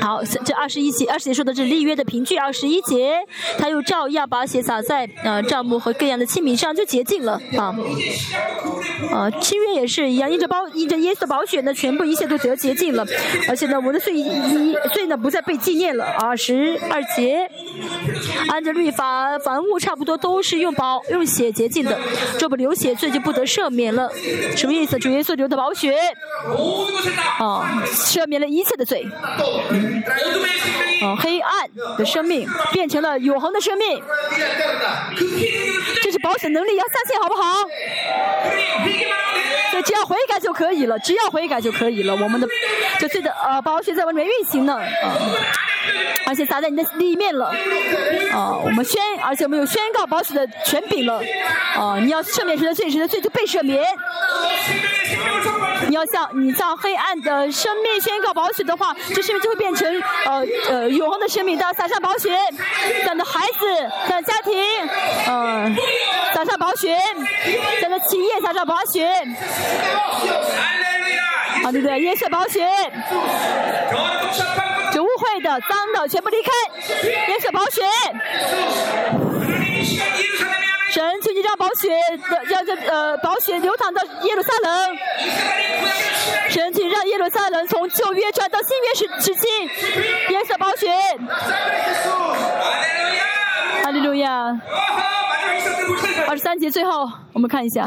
[0.02, 2.38] 好，这二十一节，二十节说的是立约的凭据。
[2.38, 3.18] 二十一节，
[3.58, 7.76] 他又照样把血洒在呃账目和各样的器皿上，就洁净了啊。
[9.12, 13.06] 啊，新约也是一样，因着包因着耶稣的宝血呢，全部一切都得洁净了，
[13.48, 16.06] 而且呢，我们的罪一罪呢不再被纪念了。
[16.06, 17.50] 二十二节，
[18.50, 21.98] 按照律法，凡物差不多都是用宝用血洁净的，
[22.40, 24.10] 这不流血，罪就不得赦免了。
[24.56, 24.98] 什么意思？
[25.00, 25.96] 主耶稣流的宝血
[27.40, 29.06] 啊，赦免了一切的罪。
[31.02, 34.02] 啊，黑暗的生命变成了永恒的生命。
[36.02, 37.64] 这是保险能力要相信好不好？
[39.72, 42.14] 对，只要悔改就可以了，只要悔改就可以了。
[42.16, 42.48] 我们的
[43.00, 44.76] 就这的呃，保险在外面运行呢。
[44.76, 44.84] 啊。
[46.26, 47.54] 而且砸在你的里面了。
[48.32, 51.22] 啊，我们宣，而且我们有宣告保险的权柄了。
[51.76, 53.84] 啊，你要赦免谁的罪，谁的罪就被赦免。
[55.90, 61.58] 你要向你向黑暗的生命宣告保险的话，这生命就会变成呃呃永恒的生命。
[61.58, 62.38] 到撒上保险，
[63.06, 64.54] 向的孩子，向家庭，
[65.28, 65.78] 嗯、呃，
[66.36, 67.00] 撒上保险，
[67.82, 69.36] 向的企业撒上保险。
[71.72, 72.68] 对对对，耶稣保险。
[74.94, 76.50] 有污秽的、脏的，全部离开。
[77.06, 77.88] 耶稣保险。
[80.90, 81.90] 神，请你让宝血
[82.30, 84.98] 的，让这呃宝血流淌到耶路撒冷。
[86.50, 89.48] 神，请让耶路撒冷从旧约转到新约时时期。
[90.34, 90.90] 耶稣保险。
[93.84, 94.60] 哈利路亚。
[94.62, 95.17] 哈利路亚。
[96.28, 97.86] 二十三节最后，我们看一下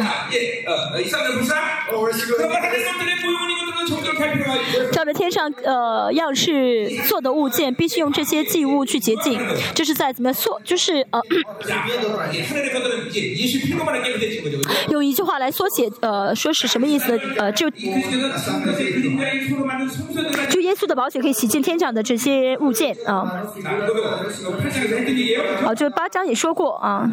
[4.93, 9.41] 照着天上呃，要是做的物件必须用这些祭物去洁净。
[9.75, 11.21] 就是在怎么说，就是呃，
[14.91, 17.19] 用一句话来缩写，呃，说是什么意思？
[17.39, 17.79] 呃，就就
[20.61, 23.45] 耶稣的宝血可以洗净天上的这些物件啊。
[25.65, 27.09] 啊，就巴江也说过啊。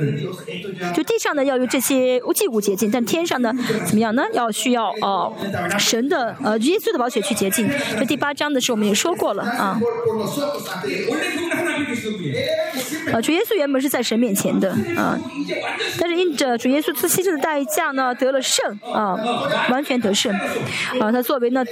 [0.93, 3.51] 就地上呢要有这些无基督洁净，但天上呢
[3.85, 4.23] 怎么样呢？
[4.33, 5.31] 要需要啊
[5.77, 7.69] 神的呃耶稣的宝血去洁净。
[7.97, 9.79] 这第八章的时候我们也说过了啊。
[13.11, 15.17] 呃，主耶稣原本是在神面前的啊，
[15.99, 19.17] 但是因着主耶稣自牺牲的代价呢得了胜啊，
[19.69, 20.33] 完全得胜
[20.99, 21.63] 啊，他作为呢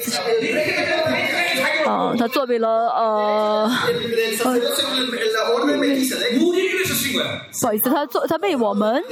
[1.86, 3.86] 啊，他作为了啊啊。
[7.60, 9.04] 不好意思，他做他为我们，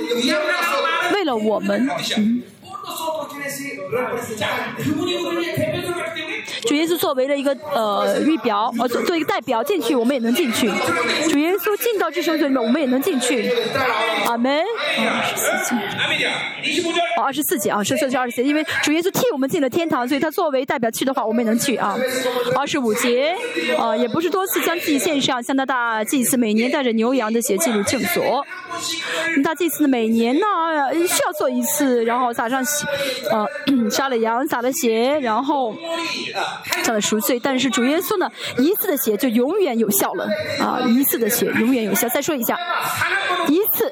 [1.14, 2.44] 为了我们，嗯。
[6.65, 10.68] 主耶稣作为了一个呃预表，呃，作为一个代表进去，我们也能进去。
[11.30, 13.52] 主耶稣进到这圣所里面，我们也能进去。
[14.26, 14.64] 阿，门。
[17.22, 21.98] 二十四节啊，十四节二十四节，因为主耶稣替我们进了天堂，所以他作为代表去的话，我们也能去啊。
[22.57, 23.36] 二十五节
[23.78, 28.45] 啊，也不是多次将自己献上，向他大祭司每年带着牛羊的血进入正所。
[29.44, 30.45] 他这次每年呢，
[31.07, 32.64] 需要做一次，然后撒上。
[33.34, 33.47] 啊，
[33.89, 35.76] 杀了羊，洒了血，然后
[36.84, 37.39] 叫了赎罪。
[37.39, 38.30] 但是主耶稣呢，
[38.60, 40.27] 一次的血就永远有效了
[40.60, 40.80] 啊！
[40.88, 42.07] 一次的血永远有效。
[42.10, 42.55] 再说一下，
[43.47, 43.91] 一次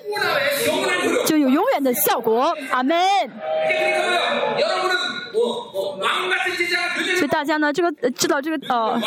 [1.25, 2.55] 就有永远的效果。
[2.69, 2.95] 阿门。
[7.17, 8.99] 所以大家呢，这个知道这个呃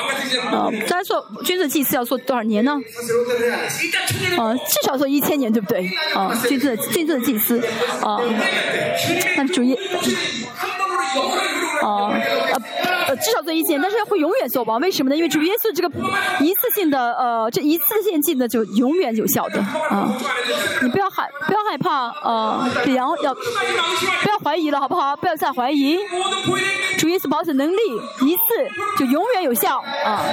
[0.51, 2.73] 呃，大家做君子祭祀要做多少年呢？
[4.39, 5.87] 啊，至少做一千年，对不对？
[6.15, 7.61] 啊，君子君子祭祀
[8.01, 8.21] 啊，
[9.37, 9.79] 那主耶。
[11.83, 12.11] 啊，
[13.09, 14.79] 呃，至少做一件，但是要会永远做吧？
[14.79, 15.17] 为什么呢？
[15.17, 15.89] 因为主耶稣这个
[16.41, 19.61] 一次性的，呃，这一次性进的就永远有效的。
[19.61, 20.17] 啊，
[20.83, 25.15] 你不要害，不要害怕，啊，不要要，不要怀疑了好不好？
[25.17, 25.99] 不要再怀疑
[26.99, 27.77] 主耶稣保守能力，
[28.23, 28.41] 一次
[28.99, 29.79] 就永远有效。
[30.05, 30.25] 啊，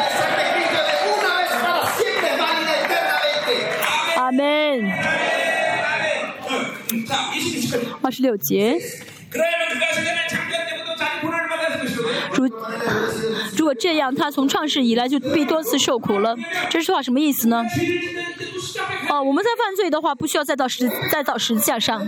[4.15, 4.89] 阿门。
[8.01, 8.79] 二十六节。
[12.35, 12.47] 如
[13.57, 16.35] 如果这样，他从创世以来就被多次受苦了。
[16.69, 17.63] 这句话什么意思呢？
[19.09, 22.05] 哦，我们在犯罪的话，不需要再到十再到十字架上。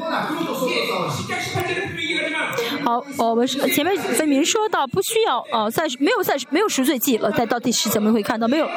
[2.83, 8.67] 好，我们前面分明说到，不需要哦，在没有在没有赎罪记了，在到第十节我们会看到没有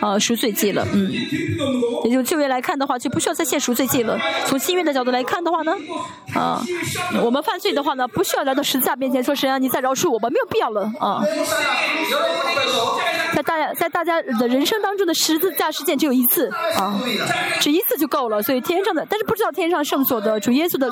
[0.00, 1.10] 啊赎罪记了，嗯，
[2.04, 4.18] 也就这位来看的话就不需要再献赎罪记了。
[4.46, 5.76] 从新约的角度来看的话呢，
[6.34, 6.62] 啊，
[7.22, 11.22] 我们犯罪的话呢，不需要来到十字架面前说，神啊，你再饶恕我吧，没有必要了啊。
[13.46, 16.98] 大家在大家的人生当中的十字架事件只有一次啊，
[17.60, 18.42] 只一次就够了。
[18.42, 20.88] 所以天上的，但是不知道天上圣所的主耶稣的，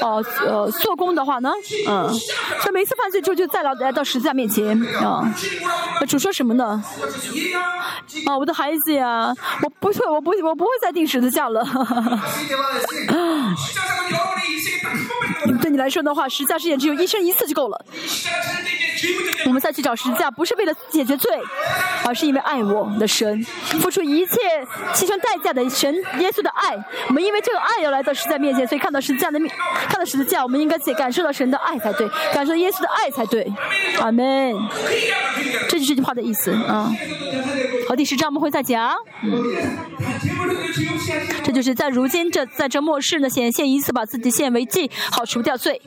[0.00, 1.52] 呃呃，做工的话呢，
[1.86, 2.08] 嗯、
[2.60, 5.32] 所以每次犯罪之后就再来到十字架面前啊。
[6.08, 6.82] 主说什么呢？
[8.26, 11.62] 啊，我的孩子呀，我不会，我不，我不会再定十字架了。
[15.60, 17.84] 对你来说的话，十字架事件只有一生一次就够了。
[19.46, 21.30] 我们再去找十字架，不是为了解决罪，
[22.04, 22.58] 而是因为爱。
[22.58, 23.42] 我们的神
[23.80, 24.34] 付出一切
[24.92, 26.76] 牺牲代价的神，耶稣的爱。
[27.08, 29.54] 我们因为这个爱要来到十字架面前，所以看到十字架的面，
[29.88, 32.08] 看到十字架，我们应该去感受到神的爱，才对。
[32.34, 33.50] 感受耶稣的爱，才对。
[34.00, 34.54] 阿门。
[35.68, 36.92] 这就这句话的意思啊。
[37.88, 38.94] 好第十章我们会再讲。
[41.42, 45.80] 这就是在如今这在这末世呢显现一次把自己献为祭好除掉罪。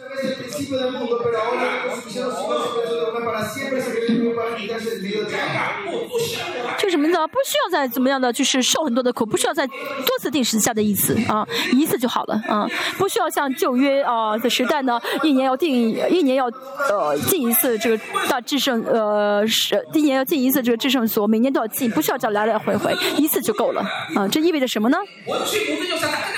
[6.78, 7.28] 就什么呢啊？
[7.28, 15.72] 不需要再怎么样的，就是受很多的苦，不需要再多次定时下的意思啊，一次就好了啊，不需要像旧约啊的时代呢，一年要定
[16.10, 16.46] 一年要
[16.90, 23.82] 呃进一次这个大制胜呃是，一年要进一次这个制胜所，每年都要进，不需要这样来来回回，一次就够了
[24.16, 24.28] 啊。
[24.28, 24.98] 这意味着什么呢？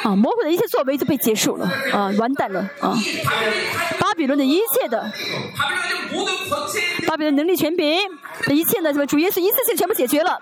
[0.03, 2.93] 啊，魔鬼的一切作为都被结束了啊，完蛋了啊。
[4.23, 5.11] 理论的一切的。
[7.05, 7.99] 发表的能力全屏
[8.49, 10.39] 一切呢什么主耶稣一次性全部解决了。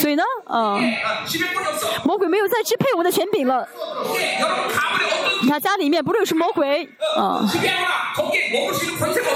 [0.00, 0.78] 所以呢啊
[2.04, 3.68] 魔鬼没有再支配我的权柄了。
[5.42, 7.42] 你看家里面不论是魔鬼啊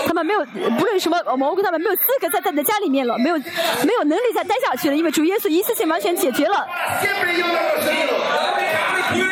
[0.06, 0.44] 他们没有
[0.78, 6.66] 不论什么魔鬼他们没有资格在在你的家里面了没有没有能力再待下去了因为主耶稣一次性完全解决了。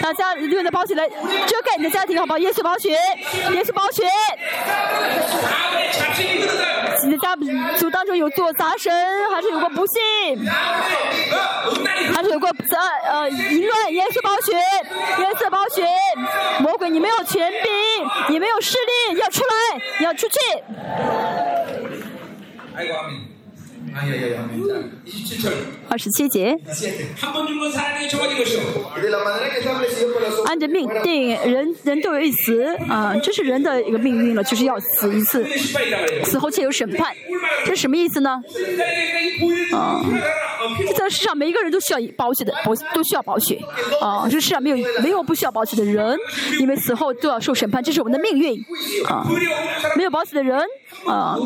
[0.01, 2.39] 大家用你的包起来遮盖你的家庭好不好？
[2.39, 2.99] 耶稣包起耶
[3.65, 4.03] 稣包起
[7.05, 7.37] 你的家
[7.77, 8.91] 族当中有做杂神，
[9.31, 10.47] 还是有过不幸，
[12.15, 14.53] 还是有过杂呃淫乱，颜色包血，
[15.19, 15.87] 颜色包血，
[16.61, 17.71] 魔鬼你没有权柄，
[18.31, 18.79] 你没有势
[19.11, 20.39] 力，要出来，你要出去。
[25.89, 26.59] 二十七节。
[30.47, 32.65] 按的命定，人人都有一死。
[32.89, 35.45] 啊，这是人的一个命运了，就是要死一次，
[36.25, 37.15] 死后却有审判，
[37.65, 38.41] 这什么意思呢？
[39.73, 40.05] 啊，
[40.87, 43.61] 这在世上每一个人都需要保血的，保都需要保血。
[44.01, 46.17] 啊，这世上没有没有不需要保血的人，
[46.61, 48.65] 因为死后都要受审判，这是我们的命运。
[49.07, 49.27] 啊，
[49.97, 50.65] 没有保险的人。
[51.07, 51.37] 啊，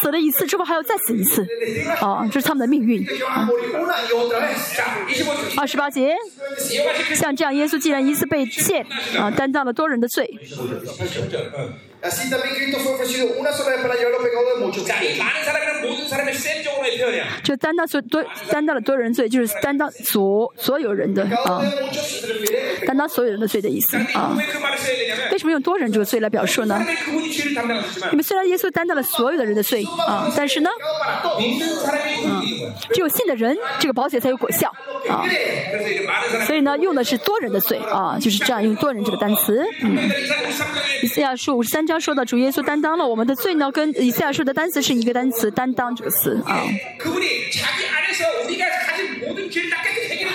[0.00, 1.46] 死了一次之后还要再死一次，
[2.00, 3.06] 啊，这是他们的命运。
[5.56, 6.14] 二十八节，
[7.14, 8.84] 像这样，耶稣竟然一次被献，
[9.18, 10.38] 啊，担当了多人的罪。
[12.05, 14.83] Así también Cristo fue ofrecido una sola vez para llevar los pecados de muchos.
[14.87, 17.25] 자, 이 많은 사람이란 모든 사람의 셈적으로의 표현이야.
[17.43, 24.35] 这担当所多担当了多人罪，就是担当所所有人的 Pecado 啊， de muchos se refiere 担当所有人的罪的意思啊。
[24.35, 26.73] 왜 그 말을 써야 되냐면 为什么用多人这个罪来表述呢？
[26.73, 30.71] 하나님의 그분이 죄를 담당하셨지만 因为虽然耶稣担当了所有的人的罪啊，但是呢，
[31.85, 32.01] para
[32.92, 34.72] 只有信的人，这个保险才有果效
[35.08, 35.24] 啊。
[36.46, 39.64] 所以呢，用的是多人的罪啊，就是这样用多人这个单词。
[39.82, 39.96] 嗯，
[41.02, 46.62] 以赛亚书五十三章说的主耶稣担当了我们的罪呢，跟以赛亚书的单词是一个单词，担当这个词啊。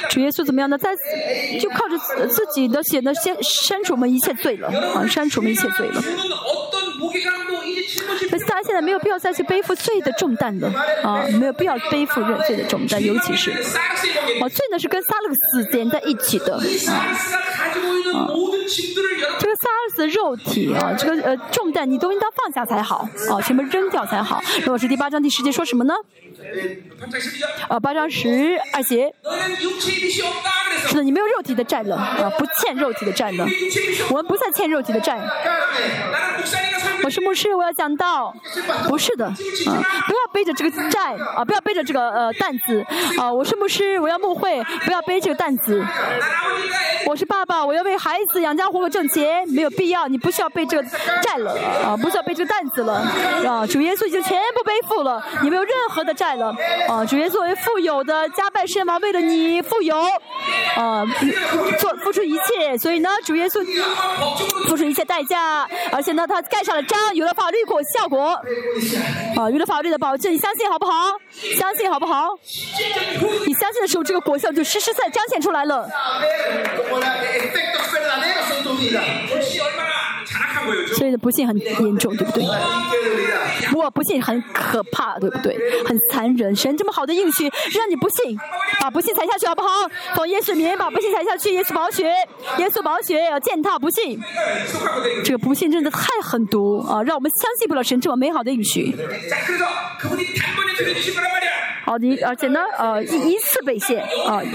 [0.09, 0.77] 主耶稣怎么样呢？
[0.77, 0.91] 在
[1.59, 1.97] 就靠着
[2.27, 6.03] 自己的血呢，先删除我们一切罪了啊，删除我们一切罪了。
[7.91, 10.71] 所以，他现在没有必要再去背负罪的重担了
[11.03, 11.25] 啊！
[11.39, 16.63] 没有必要背负认罪的重担，尤其是啊，罪呢是跟撒路斯连在一起的啊。
[19.39, 24.41] 这个撒路斯的肉体啊，这个呃重担你都应当放下才好啊，全部扔掉才好。
[24.61, 25.93] 如果是第八章第十节说什么呢？
[27.67, 29.13] 啊，八章十二节，
[30.87, 33.45] 是的，你没有肉体的债了啊，不欠肉体的债了。
[34.09, 35.19] 我们不再欠肉体的债。
[37.03, 37.71] 我是牧师，我要。
[37.81, 38.31] 想到，
[38.87, 39.33] 不是的，啊，
[40.05, 41.15] 不要背着这个债。
[41.35, 42.85] 啊，不要背着这个呃担子。
[43.17, 45.83] 啊，我是牧师，我要牧会，不要背这个担子。
[47.07, 50.83] 我是爸爸，我要为孩子养家糊口挣钱，没有必要，你不需要背这个
[51.23, 51.57] 债了。
[51.83, 52.93] 啊，不需要背这个担子了。
[53.49, 56.55] 啊，主耶稣已经全部背负了，你没有任何的债了。
[56.87, 59.97] 啊，主耶稣为富有的加拜神王，为了你富有。
[60.75, 61.03] 啊，
[61.79, 63.65] 做付出一切，所以呢，主耶稣
[64.67, 67.57] 付出一切代价，而且呢，他盖上了章，有了法律。
[67.71, 68.19] 果效果。
[69.35, 70.91] 啊，娱乐法律的保证，你相信好不好？
[71.57, 72.37] 相信好不好？
[73.47, 75.89] 你相信的时候，这个果效就实实在在彰显出来了。
[80.95, 82.45] 所以，不幸很严重，对不对？
[83.73, 85.57] 我不信，很可怕，对不对？
[85.85, 88.37] 很残忍，神这么好的应许，让你不信，
[88.79, 89.69] 把不幸踩下去好不好？
[90.15, 92.13] 放耶稣棉，把不幸踩下去，耶稣毛血，
[92.57, 94.21] 耶稣毛血，践踏不幸。
[95.23, 97.60] 这个不幸真的太狠毒啊，让我们相信。
[97.61, 98.91] 记不了神这么美好的应许。
[101.91, 104.47] 哦，而且呢，呃，一一次被陷，啊一，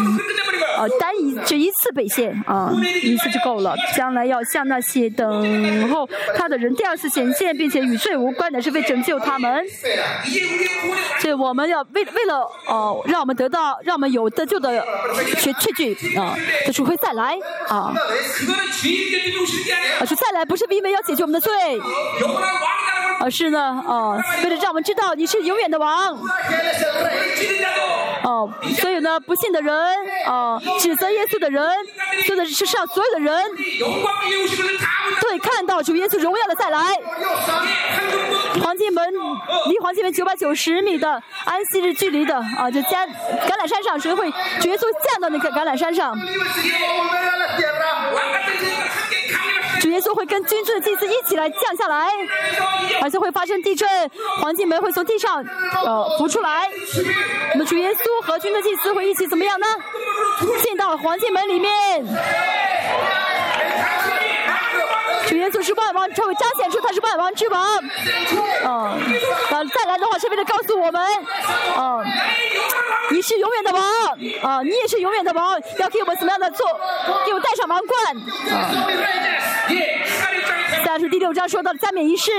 [0.78, 2.72] 呃单一就一次被陷，啊
[3.02, 3.74] 一次就够了。
[3.94, 9.62] 将来要向那些，等候他的人第二次显现，并且与罪无关的是为拯救他们。
[11.20, 14.82] 所以我们要为为了哦，让我们得到，让我们有得救的
[15.36, 16.34] 确确据啊，
[16.66, 17.36] 就是会再来
[17.68, 17.92] 啊。
[20.00, 21.52] 啊，是再来不是因为要解决我们的罪，
[23.20, 26.18] 而是呢，啊，为了让我们知道你是永远的王。
[28.24, 28.50] 哦，
[28.80, 29.74] 所以呢，不信的人，
[30.26, 31.62] 哦，指责耶稣的人，
[32.24, 33.50] 说的是上所有的人，
[35.20, 36.78] 对，看到主耶稣荣耀的再来。
[38.62, 39.04] 黄金门
[39.68, 44.28] 离黄金门九百九十米的安息日距离的，啊，就加橄榄山上，谁会
[44.60, 46.18] 决速降到那个橄榄山上？
[49.96, 52.10] 耶稣会跟君尊的祭司一起来降下来，
[53.00, 53.88] 而且会发生地震，
[54.42, 55.42] 黄金门会从地上
[55.84, 56.68] 呃浮出来。
[57.54, 59.66] 我们主耶稣和君的祭司会一起怎么样呢？
[60.62, 61.72] 进到黄金门里面。
[65.36, 67.78] 元素是万王，他会彰显出他是万王之王。
[67.78, 68.98] 嗯，
[69.50, 71.02] 然后再来的话，是为了告诉我们，
[71.76, 72.04] 嗯，
[73.10, 73.82] 你是永远的王，
[74.42, 76.66] 啊，你也是永远的王，要给我们怎么样的做，
[77.24, 78.16] 给我戴上王冠。
[80.84, 82.30] 但是第六章说到的加冕仪式。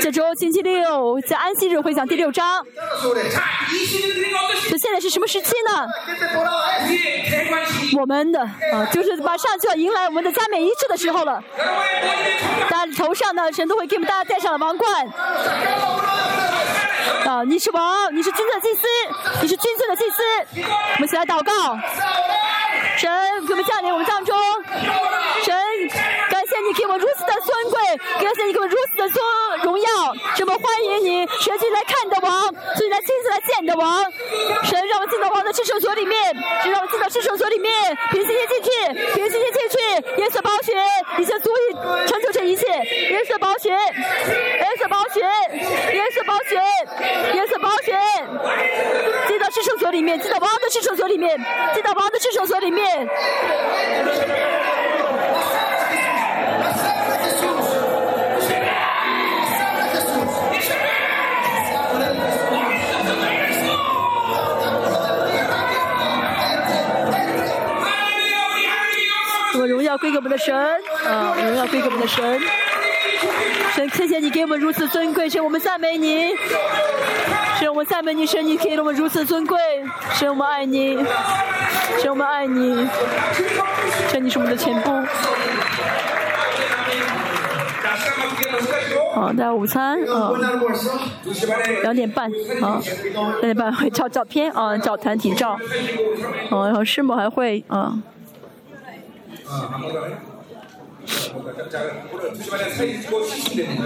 [0.00, 2.64] 这周星期六在安息日会讲第六章。
[4.68, 5.88] 这现在是什么时期呢？
[7.98, 11.42] 我们的啊，就是马上就要迎来我们的加冕仪式的时候了。
[12.68, 15.06] 大家头上的神都会给我们大家戴上了王冠。
[17.24, 18.82] 啊，你是王，你是君尊的祭司，
[19.42, 20.22] 你是君尊的祭司。
[20.94, 21.76] 我们起来祷告，
[22.96, 23.10] 神
[23.46, 24.36] 给我们降临我们当中。
[26.98, 27.80] 如此的尊贵，
[28.24, 29.24] 感谢你给我如此的尊
[29.62, 29.86] 荣耀。
[30.34, 34.02] 这么欢迎你，神进来看你的王，进来亲自来见你的王。
[34.64, 38.70] 神，让我进到王的至圣所里面，神让我进到至圣所里面，凭信心进去，
[39.14, 39.76] 凭信心进去。
[40.22, 40.72] 耶稣宝血
[41.18, 41.74] 已经足以
[42.06, 42.66] 成就这一切。
[42.66, 45.20] 耶稣宝血，耶稣宝血，
[45.94, 46.54] 耶稣宝血，
[47.34, 47.98] 耶稣宝血，
[49.28, 51.38] 进到至圣所里面，进到王的至圣所里面，
[51.74, 53.08] 进到王的至圣所里面。
[69.96, 72.40] 归给我们的神啊，荣耀归给我们的神。
[73.74, 75.28] 神，谢谢你给我们如此尊贵。
[75.28, 76.34] 神，我们赞美你。
[77.58, 78.26] 神，我们赞美你。
[78.26, 79.58] 神，你给了我们如此尊贵。
[80.14, 80.96] 神，我们爱你。
[82.00, 82.88] 神，我们爱你。
[84.10, 84.90] 神，你是我们的全部。
[89.14, 90.32] 好，大家午餐啊，
[91.82, 92.30] 两点半
[92.62, 92.80] 啊，
[93.14, 95.52] 两点半会照照片啊，照团体照。
[96.50, 97.94] 啊，然后师母还会啊。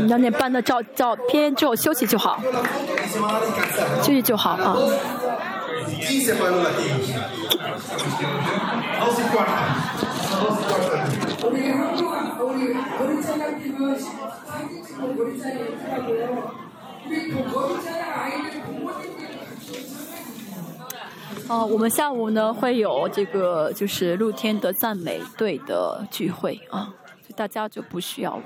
[0.06, 2.40] 两点半的照照片之后休息就好.
[4.02, 4.76] 休息就好啊。
[21.50, 28.44] 呃，我们下午呢会有这个就是露天的赞美队的聚会啊，所以大家就不需要了。